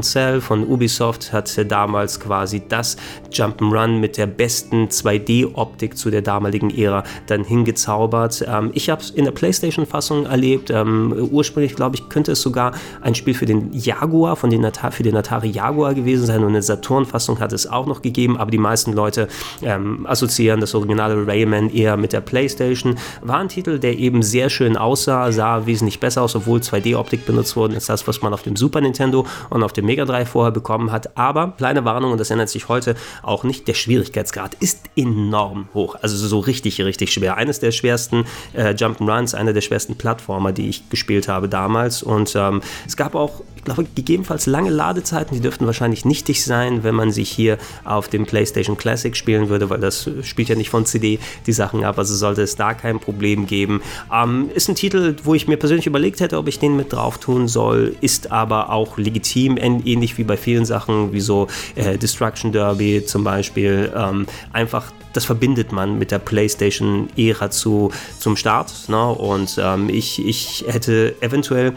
Michel 0.01 0.21
Ancel 0.21 0.41
von 0.41 0.63
Ubisoft 0.67 1.31
hat 1.31 1.71
damals 1.71 2.19
quasi 2.19 2.61
das 2.67 2.97
Jump'n'Run 3.31 3.99
mit 3.99 4.17
der 4.17 4.25
besten 4.25 4.87
2D-Optik 4.87 5.95
zu 5.95 6.09
der 6.09 6.23
damaligen 6.23 6.75
Ära 6.75 7.03
dann 7.27 7.43
hingezaubert. 7.43 8.43
Ähm, 8.47 8.71
ich 8.73 8.89
habe 8.89 9.01
es 9.01 9.11
in 9.11 9.25
der 9.25 9.31
PlayStation-Fassung 9.31 10.25
erlebt. 10.25 10.71
Ähm, 10.71 11.29
ursprünglich, 11.31 11.75
glaube 11.75 11.97
ich, 11.97 12.09
könnte 12.09 12.31
es 12.31 12.41
sogar 12.41 12.73
ein 13.01 13.13
Spiel 13.13 13.35
für 13.35 13.45
den 13.45 13.71
Jaguar, 13.73 14.35
von 14.35 14.49
den 14.49 14.65
Atari, 14.65 14.91
für 14.91 15.03
den 15.03 15.15
Atari 15.15 15.49
Jaguar 15.49 15.93
gewesen 15.93 16.25
sein 16.25 16.41
und 16.41 16.49
eine 16.49 16.63
Saturn-Fassung 16.63 17.39
hat 17.39 17.53
es 17.53 17.67
auch 17.67 17.85
noch 17.85 18.01
gegeben, 18.01 18.37
aber 18.37 18.49
die 18.49 18.57
meisten 18.57 18.93
Leute 18.93 19.27
ähm, 19.61 20.07
assoziieren 20.07 20.61
das 20.61 20.73
originale 20.73 21.27
Rayman 21.27 21.69
eher 21.69 21.95
mit 21.95 22.11
der 22.11 22.21
PlayStation. 22.21 22.95
War 23.21 23.37
ein 23.37 23.49
Titel, 23.49 23.77
der 23.77 23.97
eben 23.99 24.23
sehr 24.23 24.49
schön 24.49 24.77
aussah, 24.77 25.31
sah 25.31 25.67
wesentlich 25.67 25.99
besser 25.99 26.23
aus, 26.23 26.35
obwohl 26.35 26.59
2D-Optik 26.59 27.25
benutzt 27.25 27.55
wurde, 27.55 27.75
als 27.75 27.85
das, 27.85 28.07
was 28.07 28.21
man 28.21 28.33
auf 28.33 28.41
dem 28.41 28.55
Super 28.55 28.81
Nintendo 28.81 29.25
und 29.51 29.61
auf 29.63 29.73
dem 29.73 29.85
Mega 29.91 30.05
Drive 30.05 30.29
vorher 30.29 30.53
bekommen 30.53 30.89
hat. 30.89 31.17
Aber, 31.17 31.53
kleine 31.57 31.83
Warnung, 31.83 32.13
und 32.13 32.17
das 32.17 32.31
ändert 32.31 32.47
sich 32.47 32.69
heute 32.69 32.95
auch 33.23 33.43
nicht, 33.43 33.67
der 33.67 33.73
Schwierigkeitsgrad 33.73 34.53
ist 34.61 34.89
enorm 34.95 35.67
hoch. 35.73 35.95
Also 36.01 36.15
so 36.15 36.39
richtig, 36.39 36.79
richtig 36.81 37.11
schwer. 37.11 37.35
Eines 37.35 37.59
der 37.59 37.71
schwersten 37.71 38.23
äh, 38.53 38.69
Jump'n'Runs, 38.69 39.35
einer 39.35 39.51
der 39.51 39.59
schwersten 39.59 39.97
Plattformer, 39.97 40.53
die 40.53 40.69
ich 40.69 40.89
gespielt 40.89 41.27
habe 41.27 41.49
damals. 41.49 42.03
Und 42.03 42.37
ähm, 42.37 42.61
es 42.87 42.95
gab 42.95 43.15
auch, 43.15 43.41
ich 43.57 43.65
glaube, 43.65 43.85
gegebenenfalls 43.93 44.45
lange 44.45 44.69
Ladezeiten. 44.69 45.35
Die 45.35 45.41
dürften 45.41 45.65
wahrscheinlich 45.65 46.05
nichtig 46.05 46.45
sein, 46.45 46.85
wenn 46.85 46.95
man 46.95 47.11
sich 47.11 47.29
hier 47.29 47.57
auf 47.83 48.07
dem 48.07 48.25
PlayStation 48.25 48.77
Classic 48.77 49.17
spielen 49.17 49.49
würde, 49.49 49.69
weil 49.69 49.81
das 49.81 50.09
spielt 50.23 50.47
ja 50.47 50.55
nicht 50.55 50.69
von 50.69 50.85
CD 50.85 51.19
die 51.47 51.51
Sachen 51.51 51.83
ab. 51.83 51.99
Also 51.99 52.15
sollte 52.15 52.43
es 52.43 52.55
da 52.55 52.73
kein 52.73 53.01
Problem 53.01 53.45
geben. 53.45 53.81
Ähm, 54.09 54.49
ist 54.55 54.69
ein 54.69 54.75
Titel, 54.75 55.17
wo 55.25 55.35
ich 55.35 55.49
mir 55.49 55.57
persönlich 55.57 55.85
überlegt 55.85 56.21
hätte, 56.21 56.37
ob 56.37 56.47
ich 56.47 56.59
den 56.59 56.77
mit 56.77 56.93
drauf 56.93 57.17
tun 57.17 57.49
soll, 57.49 57.93
ist 57.99 58.31
aber 58.31 58.69
auch 58.69 58.97
legitim. 58.97 59.57
Ähnlich 59.85 60.17
wie 60.17 60.23
bei 60.23 60.37
vielen 60.37 60.65
Sachen, 60.65 61.13
wie 61.13 61.21
so 61.21 61.47
äh, 61.75 61.97
Destruction 61.97 62.51
Derby 62.51 63.05
zum 63.05 63.23
Beispiel. 63.23 63.91
Ähm, 63.95 64.25
einfach 64.53 64.91
das 65.13 65.25
verbindet 65.25 65.71
man 65.71 65.99
mit 65.99 66.11
der 66.11 66.19
PlayStation-Ära 66.19 67.49
zu, 67.49 67.91
zum 68.19 68.35
Start. 68.35 68.87
Ne? 68.87 69.07
Und 69.07 69.59
ähm, 69.61 69.89
ich, 69.89 70.25
ich 70.25 70.65
hätte 70.67 71.15
eventuell 71.21 71.73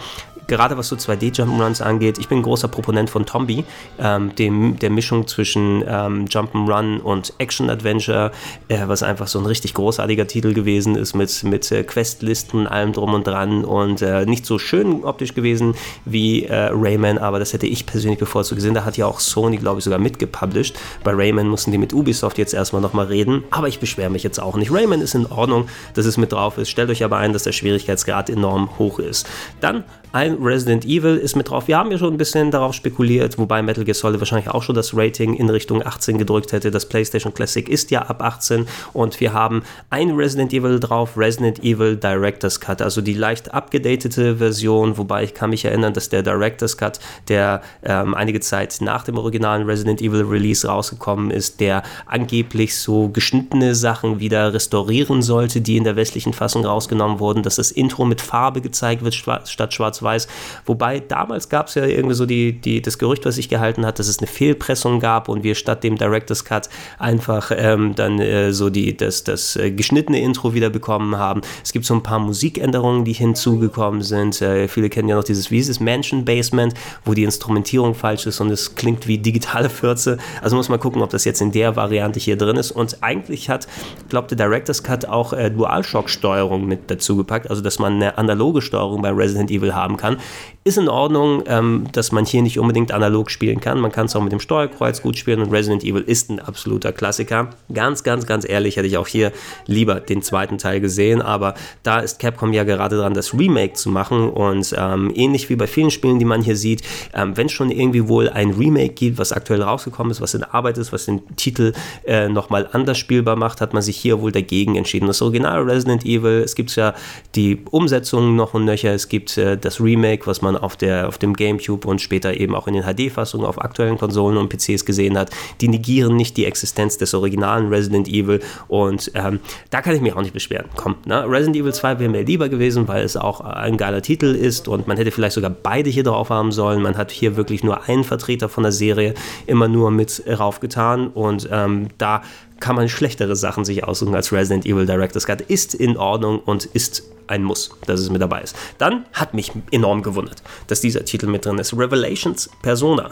gerade 0.47 0.77
was 0.77 0.89
so 0.89 0.97
2D-Jump'n'Runs 0.97 1.83
angeht, 1.83 2.19
ich 2.19 2.29
bin 2.29 2.39
ein 2.39 2.43
großer 2.43 2.69
Proponent 2.69 3.11
von 3.11 3.27
Tombi, 3.27 3.65
ähm, 3.99 4.35
dem, 4.37 4.79
der 4.79 4.91
Mischung 4.91 5.27
zwischen 5.27 5.83
ähm, 5.87 6.27
Jump'n'Run 6.27 7.01
und 7.01 7.33
Action-Adventure, 7.39 8.33
äh, 8.69 8.79
was 8.87 9.03
einfach 9.03 9.27
so 9.27 9.39
ein 9.39 9.47
richtig 9.47 9.75
großartiger 9.75 10.27
Titel 10.27 10.55
gewesen 10.55 10.97
ist 10.97 11.15
mit, 11.15 11.45
mit 11.45 11.71
äh, 11.73 11.85
Questlisten, 11.85 12.67
allem 12.67 12.93
drum 12.93 13.15
und 13.15 13.27
dran 13.27 13.65
und 13.65 14.03
äh, 14.03 14.27
nicht 14.27 14.47
so 14.47 14.59
schön 14.59 15.05
optisch 15.05 15.35
gewesen 15.35 15.75
wie 16.05 16.45
äh, 16.45 16.71
Rayman, 16.73 17.19
aber 17.19 17.39
das 17.39 17.53
hätte 17.53 17.67
ich 17.67 17.87
persönlich 17.87 18.19
bevorzugt 18.19 18.57
gesehen. 18.57 18.75
Da 18.75 18.85
hat 18.85 18.97
ja 18.97 19.07
auch 19.07 19.21
Sony, 19.21 19.57
glaube 19.57 19.79
ich, 19.79 19.85
sogar 19.85 19.99
mitgepublished. 19.99 20.77
Bei 21.03 21.13
Rayman 21.13 21.49
mussten 21.49 21.71
die 21.73 21.79
mit 21.79 21.93
Ubisoft 21.93 22.39
jetzt 22.39 22.55
erstmal 22.55 22.83
nochmal 22.83 23.07
reden, 23.07 23.45
aber 23.51 23.69
ich 23.69 23.79
beschwere 23.79 24.11
mich 24.11 24.23
jetzt 24.23 24.41
auch 24.41 24.57
nicht. 24.57 24.73
Rayman 24.73 25.01
ist 25.01 25.15
in 25.15 25.27
Ordnung, 25.27 25.69
dass 25.95 26.07
es 26.07 26.17
mit 26.17 26.33
drauf 26.33 26.59
ist. 26.59 26.71
Stellt 26.71 26.91
euch 26.91 27.05
aber 27.05 27.19
ein, 27.19 27.33
dass 27.33 27.45
der 27.45 27.53
Schwierigkeitsgrad 27.53 28.31
enorm 28.31 28.79
hoch 28.79 28.99
ist. 28.99 29.27
Dann 29.61 29.85
ein 30.15 30.35
Resident 30.41 30.85
Evil 30.85 31.17
ist 31.17 31.35
mit 31.35 31.51
drauf. 31.51 31.67
Wir 31.67 31.77
haben 31.77 31.91
ja 31.91 31.99
schon 31.99 32.15
ein 32.15 32.19
bisschen 32.19 32.53
darauf 32.53 32.73
spekuliert, 32.73 33.37
wobei 33.37 33.63
Metal 33.63 33.83
Gear 33.83 33.97
Solid 33.97 34.21
wahrscheinlich 34.21 34.49
auch 34.49 34.63
schon 34.63 34.77
das 34.77 34.97
Rating 34.97 35.35
in 35.35 35.51
Richtung 35.51 35.85
18 35.85 36.19
gedrückt 36.19 36.53
hätte. 36.53 36.71
Das 36.71 36.89
PlayStation 36.89 37.35
Classic 37.35 37.69
ist 37.69 37.91
ja 37.91 38.03
ab 38.03 38.23
18 38.23 38.69
und 38.93 39.19
wir 39.19 39.33
haben 39.33 39.65
ein 39.91 40.13
Resident 40.13 40.53
Evil 40.53 40.79
drauf, 40.79 41.17
Resident 41.17 41.65
Evil 41.65 41.97
Director's 41.97 42.61
Cut, 42.61 42.81
also 42.81 43.01
die 43.01 43.15
leicht 43.15 43.53
abgedatete 43.53 44.37
Version, 44.37 44.97
wobei 44.99 45.25
ich 45.25 45.35
kann 45.35 45.51
mich 45.51 45.65
erinnern, 45.65 45.93
dass 45.95 46.11
der 46.11 46.23
Director's 46.23 46.77
Cut, 46.77 47.01
der 47.27 47.61
ähm, 47.83 48.15
einige 48.15 48.39
Zeit 48.39 48.77
nach 48.83 49.03
dem 49.03 49.19
originalen 49.19 49.67
Resident 49.67 50.01
Evil 50.01 50.23
Release 50.23 50.65
rausgekommen 50.65 51.33
ist, 51.33 51.59
der 51.59 51.83
angeblich 52.07 52.77
so 52.77 53.09
geschnittene 53.09 53.75
Sachen 53.75 54.21
wieder 54.21 54.55
restaurieren 54.55 55.23
sollte, 55.23 55.61
die 55.61 55.77
in 55.77 55.83
der 55.83 55.97
westlichen 55.97 56.35
Fassung 56.35 56.65
rausgenommen 56.65 57.19
wurden, 57.19 57.43
dass 57.43 57.57
das 57.57 57.73
Intro 57.73 58.05
mit 58.05 58.21
Farbe 58.21 58.61
gezeigt 58.61 59.03
wird 59.03 59.17
statt 59.17 59.75
schwarz 59.75 60.04
weiß. 60.05 60.29
Wobei 60.67 61.01
damals 61.01 61.49
gab 61.49 61.69
es 61.69 61.75
ja 61.75 61.85
irgendwie 61.85 62.15
so 62.15 62.27
die, 62.27 62.61
die, 62.61 62.83
das 62.83 62.99
Gerücht, 62.99 63.25
was 63.25 63.37
sich 63.37 63.49
gehalten 63.49 63.85
hat, 63.85 63.99
dass 63.99 64.09
es 64.09 64.19
eine 64.19 64.27
Fehlpressung 64.27 65.01
gab 65.01 65.29
und 65.29 65.43
wir 65.43 65.55
statt 65.55 65.83
dem 65.83 65.97
Director's 65.97 66.45
Cut 66.45 66.69
einfach 66.99 67.51
ähm, 67.57 67.95
dann 67.95 68.19
äh, 68.21 68.53
so 68.53 68.71
die, 68.71 68.97
das, 68.97 69.25
das 69.25 69.57
äh, 69.57 69.71
geschnittene 69.71 70.21
Intro 70.21 70.55
wieder 70.55 70.71
bekommen 70.71 71.17
haben. 71.17 71.41
Es 71.63 71.73
gibt 71.73 71.85
so 71.85 71.95
ein 71.95 72.03
paar 72.03 72.19
Musikänderungen, 72.19 73.05
die 73.05 73.13
hinzugekommen 73.13 74.03
sind. 74.03 74.41
Äh, 74.41 74.69
viele 74.69 74.89
kennen 74.91 75.09
ja 75.09 75.17
noch 75.17 75.25
dieses, 75.25 75.51
wie 75.51 75.59
ist 75.59 75.69
es, 75.69 75.81
Mansion 75.81 76.25
Basement, 76.25 76.75
wo 77.05 77.15
die 77.15 77.25
Instrumentierung 77.25 77.95
falsch 77.95 78.27
ist 78.27 78.41
und 78.41 78.51
es 78.51 78.75
klingt 78.75 79.07
wie 79.07 79.19
digitale 79.19 79.71
Fürze. 79.71 80.19
Also 80.43 80.57
muss 80.57 80.69
man 80.69 80.81
gucken, 80.81 81.03
ob 81.03 81.11
das 81.11 81.25
jetzt 81.25 81.41
in 81.41 81.53
der 81.53 81.77
Variante 81.77 82.21
hier 82.21 82.37
drin 82.37 82.57
ist. 82.57 82.71
Und 82.71 83.03
eigentlich 83.03 83.49
hat, 83.49 83.67
glaube 84.09 84.35
der 84.35 84.47
Director's 84.47 84.83
Cut 84.83 85.07
auch 85.07 85.33
äh, 85.33 85.51
DualShock-Steuerung 85.51 86.67
mit 86.67 86.91
dazu 86.91 87.17
gepackt, 87.17 87.51
also 87.51 87.63
dass 87.63 87.79
man 87.79 87.95
eine 87.95 88.19
analoge 88.19 88.63
Steuerung 88.63 89.03
bei 89.03 89.11
Resident 89.11 89.51
Evil 89.51 89.75
haben 89.75 89.94
kann. 89.97 90.19
Ist 90.65 90.79
in 90.79 90.89
Ordnung, 90.89 91.43
ähm, 91.47 91.85
dass 91.93 92.11
man 92.11 92.25
hier 92.25 92.41
nicht 92.41 92.59
unbedingt 92.59 92.91
analog 92.91 93.31
spielen 93.31 93.61
kann. 93.61 93.81
Man 93.81 93.93
kann 93.93 94.07
es 94.07 94.17
auch 94.17 94.23
mit 94.23 94.33
dem 94.33 94.41
Steuerkreuz 94.41 95.03
gut 95.03 95.19
spielen 95.19 95.43
und 95.43 95.53
Resident 95.53 95.85
Evil 95.85 96.03
ist 96.03 96.31
ein 96.31 96.41
absoluter 96.41 96.93
Klassiker. 96.93 97.51
Ganz, 97.73 98.03
ganz, 98.03 98.27
ganz 98.27 98.49
ehrlich 98.49 98.77
hätte 98.77 98.87
ich 98.87 98.97
auch 98.97 99.07
hier 99.07 99.33
lieber 99.67 100.01
den 100.01 100.23
zweiten 100.23 100.57
Teil 100.57 100.81
gesehen, 100.81 101.21
aber 101.21 101.55
da 101.83 101.99
ist 101.99 102.19
Capcom 102.19 102.55
ja 102.55 102.65
gerade 102.65 102.97
dran, 102.97 103.13
das 103.13 103.35
Remake 103.35 103.75
zu 103.75 103.91
machen 103.91 104.31
und 104.31 104.75
ähm, 104.79 105.13
ähnlich 105.15 105.51
wie 105.51 105.57
bei 105.57 105.67
vielen 105.67 105.91
Spielen, 105.91 106.19
die 106.19 106.25
man 106.25 106.43
hier 106.43 106.57
sieht, 106.57 106.83
ähm, 107.13 107.37
wenn 107.37 107.47
es 107.47 107.53
schon 107.53 107.71
irgendwie 107.71 108.09
wohl 108.09 108.31
ein 108.31 108.51
Remake 108.51 108.95
gibt, 108.95 109.19
was 109.19 109.33
aktuell 109.33 109.63
rausgekommen 109.63 110.11
ist, 110.11 110.21
was 110.21 110.33
in 110.33 110.45
Arbeit 110.45 110.79
ist, 110.79 110.93
was 110.93 111.05
den 111.05 111.37
Titel 111.37 111.75
äh, 112.07 112.29
nochmal 112.29 112.69
anders 112.73 112.97
spielbar 112.97 113.37
macht, 113.37 113.61
hat 113.61 113.75
man 113.75 113.83
sich 113.83 113.97
hier 113.97 114.21
wohl 114.21 114.33
dagegen 114.33 114.77
entschieden. 114.77 115.07
Das 115.07 115.21
Original 115.21 115.63
Resident 115.63 116.05
Evil, 116.05 116.43
es 116.43 116.55
gibt 116.55 116.75
ja 116.77 116.95
die 117.35 117.59
Umsetzung 117.71 118.37
noch 118.37 118.55
und 118.55 118.65
nöcher, 118.65 118.93
es 118.93 119.09
gibt 119.09 119.37
äh, 119.37 119.59
das 119.59 119.81
Remake, 119.85 120.27
was 120.27 120.43
man 120.43 120.57
auf, 120.57 120.77
der, 120.77 121.09
auf 121.09 121.19
dem 121.19 121.35
GameCube 121.35 121.87
und 121.87 122.01
später 122.01 122.35
eben 122.35 122.55
auch 122.55 122.67
in 122.67 122.75
den 122.75 122.85
HD-Fassungen 122.85 123.47
auf 123.47 123.61
aktuellen 123.61 123.99
Konsolen 123.99 124.39
und 124.39 124.49
PCs 124.49 124.85
gesehen 124.85 125.19
hat, 125.19 125.31
die 125.61 125.69
negieren 125.69 126.17
nicht 126.17 126.37
die 126.37 126.47
Existenz 126.47 126.99
des 126.99 127.15
originalen 127.15 127.69
Resident 127.69 128.09
Evil 128.09 128.41
und 128.69 129.11
ähm, 129.15 129.41
da 129.71 129.83
kann 129.83 129.95
ich 129.95 130.01
mich 130.01 130.15
auch 130.15 130.23
nicht 130.23 130.35
beschweren. 130.35 130.67
Komm, 130.77 130.97
ne? 131.05 131.25
Resident 131.29 131.57
Evil 131.57 131.75
2 131.75 131.99
wäre 131.99 132.11
mir 132.11 132.23
lieber 132.23 132.49
gewesen, 132.49 132.89
weil 132.89 133.05
es 133.05 133.17
auch 133.17 133.41
ein 133.41 133.77
geiler 133.77 134.03
Titel 134.03 134.35
ist 134.35 134.69
und 134.69 134.87
man 134.87 134.97
hätte 134.97 135.11
vielleicht 135.11 135.35
sogar 135.35 135.51
beide 135.51 135.91
hier 135.91 136.05
drauf 136.05 136.31
haben 136.31 136.53
sollen. 136.53 136.83
Man 136.83 136.97
hat 136.97 137.11
hier 137.11 137.37
wirklich 137.37 137.63
nur 137.63 137.85
einen 137.85 138.05
Vertreter 138.05 138.49
von 138.49 138.63
der 138.63 138.73
Serie 138.73 139.15
immer 139.47 139.69
nur 139.69 139.91
mit 139.91 140.23
raufgetan 140.27 141.09
und 141.09 141.49
ähm, 141.51 141.89
da 141.99 142.23
kann 142.65 142.77
man 142.77 142.89
schlechtere 142.89 143.37
Sachen 143.37 143.67
sich 143.67 143.85
aussuchen 143.85 144.15
als 144.15 144.33
Resident 144.33 144.65
Evil 144.65 144.87
Director's 144.87 145.27
Cut. 145.27 145.43
Ist 145.43 145.75
in 145.75 145.99
Ordnung 145.99 146.39
und 146.39 146.65
ist 146.65 147.03
ein 147.27 147.43
Muss, 147.43 147.71
dass 147.85 148.01
es 148.01 148.09
mit 148.09 148.23
dabei 148.23 148.41
ist. 148.41 148.57
Dann 148.79 149.05
hat 149.13 149.35
mich 149.35 149.53
enorm 149.71 150.03
gewundert, 150.03 150.43
dass 150.69 150.81
dieser 150.81 151.05
Titel 151.05 151.27
mit 151.27 151.45
drin 151.45 151.59
ist. 151.59 151.75
Revelations 151.75 152.49
Persona. 152.63 153.11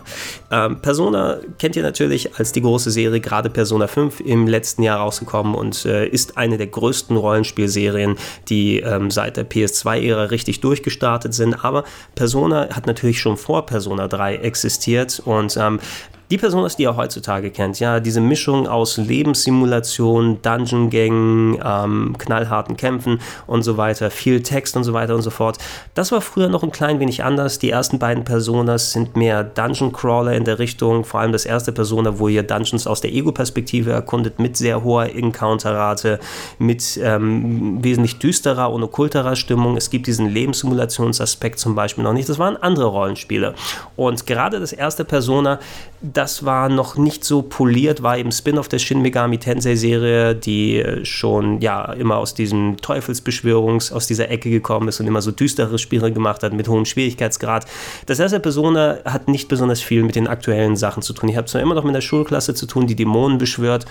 Ähm, 0.50 0.80
Persona 0.80 1.40
kennt 1.58 1.76
ihr 1.76 1.82
natürlich 1.82 2.34
als 2.38 2.52
die 2.52 2.62
große 2.62 2.90
Serie, 2.90 3.20
gerade 3.20 3.50
Persona 3.50 3.88
5 3.88 4.20
im 4.20 4.46
letzten 4.46 4.84
Jahr 4.84 5.00
rausgekommen 5.00 5.54
und 5.54 5.84
äh, 5.84 6.06
ist 6.06 6.38
eine 6.38 6.56
der 6.56 6.68
größten 6.68 7.14
Rollenspielserien, 7.14 8.16
die 8.48 8.80
ähm, 8.80 9.10
seit 9.10 9.36
der 9.36 9.46
PS2-Ära 9.46 10.24
richtig 10.24 10.62
durchgestartet 10.62 11.34
sind. 11.34 11.62
Aber 11.62 11.84
Persona 12.14 12.70
hat 12.70 12.86
natürlich 12.86 13.20
schon 13.20 13.36
vor 13.36 13.66
Persona 13.66 14.08
3 14.08 14.36
existiert 14.36 15.20
und 15.26 15.58
ähm, 15.58 15.78
die 16.32 16.38
Personas, 16.38 16.76
die 16.76 16.84
ihr 16.84 16.96
heutzutage 16.96 17.50
kennt, 17.50 17.78
ja, 17.78 18.00
diese 18.00 18.22
Mischung 18.22 18.66
aus 18.66 18.96
Lebenssimulation, 18.96 20.40
Dungeon-Gängen, 20.40 21.58
ähm, 21.62 22.16
knallharten 22.16 22.78
Kämpfen 22.78 23.20
und 23.46 23.64
so 23.64 23.76
weiter, 23.76 24.10
viel 24.10 24.42
Text 24.42 24.74
und 24.74 24.84
so 24.84 24.94
weiter 24.94 25.14
und 25.14 25.20
so 25.20 25.28
fort, 25.28 25.58
das 25.92 26.10
war 26.10 26.22
früher 26.22 26.48
noch 26.48 26.62
ein 26.62 26.72
klein 26.72 27.00
wenig 27.00 27.22
anders. 27.22 27.58
Die 27.58 27.68
ersten 27.68 27.98
beiden 27.98 28.24
Personas 28.24 28.92
sind 28.92 29.14
mehr 29.14 29.44
Dungeon-Crawler 29.44 30.32
in 30.32 30.44
der 30.44 30.58
Richtung, 30.58 31.04
vor 31.04 31.20
allem 31.20 31.32
das 31.32 31.44
erste 31.44 31.70
Persona, 31.70 32.18
wo 32.18 32.28
ihr 32.28 32.42
Dungeons 32.42 32.86
aus 32.86 33.02
der 33.02 33.12
Ego-Perspektive 33.12 33.92
erkundet, 33.92 34.38
mit 34.38 34.56
sehr 34.56 34.82
hoher 34.82 35.14
Encounter-Rate, 35.14 36.18
mit 36.58 36.98
ähm, 37.02 37.84
wesentlich 37.84 38.20
düsterer 38.20 38.72
und 38.72 38.82
okkulterer 38.82 39.36
Stimmung. 39.36 39.76
Es 39.76 39.90
gibt 39.90 40.06
diesen 40.06 40.30
Lebenssimulationsaspekt 40.30 41.58
zum 41.58 41.74
Beispiel 41.74 42.04
noch 42.04 42.14
nicht. 42.14 42.30
Das 42.30 42.38
waren 42.38 42.56
andere 42.56 42.86
Rollenspiele. 42.86 43.52
Und 43.96 44.26
gerade 44.26 44.60
das 44.60 44.72
erste 44.72 45.04
Persona, 45.04 45.58
das 46.22 46.44
war 46.44 46.68
noch 46.68 46.96
nicht 46.96 47.24
so 47.24 47.42
poliert, 47.42 48.04
war 48.04 48.16
eben 48.16 48.30
Spin-off 48.30 48.68
der 48.68 48.78
Shin 48.78 49.02
Megami 49.02 49.38
Tensei 49.38 49.74
Serie, 49.74 50.36
die 50.36 50.80
schon 51.02 51.60
ja 51.60 51.92
immer 51.94 52.18
aus 52.18 52.32
diesem 52.32 52.76
Teufelsbeschwörungs, 52.76 53.90
aus 53.90 54.06
dieser 54.06 54.30
Ecke 54.30 54.48
gekommen 54.48 54.86
ist 54.86 55.00
und 55.00 55.08
immer 55.08 55.20
so 55.20 55.32
düstere 55.32 55.80
Spiele 55.80 56.12
gemacht 56.12 56.44
hat 56.44 56.52
mit 56.52 56.68
hohem 56.68 56.84
Schwierigkeitsgrad. 56.84 57.66
Das 58.06 58.20
erste 58.20 58.38
Persona 58.38 58.98
hat 59.04 59.26
nicht 59.26 59.48
besonders 59.48 59.80
viel 59.80 60.04
mit 60.04 60.14
den 60.14 60.28
aktuellen 60.28 60.76
Sachen 60.76 61.02
zu 61.02 61.12
tun. 61.12 61.28
Ich 61.28 61.36
habe 61.36 61.48
zwar 61.48 61.60
immer 61.60 61.74
noch 61.74 61.82
mit 61.82 61.96
der 61.96 62.02
Schulklasse 62.02 62.54
zu 62.54 62.66
tun, 62.66 62.86
die 62.86 62.94
Dämonen 62.94 63.38
beschwört, 63.38 63.86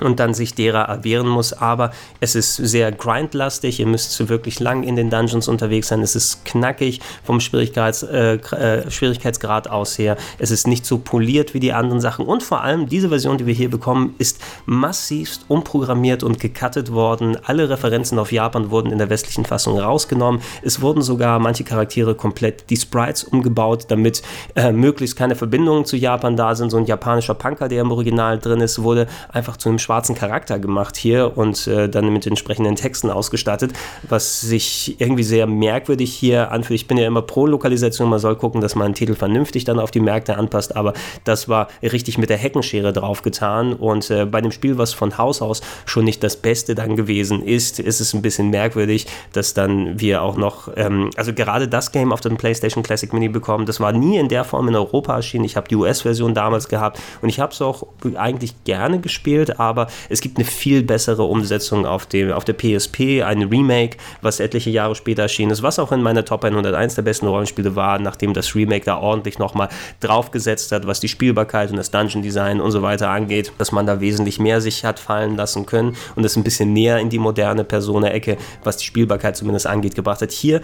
und 0.00 0.20
dann 0.20 0.34
sich 0.34 0.54
derer 0.54 0.82
erwehren 0.88 1.28
muss. 1.28 1.52
Aber 1.52 1.90
es 2.20 2.34
ist 2.34 2.56
sehr 2.56 2.92
grindlastig. 2.92 3.80
Ihr 3.80 3.86
müsst 3.86 4.28
wirklich 4.28 4.60
lang 4.60 4.82
in 4.82 4.96
den 4.96 5.10
Dungeons 5.10 5.48
unterwegs 5.48 5.88
sein. 5.88 6.02
Es 6.02 6.16
ist 6.16 6.44
knackig 6.44 7.00
vom 7.24 7.40
Schwierigkeits, 7.40 8.02
äh, 8.02 8.34
äh, 8.34 8.90
Schwierigkeitsgrad 8.90 9.68
aus 9.68 9.98
her. 9.98 10.16
Es 10.38 10.50
ist 10.50 10.66
nicht 10.66 10.84
so 10.84 10.98
poliert 10.98 11.54
wie 11.54 11.60
die 11.60 11.72
anderen 11.72 12.00
Sachen. 12.00 12.26
Und 12.26 12.42
vor 12.42 12.62
allem 12.62 12.88
diese 12.88 13.08
Version, 13.08 13.38
die 13.38 13.46
wir 13.46 13.54
hier 13.54 13.70
bekommen, 13.70 14.14
ist 14.18 14.40
massivst 14.66 15.44
umprogrammiert 15.48 16.22
und 16.22 16.40
gecuttet 16.40 16.92
worden. 16.92 17.36
Alle 17.44 17.68
Referenzen 17.68 18.18
auf 18.18 18.32
Japan 18.32 18.70
wurden 18.70 18.92
in 18.92 18.98
der 18.98 19.10
westlichen 19.10 19.44
Fassung 19.44 19.78
rausgenommen. 19.78 20.40
Es 20.62 20.80
wurden 20.80 21.02
sogar 21.02 21.38
manche 21.38 21.64
Charaktere 21.64 22.14
komplett 22.14 22.70
die 22.70 22.76
Sprites 22.76 23.24
umgebaut, 23.24 23.86
damit 23.88 24.22
äh, 24.54 24.72
möglichst 24.72 25.16
keine 25.16 25.36
Verbindungen 25.36 25.84
zu 25.84 25.96
Japan 25.96 26.36
da 26.36 26.54
sind. 26.54 26.70
So 26.70 26.76
ein 26.76 26.86
japanischer 26.86 27.34
Punker, 27.34 27.68
der 27.68 27.82
im 27.82 27.90
Original 27.90 28.38
drin 28.38 28.60
ist, 28.60 28.82
wurde 28.82 29.06
einfach 29.32 29.56
zu 29.56 29.68
einem 29.68 29.78
schwarzen 29.86 30.16
Charakter 30.16 30.58
gemacht 30.58 30.96
hier 30.96 31.38
und 31.38 31.68
äh, 31.68 31.88
dann 31.88 32.12
mit 32.12 32.26
entsprechenden 32.26 32.74
Texten 32.74 33.08
ausgestattet, 33.08 33.72
was 34.08 34.40
sich 34.40 35.00
irgendwie 35.00 35.22
sehr 35.22 35.46
merkwürdig 35.46 36.12
hier 36.12 36.50
anfühlt. 36.50 36.80
Ich 36.80 36.88
bin 36.88 36.98
ja 36.98 37.06
immer 37.06 37.22
pro 37.22 37.46
Lokalisation, 37.46 38.10
man 38.10 38.18
soll 38.18 38.34
gucken, 38.34 38.60
dass 38.60 38.74
man 38.74 38.86
einen 38.86 38.94
Titel 38.94 39.14
vernünftig 39.14 39.62
dann 39.62 39.78
auf 39.78 39.92
die 39.92 40.00
Märkte 40.00 40.36
anpasst, 40.36 40.74
aber 40.74 40.92
das 41.22 41.48
war 41.48 41.68
richtig 41.84 42.18
mit 42.18 42.30
der 42.30 42.36
Heckenschere 42.36 42.92
draufgetan 42.92 43.74
und 43.74 44.10
äh, 44.10 44.26
bei 44.26 44.40
dem 44.40 44.50
Spiel, 44.50 44.76
was 44.76 44.92
von 44.92 45.18
Haus 45.18 45.40
aus 45.40 45.60
schon 45.84 46.04
nicht 46.04 46.24
das 46.24 46.36
Beste 46.36 46.74
dann 46.74 46.96
gewesen 46.96 47.44
ist, 47.44 47.78
ist 47.78 48.00
es 48.00 48.12
ein 48.12 48.22
bisschen 48.22 48.50
merkwürdig, 48.50 49.06
dass 49.34 49.54
dann 49.54 50.00
wir 50.00 50.20
auch 50.20 50.36
noch, 50.36 50.68
ähm, 50.74 51.10
also 51.16 51.32
gerade 51.32 51.68
das 51.68 51.92
Game 51.92 52.12
auf 52.12 52.20
dem 52.20 52.36
PlayStation 52.36 52.82
Classic 52.82 53.12
Mini 53.12 53.28
bekommen, 53.28 53.66
das 53.66 53.78
war 53.78 53.92
nie 53.92 54.18
in 54.18 54.28
der 54.28 54.42
Form 54.42 54.66
in 54.66 54.74
Europa 54.74 55.14
erschienen. 55.14 55.44
Ich 55.44 55.56
habe 55.56 55.68
die 55.68 55.76
US-Version 55.76 56.34
damals 56.34 56.66
gehabt 56.66 57.00
und 57.22 57.28
ich 57.28 57.38
habe 57.38 57.52
es 57.52 57.62
auch 57.62 57.86
eigentlich 58.16 58.64
gerne 58.64 58.98
gespielt, 58.98 59.60
aber 59.60 59.75
aber 59.76 59.90
es 60.08 60.20
gibt 60.20 60.38
eine 60.38 60.46
viel 60.46 60.82
bessere 60.82 61.24
Umsetzung 61.24 61.86
auf, 61.86 62.06
dem, 62.06 62.32
auf 62.32 62.44
der 62.44 62.54
PSP, 62.54 63.22
ein 63.22 63.42
Remake, 63.42 63.98
was 64.22 64.40
etliche 64.40 64.70
Jahre 64.70 64.94
später 64.94 65.22
erschienen 65.22 65.50
ist, 65.50 65.62
was 65.62 65.78
auch 65.78 65.92
in 65.92 66.02
meiner 66.02 66.24
Top 66.24 66.44
101 66.44 66.94
der 66.94 67.02
besten 67.02 67.26
Rollenspiele 67.26 67.76
war, 67.76 67.98
nachdem 67.98 68.32
das 68.32 68.54
Remake 68.54 68.86
da 68.86 68.98
ordentlich 68.98 69.38
nochmal 69.38 69.68
draufgesetzt 70.00 70.72
hat, 70.72 70.86
was 70.86 71.00
die 71.00 71.08
Spielbarkeit 71.08 71.70
und 71.70 71.76
das 71.76 71.90
Dungeon 71.90 72.22
Design 72.22 72.60
und 72.60 72.70
so 72.70 72.82
weiter 72.82 73.10
angeht, 73.10 73.52
dass 73.58 73.72
man 73.72 73.86
da 73.86 74.00
wesentlich 74.00 74.38
mehr 74.38 74.60
sich 74.60 74.84
hat 74.84 74.98
fallen 74.98 75.36
lassen 75.36 75.66
können 75.66 75.96
und 76.14 76.24
es 76.24 76.36
ein 76.36 76.44
bisschen 76.44 76.72
näher 76.72 76.98
in 76.98 77.10
die 77.10 77.18
moderne 77.18 77.64
Persona-Ecke, 77.64 78.38
was 78.64 78.78
die 78.78 78.86
Spielbarkeit 78.86 79.36
zumindest 79.36 79.66
angeht, 79.66 79.94
gebracht 79.94 80.22
hat. 80.22 80.32
Hier 80.32 80.62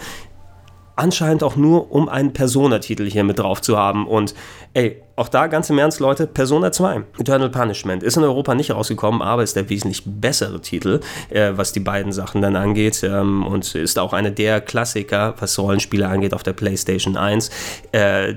anscheinend 0.97 1.43
auch 1.43 1.57
nur, 1.57 1.91
um 1.91 2.09
einen 2.09 2.33
Persona-Titel 2.33 3.11
hier 3.11 3.25
mit 3.25 3.39
drauf 3.39 3.61
zu 3.61 3.77
haben 3.77 4.07
und 4.07 4.35
ey, 4.75 5.03
auch 5.17 5.29
da 5.29 5.47
ganz 5.47 5.69
im 5.71 5.79
Ernst, 5.79 6.01
Leute, 6.01 6.27
Persona 6.27 6.73
2, 6.73 7.03
Eternal 7.19 7.51
Punishment, 7.51 8.03
ist 8.03 8.17
in 8.17 8.23
Europa 8.23 8.55
nicht 8.55 8.71
rausgekommen, 8.71 9.21
aber 9.21 9.43
ist 9.43 9.57
der 9.57 9.69
wesentlich 9.69 10.03
bessere 10.07 10.61
Titel, 10.61 11.01
äh, 11.29 11.53
was 11.55 11.73
die 11.73 11.81
beiden 11.81 12.13
Sachen 12.13 12.41
dann 12.41 12.57
angeht 12.57 13.03
ähm, 13.03 13.45
und 13.47 13.75
ist 13.75 13.99
auch 13.99 14.13
einer 14.13 14.31
der 14.31 14.61
Klassiker, 14.61 15.35
was 15.39 15.59
Rollenspiele 15.59 16.09
angeht, 16.09 16.33
auf 16.33 16.43
der 16.43 16.55
PlayStation 16.55 17.17
1. 17.17 17.51
Äh, 17.93 18.35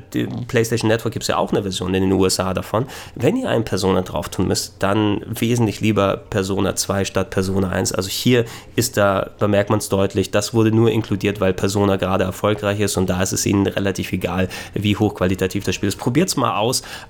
PlayStation 0.47 0.89
Network 0.89 1.13
gibt 1.13 1.23
es 1.23 1.27
ja 1.27 1.37
auch 1.37 1.51
eine 1.51 1.61
Version 1.61 1.93
in 1.93 2.03
den 2.03 2.11
USA 2.11 2.53
davon. 2.53 2.87
Wenn 3.15 3.37
ihr 3.37 3.49
einen 3.49 3.63
Persona 3.63 4.01
drauf 4.01 4.29
tun 4.29 4.47
müsst, 4.47 4.75
dann 4.79 5.21
wesentlich 5.27 5.79
lieber 5.79 6.17
Persona 6.17 6.75
2 6.75 7.05
statt 7.05 7.29
Persona 7.29 7.69
1. 7.69 7.93
Also 7.93 8.09
hier 8.09 8.45
ist 8.75 8.97
da, 8.97 9.29
bemerkt 9.39 9.69
man 9.69 9.79
es 9.79 9.87
deutlich, 9.87 10.31
das 10.31 10.53
wurde 10.53 10.71
nur 10.71 10.91
inkludiert, 10.91 11.39
weil 11.39 11.53
Persona 11.53 11.95
gerade 11.95 12.25
erfolgreich 12.25 12.81
ist 12.81 12.97
und 12.97 13.09
da 13.09 13.21
ist 13.21 13.31
es 13.31 13.45
ihnen 13.45 13.65
relativ 13.65 14.11
egal, 14.11 14.49
wie 14.73 14.97
hochqualitativ 14.97 15.63
das 15.63 15.75
Spiel 15.75 15.87
ist. 15.87 15.97
Probiert 15.97 16.27
es 16.27 16.35
mal 16.35 16.57
aus, 16.57 16.64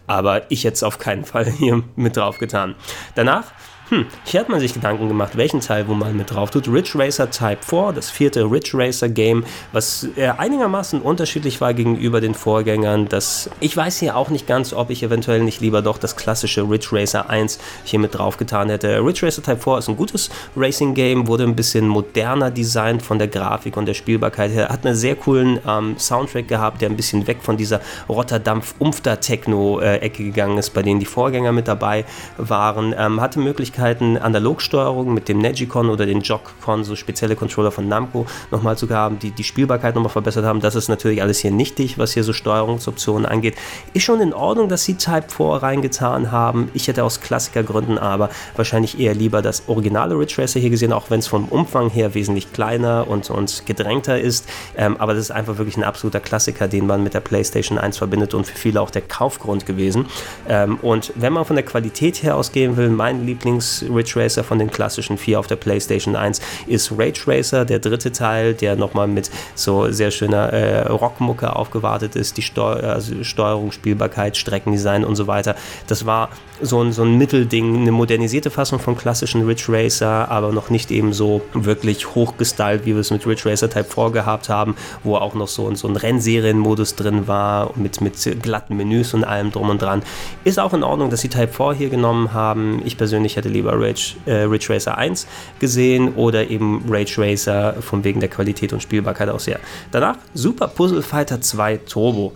aber 0.08 0.50
ich 0.52 0.64
hätte 0.64 0.76
es 0.76 0.84
auf 0.84 1.00
keinen 1.00 1.26
Fall 1.26 1.46
hier 1.60 1.84
mit 1.96 2.18
drauf 2.18 2.38
getan. 2.38 2.76
Danach 3.16 3.52
hm, 3.90 4.08
hier 4.24 4.40
hat 4.40 4.50
man 4.50 4.60
sich 4.60 4.74
Gedanken 4.74 5.08
gemacht, 5.08 5.38
welchen 5.38 5.60
Teil 5.60 5.88
wo 5.88 5.94
man 5.94 6.18
mit 6.18 6.34
drauf 6.34 6.50
tut. 6.50 6.68
Ridge 6.68 6.94
Racer 6.96 7.30
Type 7.30 7.60
4, 7.62 7.92
das 7.94 8.10
vierte 8.10 8.44
Ridge 8.44 8.72
Racer 8.74 9.10
Game, 9.10 9.44
was 9.74 10.08
äh, 10.16 10.30
einigermaßen 10.30 11.02
unterschiedlich 11.02 11.62
war 11.62 11.76
gegenüber 11.76 12.20
den 12.20 12.34
Vorgängern. 12.34 13.08
Das, 13.08 13.48
ich 13.60 13.78
weiß 13.78 14.00
hier 14.00 14.18
auch 14.18 14.30
nicht 14.30 14.48
ganz, 14.48 14.74
ob 14.74 14.90
ich 14.90 15.04
eventuell 15.04 15.44
nicht 15.44 15.62
lieber 15.62 15.84
doch 15.84 16.00
das 16.00 16.16
klassische 16.16 16.68
Ridge 16.68 16.88
Racer 16.94 17.30
1 17.30 17.60
hier 17.84 18.00
mit 18.00 18.16
drauf 18.16 18.38
getan 18.38 18.70
hätte. 18.70 19.06
Ridge 19.06 19.24
Racer 19.24 19.44
Type 19.44 19.62
4 19.62 19.78
ist 19.78 19.88
ein 19.88 19.98
gutes 19.98 20.32
Racing 20.58 20.96
Game, 20.96 21.28
wurde 21.28 21.44
ein 21.44 21.56
bisschen 21.56 21.88
moderner 21.88 22.50
designt 22.50 23.04
von 23.04 23.20
der 23.20 23.28
Grafik 23.28 23.78
und 23.78 23.86
der 23.86 23.94
Spielbarkeit 23.94 24.50
her. 24.50 24.70
Hat 24.70 24.84
einen 24.84 24.96
sehr 24.96 25.16
coolen 25.16 25.60
ähm, 25.68 26.00
Soundtrack 26.00 26.48
gehabt, 26.48 26.82
der 26.82 26.90
ein 26.90 26.96
bisschen 26.96 27.28
weg 27.28 27.38
von 27.44 27.56
dieser 27.56 27.82
Rotterdampf-Umfter-Techno-Ecke 28.10 30.24
äh, 30.24 30.26
gegangen 30.26 30.58
ist, 30.58 30.72
bei 30.72 30.82
denen 30.82 31.00
die 31.00 31.06
Vorgänger 31.06 31.52
mit 31.52 31.68
dabei 31.68 32.04
waren. 32.38 32.96
Ähm, 32.98 33.22
hatte 33.22 33.40
Möglichkeit 33.40 33.75
Möglichkeiten, 33.76 34.18
Analogsteuerung 34.18 35.14
mit 35.14 35.28
dem 35.28 35.40
Negicon 35.40 35.90
oder 35.90 36.06
den 36.06 36.22
Jock-Con, 36.22 36.84
so 36.84 36.96
spezielle 36.96 37.36
Controller 37.36 37.72
von 37.72 37.88
Namco, 37.88 38.26
nochmal 38.52 38.78
zu 38.78 38.90
haben, 38.90 39.20
die 39.20 39.32
die 39.32 39.44
Spielbarkeit 39.44 39.96
nochmal 39.96 40.12
verbessert 40.12 40.46
haben. 40.46 40.62
Das 40.62 40.76
ist 40.76 40.88
natürlich 40.88 41.22
alles 41.22 41.40
hier 41.40 41.52
nichtig, 41.52 41.98
was 41.98 42.14
hier 42.14 42.24
so 42.24 42.32
Steuerungsoptionen 42.32 43.26
angeht. 43.26 43.56
Ist 43.94 44.04
schon 44.04 44.22
in 44.22 44.34
Ordnung, 44.34 44.70
dass 44.70 44.86
sie 44.86 44.96
Type 44.96 45.26
4 45.30 45.46
reingetan 45.62 46.32
haben. 46.32 46.70
Ich 46.74 46.88
hätte 46.88 47.04
aus 47.04 47.20
Klassikergründen 47.20 47.98
aber 47.98 48.30
wahrscheinlich 48.56 49.00
eher 49.00 49.14
lieber 49.14 49.42
das 49.42 49.64
originale 49.68 50.18
Ridge 50.18 50.36
Racer 50.38 50.60
hier 50.60 50.70
gesehen, 50.70 50.94
auch 50.94 51.10
wenn 51.10 51.20
es 51.20 51.28
vom 51.28 51.46
Umfang 51.46 51.90
her 51.90 52.14
wesentlich 52.14 52.54
kleiner 52.54 53.08
und, 53.08 53.30
und 53.30 53.66
gedrängter 53.66 54.20
ist. 54.20 54.48
Ähm, 54.78 54.96
aber 54.98 55.14
das 55.14 55.24
ist 55.24 55.32
einfach 55.32 55.58
wirklich 55.58 55.78
ein 55.78 55.84
absoluter 55.84 56.22
Klassiker, 56.22 56.68
den 56.68 56.88
man 56.88 57.04
mit 57.04 57.14
der 57.14 57.20
PlayStation 57.20 57.78
1 57.78 57.98
verbindet 57.98 58.34
und 58.34 58.48
für 58.48 58.58
viele 58.58 58.80
auch 58.80 58.90
der 58.90 59.02
Kaufgrund 59.02 59.66
gewesen. 59.66 60.06
Ähm, 60.48 60.78
und 60.82 61.12
wenn 61.16 61.34
man 61.34 61.46
von 61.46 61.56
der 61.56 61.66
Qualität 61.66 62.24
her 62.24 62.38
ausgehen 62.38 62.78
will, 62.78 62.90
mein 62.90 63.26
Lieblings 63.26 63.65
Lieblings-Ridge 63.66 64.14
Racer 64.16 64.44
von 64.44 64.60
den 64.60 64.70
klassischen 64.70 65.18
vier 65.18 65.40
auf 65.40 65.48
der 65.48 65.56
PlayStation 65.56 66.16
1 66.16 66.42
ist 66.68 66.92
Rage 66.92 67.24
Racer, 67.28 67.66
der 67.66 67.80
dritte 67.80 68.12
Teil, 68.12 68.54
der 68.54 68.76
nochmal 68.76 69.08
mit 69.08 69.30
so 69.56 69.92
sehr 69.92 70.12
schöner 70.12 70.54
äh, 70.54 70.88
Rockmucke 70.88 71.56
aufgewartet 71.56 72.16
ist, 72.16 72.38
die 72.38 72.42
Steu 72.42 72.74
also 72.74 73.24
Steuerung, 73.24 73.72
Spielbarkeit, 73.72 74.38
Streckendesign 74.38 75.04
und 75.04 75.16
so 75.16 75.28
weiter. 75.28 75.56
Das 75.88 76.06
war 76.06 76.30
so 76.62 76.82
ein, 76.82 76.94
so 76.94 77.04
ein 77.04 77.18
Mittelding, 77.18 77.82
eine 77.82 77.92
modernisierte 77.92 78.50
Fassung 78.50 78.80
vom 78.80 78.98
klassischen 78.98 79.46
Ridge 79.46 79.66
Racer, 79.68 80.30
aber 80.30 80.52
noch 80.52 80.70
nicht 80.70 80.92
eben 80.92 81.14
so 81.14 81.42
wirklich 81.54 82.16
hochgestylt, 82.16 82.86
wie 82.86 82.94
wir 82.94 83.02
es 83.02 83.12
mit 83.12 83.26
Ridge 83.28 83.50
Racer 83.50 83.70
Type 83.70 83.86
4 83.94 84.12
gehabt 84.12 84.50
haben, 84.50 84.76
wo 85.04 85.16
auch 85.16 85.34
noch 85.34 85.48
so, 85.48 85.74
so 85.76 85.88
ein 85.88 85.96
Rennserienmodus 85.96 86.96
drin 86.96 87.28
war, 87.28 87.72
mit, 87.76 88.02
mit 88.02 88.42
glatten 88.42 88.78
Menüs 88.78 89.14
und 89.14 89.24
allem 89.24 89.52
drum 89.52 89.70
und 89.70 89.82
dran. 89.82 90.04
Ist 90.44 90.60
auch 90.60 90.74
in 90.74 90.84
Ordnung, 90.84 91.10
dass 91.10 91.22
sie 91.22 91.30
Type 91.30 91.52
4 91.52 91.74
hier 91.74 91.90
genommen 91.90 92.34
haben. 92.34 92.82
Ich 92.86 92.98
persönlich 92.98 93.36
hätte 93.36 93.50
lieber 93.56 93.74
Rage, 93.74 94.16
äh, 94.26 94.44
Ridge 94.44 94.68
Racer 94.70 94.98
1 94.98 95.28
gesehen 95.60 96.14
oder 96.16 96.50
eben 96.50 96.84
Rage 96.88 97.16
Racer 97.18 97.74
von 97.82 98.04
wegen 98.04 98.20
der 98.20 98.30
Qualität 98.30 98.74
und 98.74 98.82
Spielbarkeit 98.82 99.30
aus 99.30 99.48
her. 99.48 99.60
Danach 99.92 100.18
Super 100.34 100.68
Puzzle 100.68 101.02
Fighter 101.02 101.42
2 101.42 101.78
Turbo. 101.78 102.34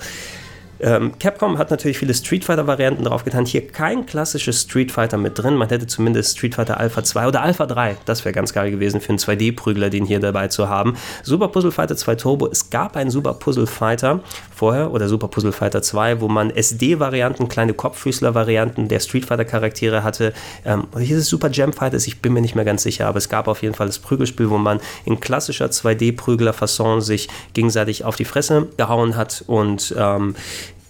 Ähm, 0.82 1.14
Capcom 1.20 1.58
hat 1.58 1.72
natürlich 1.72 1.98
viele 1.98 2.14
Street 2.14 2.46
Fighter-Varianten 2.46 3.04
draufgetan. 3.04 3.46
Hier 3.46 3.68
kein 3.68 4.06
klassisches 4.06 4.62
Street 4.62 4.92
Fighter 4.92 5.18
mit 5.18 5.38
drin. 5.38 5.56
Man 5.56 5.70
hätte 5.70 5.88
zumindest 5.88 6.38
Street 6.38 6.56
Fighter 6.56 6.80
Alpha 6.80 7.04
2 7.04 7.28
oder 7.28 7.42
Alpha 7.42 7.66
3. 7.66 7.98
Das 8.06 8.24
wäre 8.24 8.34
ganz 8.34 8.54
geil 8.54 8.72
gewesen 8.72 9.02
für 9.02 9.10
einen 9.10 9.20
2D-Prügler, 9.20 9.90
den 9.90 10.06
hier 10.06 10.20
dabei 10.20 10.48
zu 10.48 10.70
haben. 10.70 10.96
Super 11.24 11.50
Puzzle 11.50 11.72
Fighter 11.72 11.98
2 11.98 12.16
Turbo. 12.16 12.48
Es 12.48 12.70
gab 12.70 12.96
einen 12.96 13.12
Super 13.12 13.34
Puzzle 13.34 13.68
Fighter 13.68 14.22
vorher 14.56 14.92
oder 14.92 15.10
Super 15.10 15.28
Puzzle 15.28 15.52
Fighter 15.52 15.82
2, 15.82 16.22
wo 16.22 16.28
man 16.28 16.50
SD-Varianten, 16.50 17.50
kleine 17.50 17.74
Kopffüßler-Varianten 17.74 18.88
der 18.88 19.00
Street 19.00 19.26
Fighter-Charaktere 19.26 20.04
hatte. 20.04 20.34
Ähm, 20.66 20.88
hier 20.98 21.18
ist 21.18 21.24
es 21.24 21.30
Super 21.30 21.50
Jam 21.52 21.74
Fighters. 21.74 22.08
Ich 22.08 22.22
bin 22.22 22.34
mir 22.34 22.42
nicht 22.42 22.56
mehr 22.56 22.66
ganz 22.66 22.84
sicher, 22.84 23.08
aber 23.08 23.18
es 23.18 23.28
gab 23.28 23.48
auf 23.48 23.62
jeden 23.64 23.76
Fall 23.76 23.88
das 23.88 24.00
Prügelspiel, 24.00 24.50
wo 24.50 24.58
man 24.58 24.80
in 25.06 25.20
klassischer 25.20 25.68
2D-Prügler-Fasson 25.68 27.02
sich 27.02 27.28
gegenseitig 27.54 28.06
auf 28.06 28.16
die 28.16 28.26
Fresse 28.26 28.68
gehauen 28.78 29.18
hat 29.18 29.44
und 29.48 29.94
ähm, 29.98 30.36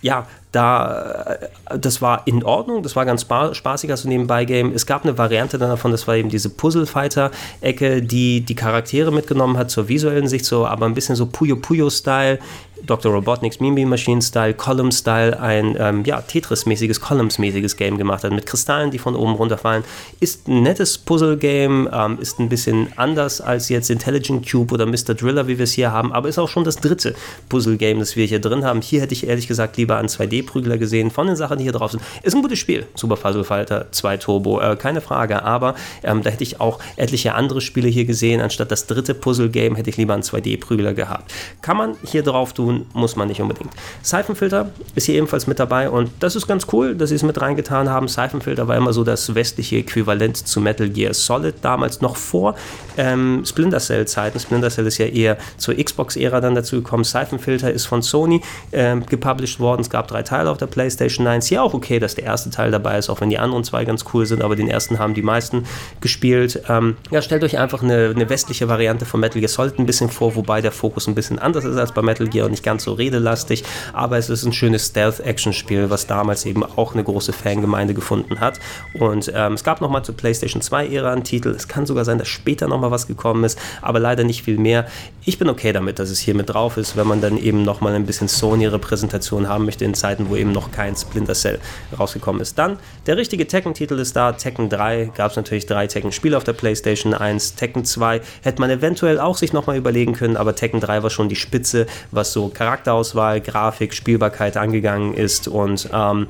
ja, 0.01 0.27
da, 0.51 1.37
äh, 1.69 1.79
das 1.79 2.01
war 2.01 2.25
in 2.25 2.43
Ordnung, 2.43 2.81
das 2.81 2.95
war 2.95 3.05
ganz 3.05 3.21
spaßig 3.21 3.91
als 3.91 4.05
Nebenbei-Game. 4.05 4.73
Es 4.73 4.85
gab 4.85 5.03
eine 5.03 5.17
Variante 5.17 5.57
davon, 5.57 5.91
das 5.91 6.07
war 6.07 6.15
eben 6.15 6.29
diese 6.29 6.49
Puzzle-Fighter-Ecke, 6.49 8.01
die 8.01 8.41
die 8.41 8.55
Charaktere 8.55 9.11
mitgenommen 9.11 9.57
hat 9.57 9.69
zur 9.69 9.87
visuellen 9.87 10.27
Sicht, 10.27 10.45
so 10.45 10.65
aber 10.65 10.85
ein 10.85 10.93
bisschen 10.95 11.15
so 11.15 11.27
Puyo 11.27 11.57
Puyo-Style, 11.57 12.39
Dr. 12.89 13.13
Robotnik's 13.13 13.59
Mimi 13.59 13.85
Machine 13.85 14.19
Style, 14.21 14.55
Column 14.55 14.91
Style, 14.91 15.39
ein 15.39 15.77
ähm, 15.79 16.03
ja, 16.05 16.21
Tetris-mäßiges, 16.21 16.99
Columns-mäßiges 16.99 17.77
Game 17.77 17.99
gemacht 17.99 18.23
hat 18.23 18.31
mit 18.31 18.47
Kristallen, 18.47 18.89
die 18.89 18.97
von 18.97 19.15
oben 19.15 19.33
runterfallen. 19.33 19.83
Ist 20.19 20.47
ein 20.47 20.63
nettes 20.63 20.97
Puzzle-Game, 20.97 21.87
ähm, 21.93 22.17
ist 22.19 22.39
ein 22.39 22.49
bisschen 22.49 22.87
anders 22.95 23.41
als 23.41 23.69
jetzt 23.69 23.91
Intelligent 23.91 24.49
Cube 24.49 24.73
oder 24.73 24.87
Mr. 24.87 25.13
Driller, 25.13 25.47
wie 25.47 25.59
wir 25.59 25.65
es 25.65 25.73
hier 25.73 25.91
haben, 25.91 26.11
aber 26.11 26.29
ist 26.29 26.39
auch 26.39 26.49
schon 26.49 26.63
das 26.63 26.77
dritte 26.77 27.13
Puzzle-Game, 27.47 27.99
das 27.99 28.15
wir 28.15 28.25
hier 28.25 28.41
drin 28.41 28.65
haben. 28.65 28.81
Hier 28.81 29.01
hätte 29.01 29.13
ich 29.13 29.27
ehrlich 29.27 29.47
gesagt 29.47 29.77
lieber 29.77 29.97
einen 29.97 30.07
2D-Prügler 30.07 30.79
gesehen 30.79 31.11
von 31.11 31.27
den 31.27 31.35
Sachen, 31.35 31.59
die 31.59 31.65
hier 31.65 31.73
drauf 31.73 31.91
sind. 31.91 32.01
Ist 32.23 32.35
ein 32.35 32.41
gutes 32.41 32.57
Spiel, 32.57 32.87
Super 32.95 33.17
Puzzle 33.17 33.43
Fighter 33.43 33.91
2 33.91 34.17
Turbo, 34.17 34.59
äh, 34.61 34.75
keine 34.75 35.01
Frage, 35.01 35.43
aber 35.43 35.75
ähm, 36.01 36.23
da 36.23 36.31
hätte 36.31 36.43
ich 36.43 36.59
auch 36.59 36.79
etliche 36.95 37.35
andere 37.35 37.61
Spiele 37.61 37.87
hier 37.87 38.05
gesehen. 38.05 38.41
Anstatt 38.41 38.71
das 38.71 38.87
dritte 38.87 39.13
Puzzle-Game 39.13 39.75
hätte 39.75 39.91
ich 39.91 39.97
lieber 39.97 40.15
einen 40.15 40.23
2D-Prügler 40.23 40.95
gehabt. 40.95 41.31
Kann 41.61 41.77
man 41.77 41.95
hier 42.03 42.23
drauf 42.23 42.53
tun, 42.53 42.78
muss 42.93 43.15
man 43.15 43.27
nicht 43.27 43.41
unbedingt. 43.41 43.71
Siphonfilter 44.01 44.69
ist 44.95 45.05
hier 45.05 45.15
ebenfalls 45.15 45.47
mit 45.47 45.59
dabei 45.59 45.89
und 45.89 46.09
das 46.19 46.35
ist 46.35 46.47
ganz 46.47 46.67
cool, 46.71 46.95
dass 46.95 47.09
sie 47.09 47.15
es 47.15 47.23
mit 47.23 47.39
reingetan 47.39 47.89
haben. 47.89 48.07
Siphonfilter 48.07 48.67
war 48.67 48.75
immer 48.77 48.93
so 48.93 49.03
das 49.03 49.35
westliche 49.35 49.77
Äquivalent 49.77 50.37
zu 50.37 50.61
Metal 50.61 50.89
Gear 50.89 51.13
Solid, 51.13 51.55
damals 51.61 52.01
noch 52.01 52.15
vor 52.15 52.55
ähm, 52.97 53.43
Splinter 53.45 53.79
Cell 53.79 54.07
Zeiten. 54.07 54.39
Splinter 54.39 54.69
Cell 54.69 54.87
ist 54.87 54.97
ja 54.97 55.05
eher 55.05 55.37
zur 55.57 55.75
Xbox-Ära 55.75 56.41
dann 56.41 56.55
dazu 56.55 56.77
gekommen. 56.77 57.03
Siphonfilter 57.03 57.71
ist 57.71 57.85
von 57.85 58.01
Sony 58.01 58.41
ähm, 58.71 59.05
gepublished 59.05 59.59
worden. 59.59 59.81
Es 59.81 59.89
gab 59.89 60.07
drei 60.07 60.23
Teile 60.23 60.49
auf 60.49 60.57
der 60.57 60.67
PlayStation 60.67 61.25
1. 61.25 61.47
Hier 61.47 61.63
auch 61.63 61.73
okay, 61.73 61.99
dass 61.99 62.15
der 62.15 62.25
erste 62.25 62.49
Teil 62.49 62.71
dabei 62.71 62.97
ist, 62.97 63.09
auch 63.09 63.21
wenn 63.21 63.29
die 63.29 63.39
anderen 63.39 63.63
zwei 63.63 63.85
ganz 63.85 64.05
cool 64.13 64.25
sind, 64.25 64.41
aber 64.41 64.55
den 64.55 64.67
ersten 64.67 64.99
haben 64.99 65.13
die 65.13 65.21
meisten 65.21 65.65
gespielt. 66.01 66.61
Ähm, 66.67 66.97
ja, 67.11 67.21
stellt 67.21 67.43
euch 67.43 67.57
einfach 67.57 67.83
eine, 67.83 68.13
eine 68.15 68.29
westliche 68.29 68.67
Variante 68.67 69.05
von 69.05 69.19
Metal 69.19 69.39
Gear 69.39 69.49
Solid 69.49 69.79
ein 69.79 69.85
bisschen 69.85 70.09
vor, 70.09 70.35
wobei 70.35 70.61
der 70.61 70.71
Fokus 70.71 71.07
ein 71.07 71.15
bisschen 71.15 71.39
anders 71.39 71.65
ist 71.65 71.77
als 71.77 71.93
bei 71.93 72.01
Metal 72.01 72.27
Gear 72.27 72.45
und 72.45 72.51
nicht 72.51 72.63
ganz 72.69 72.83
so 72.83 72.93
redelastig, 72.93 73.63
aber 73.93 74.19
es 74.19 74.29
ist 74.29 74.45
ein 74.45 74.53
schönes 74.53 74.85
Stealth-Action-Spiel, 74.85 75.89
was 75.89 76.05
damals 76.05 76.45
eben 76.45 76.63
auch 76.63 76.93
eine 76.93 77.03
große 77.03 77.33
Fangemeinde 77.33 77.95
gefunden 77.95 78.39
hat. 78.39 78.59
Und 78.93 79.31
ähm, 79.33 79.53
es 79.53 79.63
gab 79.63 79.81
nochmal 79.81 80.05
zur 80.05 80.15
PlayStation 80.15 80.61
2-Ära 80.61 81.11
einen 81.11 81.23
Titel. 81.23 81.49
Es 81.49 81.67
kann 81.67 81.87
sogar 81.87 82.05
sein, 82.05 82.19
dass 82.19 82.27
später 82.27 82.67
nochmal 82.67 82.91
was 82.91 83.07
gekommen 83.07 83.43
ist, 83.43 83.57
aber 83.81 83.99
leider 83.99 84.23
nicht 84.23 84.43
viel 84.43 84.59
mehr. 84.59 84.85
Ich 85.25 85.39
bin 85.39 85.49
okay 85.49 85.73
damit, 85.73 85.97
dass 85.97 86.11
es 86.11 86.19
hier 86.19 86.35
mit 86.35 86.53
drauf 86.53 86.77
ist, 86.77 86.95
wenn 86.95 87.07
man 87.07 87.21
dann 87.21 87.37
eben 87.37 87.63
nochmal 87.63 87.95
ein 87.95 88.05
bisschen 88.05 88.27
Sony-Repräsentation 88.27 89.47
haben 89.47 89.65
möchte 89.65 89.83
in 89.83 89.95
Zeiten, 89.95 90.29
wo 90.29 90.35
eben 90.35 90.51
noch 90.51 90.71
kein 90.71 90.95
Splinter 90.95 91.33
Cell 91.33 91.57
rausgekommen 91.97 92.41
ist. 92.41 92.59
Dann 92.59 92.77
der 93.07 93.17
richtige 93.17 93.47
Tekken-Titel 93.47 93.95
ist 93.95 94.15
da. 94.15 94.33
Tekken 94.33 94.69
3 94.69 95.11
gab 95.15 95.31
es 95.31 95.37
natürlich 95.37 95.65
drei 95.65 95.87
Tekken-Spiele 95.87 96.37
auf 96.37 96.43
der 96.43 96.53
PlayStation 96.53 97.15
1. 97.15 97.55
Tekken 97.55 97.83
2 97.83 98.21
hätte 98.43 98.61
man 98.61 98.69
eventuell 98.69 99.19
auch 99.19 99.37
sich 99.37 99.53
nochmal 99.53 99.77
überlegen 99.77 100.13
können, 100.13 100.37
aber 100.37 100.55
Tekken 100.55 100.79
3 100.79 101.01
war 101.01 101.09
schon 101.09 101.29
die 101.29 101.35
Spitze, 101.35 101.87
was 102.11 102.31
so 102.31 102.48
Charakterauswahl, 102.53 103.41
Grafik, 103.41 103.93
Spielbarkeit 103.93 104.57
angegangen 104.57 105.13
ist 105.13 105.47
und 105.47 105.89
ähm, 105.93 106.27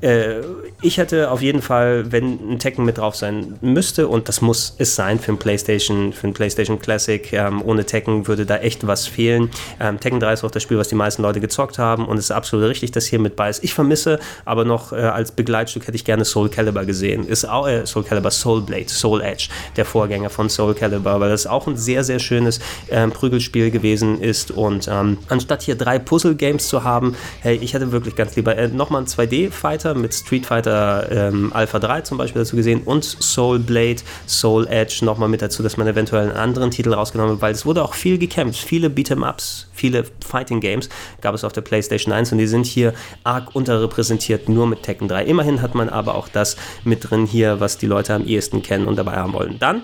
äh, 0.00 0.40
ich 0.80 0.98
hätte 0.98 1.30
auf 1.30 1.42
jeden 1.42 1.62
Fall, 1.62 2.12
wenn 2.12 2.52
ein 2.52 2.58
Tekken 2.58 2.84
mit 2.84 2.98
drauf 2.98 3.16
sein 3.16 3.58
müsste, 3.60 4.08
und 4.08 4.28
das 4.28 4.40
muss 4.40 4.74
es 4.78 4.94
sein 4.94 5.18
für 5.18 5.32
ein 5.32 5.38
PlayStation, 5.38 6.12
für 6.12 6.28
ein 6.28 6.34
PlayStation 6.34 6.78
Classic, 6.78 7.32
ähm, 7.32 7.62
ohne 7.64 7.84
Tekken 7.84 8.26
würde 8.28 8.46
da 8.46 8.58
echt 8.58 8.86
was 8.86 9.06
fehlen. 9.06 9.50
Ähm, 9.80 9.98
Tekken 9.98 10.20
3 10.20 10.32
ist 10.32 10.44
auch 10.44 10.50
das 10.50 10.62
Spiel, 10.62 10.78
was 10.78 10.88
die 10.88 10.94
meisten 10.94 11.22
Leute 11.22 11.40
gezockt 11.40 11.78
haben 11.78 12.06
und 12.06 12.16
es 12.16 12.26
ist 12.26 12.30
absolut 12.30 12.68
richtig, 12.68 12.92
dass 12.92 13.06
hier 13.06 13.18
mit 13.18 13.34
bei 13.34 13.50
ist. 13.50 13.64
Ich 13.64 13.74
vermisse 13.74 14.20
aber 14.44 14.64
noch 14.64 14.92
äh, 14.92 14.96
als 14.96 15.32
Begleitstück 15.32 15.86
hätte 15.86 15.96
ich 15.96 16.04
gerne 16.04 16.24
Soul 16.24 16.48
Calibur 16.48 16.84
gesehen. 16.84 17.26
Ist 17.26 17.44
auch 17.44 17.66
äh, 17.66 17.86
Soul 17.86 18.04
Calibur, 18.04 18.30
Soul 18.30 18.62
Blade, 18.62 18.88
Soul 18.88 19.20
Edge, 19.20 19.48
der 19.76 19.84
Vorgänger 19.84 20.30
von 20.30 20.48
Soul 20.48 20.74
Calibur, 20.74 21.18
weil 21.20 21.30
das 21.30 21.46
auch 21.46 21.66
ein 21.66 21.76
sehr, 21.76 22.04
sehr 22.04 22.18
schönes 22.18 22.60
ähm, 22.90 23.10
Prügelspiel 23.10 23.70
gewesen 23.70 24.20
ist 24.20 24.50
und 24.50 24.88
ähm, 24.88 25.18
anstatt 25.28 25.62
hier 25.62 25.74
drei 25.74 25.98
Puzzle-Games 25.98 26.68
zu 26.68 26.84
haben, 26.84 27.16
hey, 27.40 27.58
ich 27.60 27.74
hätte 27.74 27.90
wirklich 27.92 28.14
ganz 28.14 28.36
lieber 28.36 28.56
äh, 28.56 28.68
nochmal 28.68 29.00
einen 29.00 29.08
2D-Fighter 29.08 29.87
Fighter 29.88 29.98
mit 29.98 30.14
Street 30.14 30.46
Fighter 30.46 31.08
ähm, 31.10 31.52
Alpha 31.52 31.78
3 31.78 32.02
zum 32.02 32.18
Beispiel 32.18 32.42
dazu 32.42 32.56
gesehen 32.56 32.82
und 32.84 33.04
Soul 33.04 33.58
Blade, 33.58 34.00
Soul 34.26 34.66
Edge 34.68 35.04
nochmal 35.04 35.28
mit 35.28 35.42
dazu, 35.42 35.62
dass 35.62 35.76
man 35.76 35.86
eventuell 35.86 36.28
einen 36.28 36.36
anderen 36.36 36.70
Titel 36.70 36.92
rausgenommen 36.92 37.34
hat, 37.34 37.42
weil 37.42 37.52
es 37.52 37.64
wurde 37.64 37.82
auch 37.82 37.94
viel 37.94 38.18
gekämpft, 38.18 38.60
viele 38.60 38.88
Beat'em-Ups, 38.88 39.68
viele 39.72 40.04
Fighting 40.26 40.60
Games 40.60 40.88
gab 41.20 41.34
es 41.34 41.44
auf 41.44 41.52
der 41.52 41.62
PlayStation 41.62 42.12
1 42.12 42.32
und 42.32 42.38
die 42.38 42.46
sind 42.46 42.66
hier 42.66 42.92
arg 43.24 43.54
unterrepräsentiert, 43.54 44.48
nur 44.48 44.66
mit 44.66 44.82
Tekken 44.82 45.08
3. 45.08 45.24
Immerhin 45.24 45.62
hat 45.62 45.74
man 45.74 45.88
aber 45.88 46.14
auch 46.14 46.28
das 46.28 46.56
mit 46.84 47.10
drin 47.10 47.26
hier, 47.26 47.60
was 47.60 47.78
die 47.78 47.86
Leute 47.86 48.14
am 48.14 48.26
ehesten 48.26 48.62
kennen 48.62 48.86
und 48.86 48.96
dabei 48.96 49.16
haben 49.16 49.32
wollen. 49.32 49.58
Dann 49.58 49.82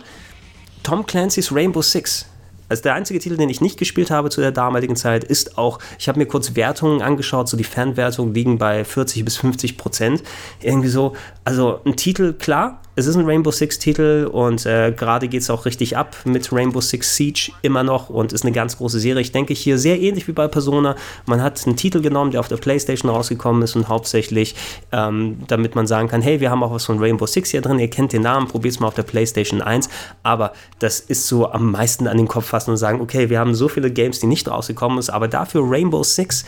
Tom 0.83 1.07
Clancy's 1.07 1.51
Rainbow 1.51 1.83
Six 1.83 2.27
also 2.69 2.83
der 2.83 2.95
einzige 2.95 3.19
Titel, 3.19 3.37
den 3.37 3.49
ich 3.49 3.61
nicht 3.61 3.79
gespielt 3.79 4.11
habe 4.11 4.31
zu 4.31 4.41
der 4.41 4.53
damaligen 4.53 4.97
Zeit, 4.97 5.25
ist 5.25 5.59
auch, 5.59 5.79
ich 5.99 6.09
habe 6.09 6.19
mir 6.19 6.27
kurz 6.27 6.57
Wertungen 6.57 7.03
angeschaut, 7.03 7.49
so 7.49 7.57
die 7.57 7.65
Fanwertungen 7.65 8.35
liegen 8.35 8.59
bei 8.59 8.85
40 8.85 9.25
bis 9.25 9.37
50 9.37 9.77
Prozent. 9.77 10.23
Irgendwie 10.63 10.89
so, 10.89 11.15
also 11.45 11.81
ein 11.85 11.97
Titel, 11.97 12.33
klar, 12.33 12.81
es 12.97 13.07
ist 13.07 13.17
ein 13.17 13.25
Rainbow 13.25 13.51
Six 13.51 13.79
Titel 13.79 14.29
und 14.31 14.67
äh, 14.67 14.93
gerade 14.93 15.27
geht 15.27 15.43
es 15.43 15.51
auch 15.51 15.65
richtig 15.67 15.97
ab 15.97 16.17
mit 16.25 16.53
Rainbow 16.53 16.81
Six 16.81 17.17
Siege 17.17 17.53
immer 17.63 17.83
noch 17.83 18.09
und 18.09 18.33
ist 18.33 18.45
eine 18.45 18.53
ganz 18.53 18.77
große 18.79 19.01
Serie. 19.01 19.21
Ich 19.21 19.33
denke 19.33 19.53
hier 19.53 19.79
sehr 19.79 20.01
ähnlich 20.01 20.29
wie 20.29 20.33
bei 20.33 20.47
Persona. 20.47 20.95
Man 21.27 21.43
hat 21.43 21.67
einen 21.67 21.77
Titel 21.77 22.01
genommen, 22.01 22.31
der 22.31 22.41
auf 22.41 22.49
der 22.49 22.57
PlayStation 22.57 23.11
rausgekommen 23.11 23.63
ist 23.63 23.75
und 23.75 23.89
hauptsächlich, 23.89 24.55
ähm, 24.93 25.39
damit 25.49 25.75
man 25.75 25.89
sagen 25.89 26.09
kann, 26.09 26.23
hey, 26.23 26.41
wir 26.41 26.51
haben 26.51 26.63
auch 26.63 26.73
was 26.73 26.85
von 26.85 27.01
Rainbow 27.01 27.27
Six 27.27 27.51
hier 27.51 27.63
drin, 27.63 27.81
ihr 27.81 27.91
kennt 27.91 28.13
den 28.13 28.23
Namen, 28.23 28.47
probiert 28.47 28.75
es 28.75 28.81
mal 28.81 28.87
auf 28.89 28.95
der 28.95 29.03
PlayStation 29.03 29.61
1. 29.61 29.89
Aber 30.23 30.53
das 30.79 31.01
ist 31.01 31.27
so 31.27 31.51
am 31.51 31.73
meisten 31.73 32.07
an 32.07 32.17
den 32.17 32.29
Kopf 32.29 32.47
fassen 32.47 32.71
und 32.71 32.77
sagen, 32.77 33.01
okay, 33.01 33.29
wir 33.29 33.41
haben 33.41 33.55
so 33.55 33.69
viele 33.69 33.91
Games, 33.91 34.21
die 34.21 34.27
nicht 34.27 34.49
rausgekommen 34.49 35.03
sind, 35.03 35.15
aber 35.15 35.27
dafür 35.27 35.63
Rainbow 35.69 36.05
Six 36.05 36.45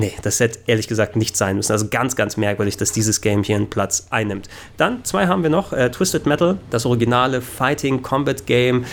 Nee, 0.00 0.12
das 0.22 0.38
hätte 0.38 0.60
ehrlich 0.68 0.86
gesagt 0.86 1.16
nicht 1.16 1.36
sein 1.36 1.56
müssen. 1.56 1.72
Also 1.72 1.88
ganz, 1.88 2.14
ganz 2.14 2.36
merkwürdig, 2.36 2.76
dass 2.76 2.92
dieses 2.92 3.20
Game 3.20 3.42
hier 3.42 3.56
einen 3.56 3.68
Platz 3.68 4.06
einnimmt. 4.10 4.48
Dann 4.76 5.04
zwei 5.04 5.26
haben 5.26 5.42
wir 5.42 5.50
noch: 5.50 5.72
äh, 5.72 5.90
Twisted 5.90 6.24
Metal, 6.24 6.56
das 6.70 6.86
originale 6.86 7.40
Fighting 7.40 8.00
Combat 8.00 8.46
Game 8.46 8.84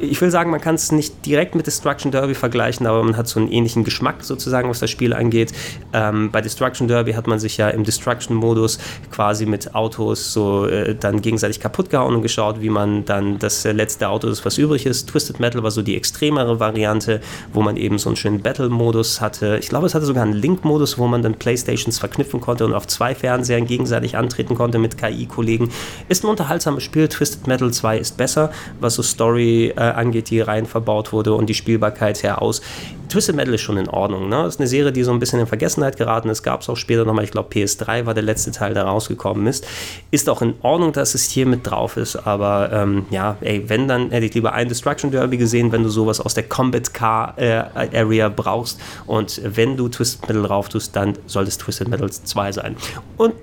ich 0.00 0.20
will 0.20 0.30
sagen, 0.30 0.50
man 0.50 0.60
kann 0.60 0.74
es 0.74 0.92
nicht 0.92 1.26
direkt 1.26 1.54
mit 1.54 1.66
Destruction 1.66 2.10
Derby 2.10 2.34
vergleichen, 2.34 2.86
aber 2.86 3.02
man 3.02 3.16
hat 3.16 3.28
so 3.28 3.38
einen 3.38 3.50
ähnlichen 3.52 3.84
Geschmack 3.84 4.24
sozusagen, 4.24 4.68
was 4.68 4.80
das 4.80 4.90
Spiel 4.90 5.12
angeht. 5.12 5.52
Ähm, 5.92 6.30
bei 6.30 6.40
Destruction 6.40 6.88
Derby 6.88 7.12
hat 7.12 7.26
man 7.26 7.38
sich 7.38 7.56
ja 7.56 7.68
im 7.68 7.84
Destruction-Modus 7.84 8.78
quasi 9.10 9.46
mit 9.46 9.74
Autos 9.74 10.32
so 10.32 10.66
äh, 10.66 10.94
dann 10.94 11.20
gegenseitig 11.20 11.60
kaputt 11.60 11.90
gehauen 11.90 12.14
und 12.14 12.22
geschaut, 12.22 12.60
wie 12.60 12.70
man 12.70 13.04
dann 13.04 13.38
das 13.38 13.64
äh, 13.64 13.72
letzte 13.72 14.08
Auto 14.08 14.28
ist, 14.28 14.44
was 14.44 14.56
übrig 14.56 14.86
ist. 14.86 15.08
Twisted 15.08 15.40
Metal 15.40 15.62
war 15.62 15.70
so 15.70 15.82
die 15.82 15.96
extremere 15.96 16.58
Variante, 16.58 17.20
wo 17.52 17.62
man 17.62 17.76
eben 17.76 17.98
so 17.98 18.08
einen 18.08 18.16
schönen 18.16 18.40
Battle-Modus 18.40 19.20
hatte. 19.20 19.58
Ich 19.60 19.68
glaube, 19.68 19.86
es 19.86 19.94
hatte 19.94 20.06
sogar 20.06 20.22
einen 20.22 20.32
Link-Modus, 20.32 20.98
wo 20.98 21.06
man 21.06 21.22
dann 21.22 21.34
Playstations 21.34 21.98
verknüpfen 21.98 22.40
konnte 22.40 22.64
und 22.64 22.72
auf 22.72 22.86
zwei 22.86 23.14
Fernsehern 23.14 23.66
gegenseitig 23.66 24.16
antreten 24.16 24.54
konnte 24.54 24.78
mit 24.78 24.96
KI-Kollegen. 24.96 25.70
Ist 26.08 26.24
ein 26.24 26.28
unterhaltsames 26.28 26.82
Spiel. 26.82 27.08
Twisted 27.08 27.46
Metal 27.46 27.70
2 27.70 27.98
ist 27.98 28.16
besser, 28.16 28.50
was 28.80 28.94
so 28.94 29.02
Story 29.02 29.49
äh, 29.50 29.74
angeht, 29.74 30.30
die 30.30 30.40
rein 30.40 30.66
verbaut 30.66 31.12
wurde 31.12 31.34
und 31.34 31.46
die 31.46 31.54
Spielbarkeit 31.54 32.22
her 32.22 32.42
aus. 32.42 32.60
Twisted 33.10 33.34
Metal 33.34 33.54
ist 33.54 33.62
schon 33.62 33.76
in 33.76 33.88
Ordnung. 33.88 34.28
Ne? 34.28 34.36
Das 34.44 34.54
ist 34.54 34.60
eine 34.60 34.68
Serie, 34.68 34.92
die 34.92 35.02
so 35.02 35.12
ein 35.12 35.18
bisschen 35.18 35.40
in 35.40 35.46
Vergessenheit 35.46 35.96
geraten 35.96 36.28
ist. 36.28 36.42
Gab 36.42 36.60
es 36.60 36.68
auch 36.68 36.76
später 36.76 37.04
nochmal, 37.04 37.24
ich 37.24 37.32
glaube 37.32 37.52
PS3 37.52 38.06
war 38.06 38.14
der 38.14 38.22
letzte 38.22 38.52
Teil, 38.52 38.72
der 38.72 38.84
rausgekommen 38.84 39.46
ist. 39.46 39.66
Ist 40.10 40.28
auch 40.28 40.42
in 40.42 40.54
Ordnung, 40.62 40.92
dass 40.92 41.14
es 41.14 41.28
hier 41.28 41.46
mit 41.46 41.68
drauf 41.68 41.96
ist, 41.96 42.16
aber 42.16 42.70
ähm, 42.72 43.06
ja, 43.10 43.36
ey, 43.40 43.68
wenn, 43.68 43.88
dann 43.88 44.10
hätte 44.10 44.26
ich 44.26 44.34
lieber 44.34 44.52
ein 44.52 44.68
Destruction 44.68 45.10
Derby 45.10 45.36
gesehen, 45.36 45.72
wenn 45.72 45.82
du 45.82 45.88
sowas 45.88 46.20
aus 46.20 46.34
der 46.34 46.44
Combat 46.44 46.94
Car 46.94 47.34
äh, 47.36 47.64
Area 47.74 48.28
brauchst 48.28 48.80
und 49.06 49.40
wenn 49.44 49.76
du 49.76 49.88
Twisted 49.88 50.28
Metal 50.28 50.42
drauf 50.44 50.68
tust, 50.68 50.94
dann 50.94 51.14
soll 51.26 51.44
es 51.44 51.58
Twisted 51.58 51.88
Metal 51.88 52.10
2 52.10 52.52
sein. 52.52 52.76
Und 53.16 53.34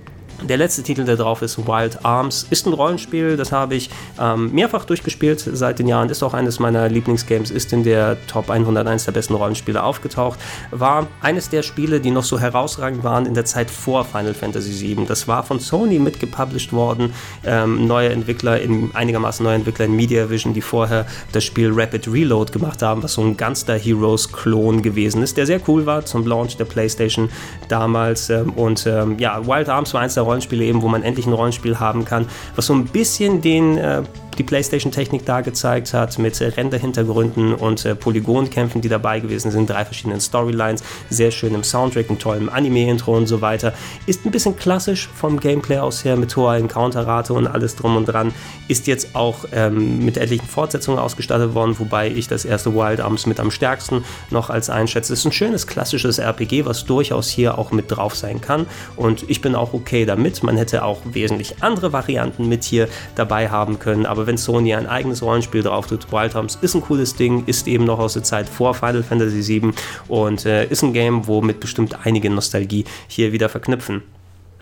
der 0.42 0.56
letzte 0.56 0.82
Titel, 0.82 1.04
der 1.04 1.16
drauf 1.16 1.42
ist, 1.42 1.58
Wild 1.58 2.04
Arms, 2.04 2.46
ist 2.50 2.66
ein 2.66 2.72
Rollenspiel, 2.72 3.36
das 3.36 3.50
habe 3.50 3.74
ich 3.74 3.90
ähm, 4.20 4.52
mehrfach 4.52 4.84
durchgespielt 4.84 5.40
seit 5.40 5.78
den 5.78 5.88
Jahren, 5.88 6.10
ist 6.10 6.22
auch 6.22 6.34
eines 6.34 6.60
meiner 6.60 6.88
Lieblingsgames, 6.88 7.50
ist 7.50 7.72
in 7.72 7.82
der 7.82 8.16
Top 8.28 8.48
101 8.48 9.04
der 9.04 9.12
besten 9.12 9.34
Rollenspiele 9.34 9.82
aufgetaucht, 9.82 10.38
war 10.70 11.08
eines 11.20 11.48
der 11.48 11.62
Spiele, 11.62 12.00
die 12.00 12.10
noch 12.10 12.22
so 12.22 12.38
herausragend 12.38 13.02
waren 13.02 13.26
in 13.26 13.34
der 13.34 13.44
Zeit 13.44 13.68
vor 13.70 14.04
Final 14.04 14.34
Fantasy 14.34 14.96
VII. 14.96 15.06
Das 15.06 15.26
war 15.26 15.42
von 15.42 15.58
Sony 15.58 15.98
mitgepublished 15.98 16.72
worden, 16.72 17.12
ähm, 17.44 17.86
neue 17.86 18.10
Entwickler, 18.10 18.60
in, 18.60 18.94
einigermaßen 18.94 19.44
neue 19.44 19.56
Entwickler 19.56 19.86
in 19.86 19.96
Media 19.96 20.30
Vision, 20.30 20.54
die 20.54 20.62
vorher 20.62 21.06
das 21.32 21.44
Spiel 21.44 21.72
Rapid 21.72 22.06
Reload 22.12 22.52
gemacht 22.52 22.82
haben, 22.82 23.02
was 23.02 23.14
so 23.14 23.22
ein 23.22 23.36
Gunstar 23.36 23.78
Heroes 23.78 24.32
Klon 24.32 24.82
gewesen 24.82 25.22
ist, 25.22 25.36
der 25.36 25.46
sehr 25.46 25.60
cool 25.66 25.84
war 25.86 26.04
zum 26.04 26.26
Launch 26.26 26.56
der 26.56 26.64
PlayStation 26.64 27.28
damals. 27.68 28.30
Ähm, 28.30 28.50
und 28.50 28.86
ähm, 28.86 29.18
ja, 29.18 29.44
Wild 29.44 29.68
Arms 29.68 29.92
war 29.94 30.02
eines 30.02 30.14
der 30.14 30.27
Rollenspiele 30.28 30.64
eben, 30.64 30.82
wo 30.82 30.88
man 30.88 31.02
endlich 31.02 31.26
ein 31.26 31.32
Rollenspiel 31.32 31.80
haben 31.80 32.04
kann, 32.04 32.26
was 32.54 32.66
so 32.66 32.74
ein 32.74 32.84
bisschen 32.84 33.40
den 33.40 33.78
äh, 33.78 34.02
die 34.38 34.44
PlayStation-Technik 34.44 35.26
da 35.26 35.40
gezeigt 35.40 35.92
hat, 35.92 36.18
mit 36.18 36.40
Render-Hintergründen 36.40 37.54
und 37.54 37.84
äh, 37.84 37.94
Polygonkämpfen, 37.94 38.80
die 38.80 38.88
dabei 38.88 39.20
gewesen 39.20 39.50
sind, 39.50 39.68
drei 39.68 39.84
verschiedenen 39.84 40.20
Storylines, 40.20 40.84
sehr 41.10 41.32
schönem 41.32 41.64
Soundtrack, 41.64 42.08
einem 42.08 42.18
tollen 42.18 42.48
Anime-Intro 42.48 43.16
und 43.16 43.26
so 43.26 43.40
weiter. 43.40 43.74
Ist 44.06 44.24
ein 44.24 44.30
bisschen 44.30 44.56
klassisch 44.56 45.08
vom 45.14 45.40
Gameplay 45.40 45.78
aus 45.78 46.04
her, 46.04 46.16
mit 46.16 46.36
hoher 46.36 46.54
Encounter-Rate 46.54 47.32
und 47.32 47.48
alles 47.48 47.74
drum 47.74 47.96
und 47.96 48.06
dran. 48.06 48.32
Ist 48.68 48.86
jetzt 48.86 49.16
auch 49.16 49.44
ähm, 49.52 50.04
mit 50.04 50.16
etlichen 50.16 50.46
Fortsetzungen 50.46 51.00
ausgestattet 51.00 51.54
worden, 51.54 51.78
wobei 51.78 52.08
ich 52.08 52.28
das 52.28 52.44
erste 52.44 52.74
Wild 52.74 53.00
Arms 53.00 53.26
mit 53.26 53.40
am 53.40 53.50
stärksten 53.50 54.04
noch 54.30 54.50
als 54.50 54.70
einschätze. 54.70 55.14
Ist 55.14 55.24
ein 55.24 55.32
schönes 55.32 55.66
klassisches 55.66 56.18
RPG, 56.18 56.64
was 56.64 56.84
durchaus 56.84 57.28
hier 57.28 57.58
auch 57.58 57.72
mit 57.72 57.90
drauf 57.90 58.14
sein 58.14 58.40
kann 58.40 58.66
und 58.94 59.28
ich 59.28 59.40
bin 59.40 59.56
auch 59.56 59.72
okay 59.72 60.04
damit. 60.04 60.42
Man 60.44 60.56
hätte 60.56 60.84
auch 60.84 61.00
wesentlich 61.04 61.62
andere 61.62 61.92
Varianten 61.92 62.48
mit 62.48 62.62
hier 62.62 62.88
dabei 63.16 63.48
haben 63.48 63.80
können, 63.80 64.06
aber 64.06 64.27
wenn 64.28 64.36
Sony 64.36 64.74
ein 64.74 64.86
eigenes 64.86 65.22
Rollenspiel 65.22 65.62
drauf 65.62 65.88
tut. 65.88 66.12
Wild 66.12 66.36
Arms 66.36 66.58
ist 66.60 66.74
ein 66.74 66.82
cooles 66.82 67.16
Ding, 67.16 67.44
ist 67.46 67.66
eben 67.66 67.84
noch 67.84 67.98
aus 67.98 68.12
der 68.12 68.22
Zeit 68.22 68.48
vor 68.48 68.74
Final 68.74 69.02
Fantasy 69.02 69.60
VII 69.60 69.72
und 70.06 70.46
äh, 70.46 70.66
ist 70.66 70.82
ein 70.82 70.92
Game, 70.92 71.26
wo 71.26 71.40
mit 71.40 71.58
bestimmt 71.58 72.06
einige 72.06 72.30
Nostalgie 72.30 72.84
hier 73.08 73.32
wieder 73.32 73.48
verknüpfen. 73.48 74.02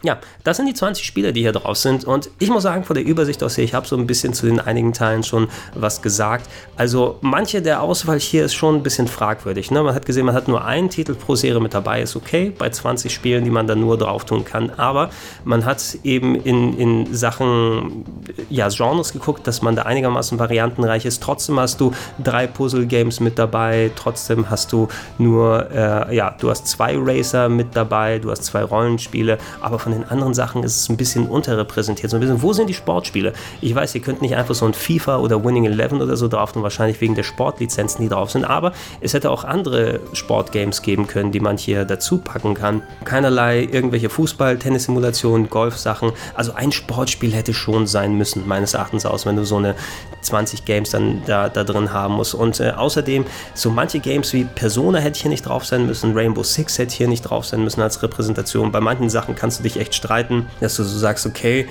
Ja, 0.02 0.18
das 0.44 0.58
sind 0.58 0.66
die 0.66 0.74
20 0.74 1.06
Spiele, 1.06 1.32
die 1.32 1.40
hier 1.40 1.52
drauf 1.52 1.78
sind. 1.78 2.04
Und 2.04 2.28
ich 2.38 2.50
muss 2.50 2.64
sagen, 2.64 2.84
von 2.84 2.94
der 2.94 3.04
Übersicht 3.04 3.42
aus 3.42 3.54
hier, 3.54 3.64
ich 3.64 3.72
habe 3.72 3.86
so 3.86 3.96
ein 3.96 4.06
bisschen 4.06 4.34
zu 4.34 4.44
den 4.44 4.60
einigen 4.60 4.92
Teilen 4.92 5.22
schon 5.22 5.48
was 5.74 6.02
gesagt. 6.02 6.50
Also 6.76 7.16
manche 7.22 7.62
der 7.62 7.82
Auswahl 7.82 8.20
hier 8.20 8.44
ist 8.44 8.54
schon 8.54 8.76
ein 8.76 8.82
bisschen 8.82 9.08
fragwürdig. 9.08 9.70
Ne? 9.70 9.82
Man 9.82 9.94
hat 9.94 10.04
gesehen, 10.04 10.26
man 10.26 10.34
hat 10.34 10.48
nur 10.48 10.64
einen 10.64 10.90
Titel 10.90 11.14
pro 11.14 11.34
Serie 11.34 11.60
mit 11.60 11.72
dabei, 11.72 12.02
ist 12.02 12.14
okay, 12.14 12.52
bei 12.56 12.68
20 12.68 13.12
Spielen, 13.12 13.44
die 13.44 13.50
man 13.50 13.66
dann 13.66 13.80
nur 13.80 13.96
drauf 13.96 14.26
tun 14.26 14.44
kann. 14.44 14.70
Aber 14.76 15.08
man 15.44 15.64
hat 15.64 15.82
eben 16.04 16.36
in, 16.36 16.78
in 16.78 17.14
Sachen 17.14 18.04
ja, 18.50 18.68
Genres 18.68 19.14
geguckt, 19.14 19.46
dass 19.46 19.62
man 19.62 19.76
da 19.76 19.82
einigermaßen 19.82 20.38
variantenreich 20.38 21.06
ist. 21.06 21.22
Trotzdem 21.22 21.58
hast 21.58 21.80
du 21.80 21.92
drei 22.22 22.46
Puzzle-Games 22.46 23.20
mit 23.20 23.38
dabei, 23.38 23.90
trotzdem 23.96 24.50
hast 24.50 24.72
du 24.72 24.88
nur, 25.16 25.70
äh, 25.70 26.14
ja, 26.14 26.36
du 26.38 26.50
hast 26.50 26.68
zwei 26.68 26.96
Racer 26.98 27.48
mit 27.48 27.74
dabei, 27.74 28.18
du 28.18 28.30
hast 28.30 28.44
zwei 28.44 28.62
Rollenspiele, 28.62 29.38
aber 29.62 29.78
von 29.86 29.92
den 29.92 30.08
anderen 30.08 30.34
Sachen 30.34 30.64
ist 30.64 30.80
es 30.80 30.88
ein 30.88 30.96
bisschen 30.96 31.28
unterrepräsentiert. 31.28 32.10
So 32.10 32.16
ein 32.16 32.20
bisschen, 32.20 32.42
wo 32.42 32.52
sind 32.52 32.68
die 32.68 32.74
Sportspiele? 32.74 33.32
Ich 33.60 33.72
weiß, 33.72 33.94
ihr 33.94 34.00
könnt 34.00 34.20
nicht 34.20 34.34
einfach 34.34 34.56
so 34.56 34.66
ein 34.66 34.74
FIFA 34.74 35.18
oder 35.18 35.44
Winning 35.44 35.64
Eleven 35.64 36.02
oder 36.02 36.16
so 36.16 36.26
drauf 36.26 36.50
tun, 36.50 36.64
wahrscheinlich 36.64 37.00
wegen 37.00 37.14
der 37.14 37.22
Sportlizenzen, 37.22 38.02
die 38.02 38.08
drauf 38.08 38.32
sind, 38.32 38.44
aber 38.44 38.72
es 39.00 39.14
hätte 39.14 39.30
auch 39.30 39.44
andere 39.44 40.00
Sportgames 40.12 40.82
geben 40.82 41.06
können, 41.06 41.30
die 41.30 41.38
man 41.38 41.56
hier 41.56 41.84
dazu 41.84 42.18
packen 42.18 42.54
kann. 42.54 42.82
Keinerlei 43.04 43.60
irgendwelche 43.62 44.10
Fußball, 44.10 44.58
Tennissimulationen, 44.58 45.50
Golfsachen. 45.50 46.10
Also 46.34 46.54
ein 46.54 46.72
Sportspiel 46.72 47.32
hätte 47.32 47.54
schon 47.54 47.86
sein 47.86 48.18
müssen, 48.18 48.48
meines 48.48 48.74
Erachtens 48.74 49.06
aus, 49.06 49.24
wenn 49.24 49.36
du 49.36 49.44
so 49.44 49.58
eine 49.58 49.76
20 50.22 50.64
Games 50.64 50.90
dann 50.90 51.22
da, 51.26 51.48
da 51.48 51.62
drin 51.62 51.92
haben 51.92 52.14
musst. 52.14 52.34
Und 52.34 52.58
äh, 52.58 52.72
außerdem, 52.76 53.24
so 53.54 53.70
manche 53.70 54.00
Games 54.00 54.32
wie 54.32 54.44
Persona 54.44 54.98
hätte 54.98 55.20
hier 55.20 55.30
nicht 55.30 55.46
drauf 55.46 55.64
sein 55.64 55.86
müssen, 55.86 56.12
Rainbow 56.16 56.42
Six 56.42 56.78
hätte 56.78 56.96
hier 56.96 57.06
nicht 57.06 57.22
drauf 57.22 57.46
sein 57.46 57.62
müssen 57.62 57.80
als 57.82 58.02
Repräsentation. 58.02 58.72
Bei 58.72 58.80
manchen 58.80 59.08
Sachen 59.08 59.36
kannst 59.36 59.60
du 59.60 59.62
dich 59.62 59.75
echt 59.78 59.94
streiten, 59.94 60.46
dass 60.60 60.76
du 60.76 60.84
so 60.84 60.98
sagst, 60.98 61.26
okay, 61.26 61.68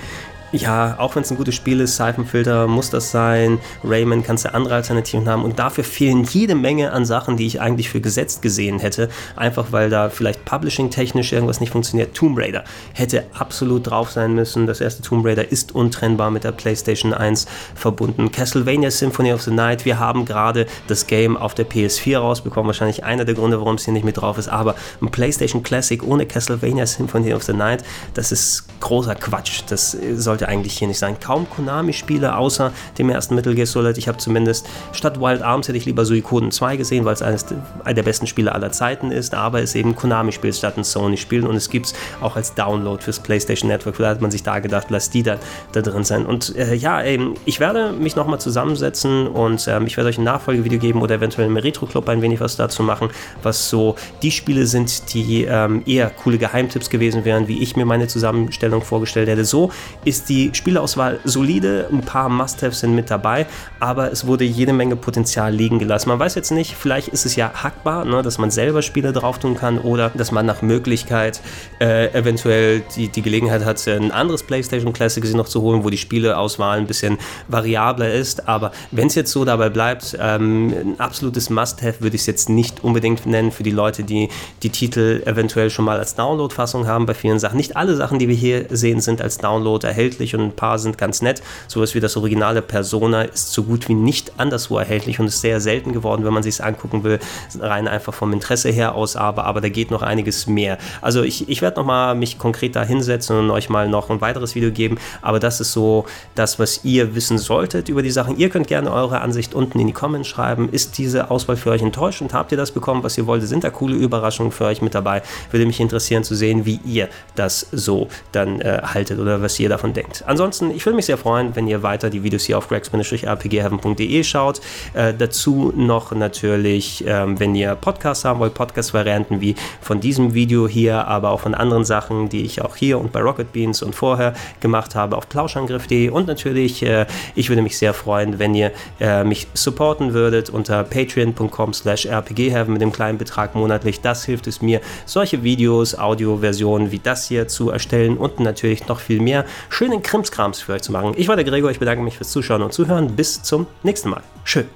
ja, 0.62 0.96
auch 0.98 1.14
wenn 1.14 1.22
es 1.22 1.30
ein 1.30 1.36
gutes 1.36 1.54
Spiel 1.54 1.80
ist, 1.80 1.96
Seifenfilter 1.96 2.66
muss 2.66 2.90
das 2.90 3.10
sein, 3.10 3.58
Rayman 3.84 4.22
kannst 4.22 4.44
du 4.44 4.54
andere 4.54 4.74
Alternativen 4.74 5.28
haben 5.28 5.44
und 5.44 5.58
dafür 5.58 5.84
fehlen 5.84 6.24
jede 6.24 6.54
Menge 6.54 6.92
an 6.92 7.04
Sachen, 7.04 7.36
die 7.36 7.46
ich 7.46 7.60
eigentlich 7.60 7.88
für 7.88 8.00
gesetzt 8.00 8.42
gesehen 8.42 8.78
hätte, 8.78 9.08
einfach 9.36 9.72
weil 9.72 9.90
da 9.90 10.08
vielleicht 10.08 10.44
publishing-technisch 10.44 11.32
irgendwas 11.32 11.60
nicht 11.60 11.70
funktioniert. 11.70 12.14
Tomb 12.14 12.38
Raider 12.38 12.64
hätte 12.92 13.24
absolut 13.34 13.90
drauf 13.90 14.10
sein 14.10 14.34
müssen. 14.34 14.66
Das 14.66 14.80
erste 14.80 15.02
Tomb 15.02 15.24
Raider 15.24 15.50
ist 15.50 15.74
untrennbar 15.74 16.30
mit 16.30 16.44
der 16.44 16.52
PlayStation 16.52 17.12
1 17.12 17.46
verbunden. 17.74 18.30
Castlevania 18.32 18.90
Symphony 18.90 19.32
of 19.32 19.42
the 19.42 19.50
Night, 19.50 19.84
wir 19.84 19.98
haben 19.98 20.24
gerade 20.24 20.66
das 20.86 21.06
Game 21.06 21.36
auf 21.36 21.54
der 21.54 21.68
PS4 21.68 22.18
rausbekommen, 22.18 22.68
wahrscheinlich 22.68 23.04
einer 23.04 23.24
der 23.24 23.34
Gründe, 23.34 23.58
warum 23.58 23.76
es 23.76 23.84
hier 23.84 23.94
nicht 23.94 24.04
mit 24.04 24.16
drauf 24.16 24.38
ist, 24.38 24.48
aber 24.48 24.74
ein 25.00 25.10
PlayStation 25.10 25.62
Classic 25.62 26.02
ohne 26.02 26.26
Castlevania 26.26 26.86
Symphony 26.86 27.34
of 27.34 27.42
the 27.42 27.52
Night, 27.52 27.84
das 28.14 28.32
ist 28.32 28.64
großer 28.80 29.14
Quatsch. 29.14 29.62
Das 29.68 29.96
sollte 30.14 30.45
eigentlich 30.46 30.78
hier 30.78 30.88
nicht 30.88 30.98
sein. 30.98 31.18
Kaum 31.20 31.48
Konami-Spiele 31.48 32.36
außer 32.36 32.72
dem 32.98 33.10
ersten 33.10 33.34
Metal 33.34 33.54
Gear 33.54 33.66
Solid. 33.66 33.98
Ich 33.98 34.08
habe 34.08 34.18
zumindest 34.18 34.66
statt 34.92 35.20
Wild 35.20 35.42
Arms 35.42 35.68
hätte 35.68 35.78
ich 35.78 35.86
lieber 35.86 36.04
Suikoden 36.04 36.50
2 36.50 36.76
gesehen, 36.76 37.04
weil 37.04 37.14
es 37.14 37.22
eines 37.22 37.46
der 37.46 38.02
besten 38.02 38.26
Spiele 38.26 38.54
aller 38.54 38.72
Zeiten 38.72 39.10
ist, 39.10 39.34
aber 39.34 39.62
es 39.62 39.74
eben 39.74 39.94
Konami-Spiel 39.96 40.52
statt 40.52 40.76
ein 40.76 40.84
Sony-Spiel 40.84 41.46
und 41.46 41.56
es 41.56 41.70
gibt 41.70 41.86
es 41.86 41.94
auch 42.20 42.36
als 42.36 42.54
Download 42.54 43.02
fürs 43.02 43.20
PlayStation 43.20 43.68
Network. 43.68 43.96
Vielleicht 43.96 44.16
hat 44.16 44.20
man 44.20 44.30
sich 44.30 44.42
da 44.42 44.58
gedacht, 44.58 44.88
lass 44.90 45.10
die 45.10 45.22
dann 45.22 45.38
da 45.72 45.82
drin 45.82 46.04
sein. 46.04 46.26
Und 46.26 46.54
äh, 46.56 46.74
ja, 46.74 47.02
eben, 47.04 47.34
ich 47.44 47.60
werde 47.60 47.92
mich 47.92 48.16
nochmal 48.16 48.40
zusammensetzen 48.40 49.26
und 49.26 49.66
ähm, 49.68 49.86
ich 49.86 49.96
werde 49.96 50.10
euch 50.10 50.18
ein 50.18 50.24
Nachfolgevideo 50.24 50.78
geben 50.78 51.02
oder 51.02 51.16
eventuell 51.16 51.46
im 51.46 51.56
Retro 51.56 51.86
Club 51.86 52.08
ein 52.08 52.22
wenig 52.22 52.40
was 52.40 52.56
dazu 52.56 52.82
machen, 52.82 53.08
was 53.42 53.68
so 53.68 53.96
die 54.22 54.30
Spiele 54.30 54.66
sind, 54.66 55.12
die 55.14 55.44
ähm, 55.44 55.82
eher 55.86 56.10
coole 56.10 56.38
Geheimtipps 56.38 56.90
gewesen 56.90 57.24
wären, 57.24 57.48
wie 57.48 57.62
ich 57.62 57.76
mir 57.76 57.84
meine 57.84 58.06
Zusammenstellung 58.06 58.82
vorgestellt 58.82 59.28
hätte. 59.28 59.44
So 59.44 59.70
ist 60.04 60.25
die 60.28 60.50
Spielauswahl 60.52 61.20
solide, 61.24 61.88
ein 61.90 62.00
paar 62.00 62.28
Must-Haves 62.28 62.80
sind 62.80 62.94
mit 62.94 63.10
dabei, 63.10 63.46
aber 63.80 64.12
es 64.12 64.26
wurde 64.26 64.44
jede 64.44 64.72
Menge 64.72 64.96
Potenzial 64.96 65.52
liegen 65.52 65.78
gelassen. 65.78 66.08
Man 66.08 66.18
weiß 66.18 66.34
jetzt 66.34 66.50
nicht, 66.50 66.74
vielleicht 66.74 67.08
ist 67.08 67.26
es 67.26 67.36
ja 67.36 67.52
hackbar, 67.62 68.04
ne, 68.04 68.22
dass 68.22 68.38
man 68.38 68.50
selber 68.50 68.82
Spiele 68.82 69.12
drauf 69.12 69.38
tun 69.38 69.56
kann 69.56 69.78
oder 69.78 70.10
dass 70.10 70.32
man 70.32 70.46
nach 70.46 70.62
Möglichkeit 70.62 71.40
äh, 71.80 72.12
eventuell 72.12 72.82
die, 72.96 73.08
die 73.08 73.22
Gelegenheit 73.22 73.64
hat, 73.64 73.86
ein 73.86 74.10
anderes 74.10 74.42
PlayStation 74.42 74.92
Classic 74.92 75.24
sich 75.24 75.34
noch 75.34 75.48
zu 75.48 75.62
holen, 75.62 75.84
wo 75.84 75.90
die 75.90 75.98
Spieleauswahl 75.98 76.78
ein 76.78 76.86
bisschen 76.86 77.18
variabler 77.48 78.12
ist. 78.12 78.48
Aber 78.48 78.72
wenn 78.90 79.06
es 79.06 79.14
jetzt 79.14 79.30
so 79.30 79.44
dabei 79.44 79.68
bleibt, 79.68 80.16
ähm, 80.20 80.74
ein 80.74 81.00
absolutes 81.00 81.50
Must-Have 81.50 82.00
würde 82.00 82.16
ich 82.16 82.22
es 82.22 82.26
jetzt 82.26 82.48
nicht 82.48 82.82
unbedingt 82.82 83.26
nennen 83.26 83.52
für 83.52 83.62
die 83.62 83.70
Leute, 83.70 84.02
die 84.02 84.28
die 84.62 84.70
Titel 84.70 85.22
eventuell 85.24 85.70
schon 85.70 85.84
mal 85.84 85.98
als 85.98 86.14
Download-Fassung 86.14 86.86
haben 86.86 87.06
bei 87.06 87.14
vielen 87.14 87.38
Sachen. 87.38 87.56
Nicht 87.56 87.76
alle 87.76 87.94
Sachen, 87.96 88.18
die 88.18 88.28
wir 88.28 88.34
hier 88.34 88.66
sehen, 88.70 89.00
sind 89.00 89.20
als 89.20 89.38
Download 89.38 89.86
erhältlich 89.86 90.15
und 90.34 90.42
ein 90.42 90.52
paar 90.52 90.78
sind 90.78 90.98
ganz 90.98 91.22
nett. 91.22 91.42
Sowas 91.68 91.94
wie 91.94 92.00
das 92.00 92.16
originale 92.16 92.62
Persona 92.62 93.22
ist 93.22 93.52
so 93.52 93.64
gut 93.64 93.88
wie 93.88 93.94
nicht 93.94 94.38
anderswo 94.38 94.78
erhältlich 94.78 95.20
und 95.20 95.26
ist 95.26 95.40
sehr 95.40 95.60
selten 95.60 95.92
geworden, 95.92 96.24
wenn 96.24 96.32
man 96.32 96.42
sich 96.42 96.54
es 96.54 96.60
angucken 96.60 97.04
will, 97.04 97.18
rein 97.58 97.88
einfach 97.88 98.14
vom 98.14 98.32
Interesse 98.32 98.70
her 98.70 98.94
aus, 98.94 99.16
aber, 99.16 99.44
aber 99.44 99.60
da 99.60 99.68
geht 99.68 99.90
noch 99.90 100.02
einiges 100.02 100.46
mehr. 100.46 100.78
Also 101.00 101.22
ich, 101.22 101.48
ich 101.48 101.62
werde 101.62 101.80
nochmal 101.80 102.18
konkret 102.38 102.76
da 102.76 102.82
hinsetzen 102.82 103.38
und 103.38 103.50
euch 103.50 103.68
mal 103.68 103.88
noch 103.88 104.10
ein 104.10 104.20
weiteres 104.20 104.54
Video 104.54 104.70
geben, 104.70 104.98
aber 105.22 105.38
das 105.38 105.60
ist 105.60 105.72
so 105.72 106.06
das, 106.34 106.58
was 106.58 106.84
ihr 106.84 107.14
wissen 107.14 107.38
solltet 107.38 107.88
über 107.88 108.02
die 108.02 108.10
Sachen. 108.10 108.36
Ihr 108.36 108.48
könnt 108.48 108.66
gerne 108.66 108.92
eure 108.92 109.20
Ansicht 109.20 109.54
unten 109.54 109.78
in 109.78 109.86
die 109.86 109.92
Comments 109.92 110.26
schreiben. 110.26 110.68
Ist 110.70 110.98
diese 110.98 111.30
Auswahl 111.30 111.56
für 111.56 111.70
euch 111.70 111.82
enttäuschend? 111.82 112.32
Habt 112.32 112.52
ihr 112.52 112.58
das 112.58 112.70
bekommen, 112.70 113.02
was 113.02 113.16
ihr 113.18 113.26
wolltet? 113.26 113.48
Sind 113.48 113.64
da 113.64 113.70
coole 113.70 113.96
Überraschungen 113.96 114.52
für 114.52 114.64
euch 114.64 114.82
mit 114.82 114.94
dabei? 114.94 115.22
Würde 115.50 115.66
mich 115.66 115.80
interessieren 115.80 116.24
zu 116.24 116.34
sehen, 116.34 116.66
wie 116.66 116.80
ihr 116.84 117.08
das 117.34 117.66
so 117.72 118.08
dann 118.32 118.60
äh, 118.60 118.80
haltet 118.82 119.18
oder 119.18 119.42
was 119.42 119.58
ihr 119.60 119.68
davon 119.68 119.92
denkt. 119.92 120.05
Ansonsten, 120.26 120.70
ich 120.70 120.84
würde 120.84 120.96
mich 120.96 121.06
sehr 121.06 121.18
freuen, 121.18 121.54
wenn 121.56 121.66
ihr 121.66 121.82
weiter 121.82 122.10
die 122.10 122.22
Videos 122.22 122.44
hier 122.44 122.58
auf 122.58 122.68
gregs-rpgheaven.de 122.68 124.24
schaut. 124.24 124.60
Äh, 124.94 125.14
dazu 125.14 125.72
noch 125.76 126.12
natürlich, 126.12 127.04
ähm, 127.06 127.38
wenn 127.40 127.54
ihr 127.54 127.74
Podcasts 127.74 128.24
haben 128.24 128.40
wollt, 128.40 128.54
Podcast-Varianten 128.54 129.40
wie 129.40 129.54
von 129.80 130.00
diesem 130.00 130.34
Video 130.34 130.68
hier, 130.68 131.06
aber 131.06 131.30
auch 131.30 131.40
von 131.40 131.54
anderen 131.54 131.84
Sachen, 131.84 132.28
die 132.28 132.42
ich 132.42 132.62
auch 132.62 132.76
hier 132.76 132.98
und 132.98 133.12
bei 133.12 133.20
Rocket 133.20 133.52
Beans 133.52 133.82
und 133.82 133.94
vorher 133.94 134.34
gemacht 134.60 134.94
habe 134.94 135.16
auf 135.16 135.28
plauschangriff.de 135.28 136.08
und 136.10 136.26
natürlich, 136.26 136.82
äh, 136.82 137.06
ich 137.34 137.48
würde 137.48 137.62
mich 137.62 137.78
sehr 137.78 137.94
freuen, 137.94 138.38
wenn 138.38 138.54
ihr 138.54 138.72
äh, 139.00 139.24
mich 139.24 139.46
supporten 139.54 140.12
würdet 140.14 140.50
unter 140.50 140.84
patreon.com 140.84 141.74
slash 141.74 142.06
rpgheaven 142.06 142.72
mit 142.72 142.82
dem 142.82 142.92
kleinen 142.92 143.18
Betrag 143.18 143.54
monatlich. 143.54 144.00
Das 144.00 144.24
hilft 144.24 144.46
es 144.46 144.62
mir, 144.62 144.80
solche 145.04 145.42
Videos, 145.42 145.98
Audioversionen 145.98 146.90
wie 146.90 146.98
das 146.98 147.26
hier 147.28 147.48
zu 147.48 147.70
erstellen 147.70 148.16
und 148.16 148.40
natürlich 148.40 148.86
noch 148.88 149.00
viel 149.00 149.20
mehr 149.20 149.44
schönen 149.68 149.95
Krimskrams 150.02 150.60
für 150.60 150.72
euch 150.72 150.82
zu 150.82 150.92
machen. 150.92 151.14
Ich 151.16 151.28
war 151.28 151.36
der 151.36 151.44
Gregor, 151.44 151.70
ich 151.70 151.78
bedanke 151.78 152.02
mich 152.02 152.16
fürs 152.16 152.30
Zuschauen 152.30 152.62
und 152.62 152.72
Zuhören. 152.72 153.16
Bis 153.16 153.42
zum 153.42 153.66
nächsten 153.82 154.10
Mal. 154.10 154.22
Schön. 154.44 154.66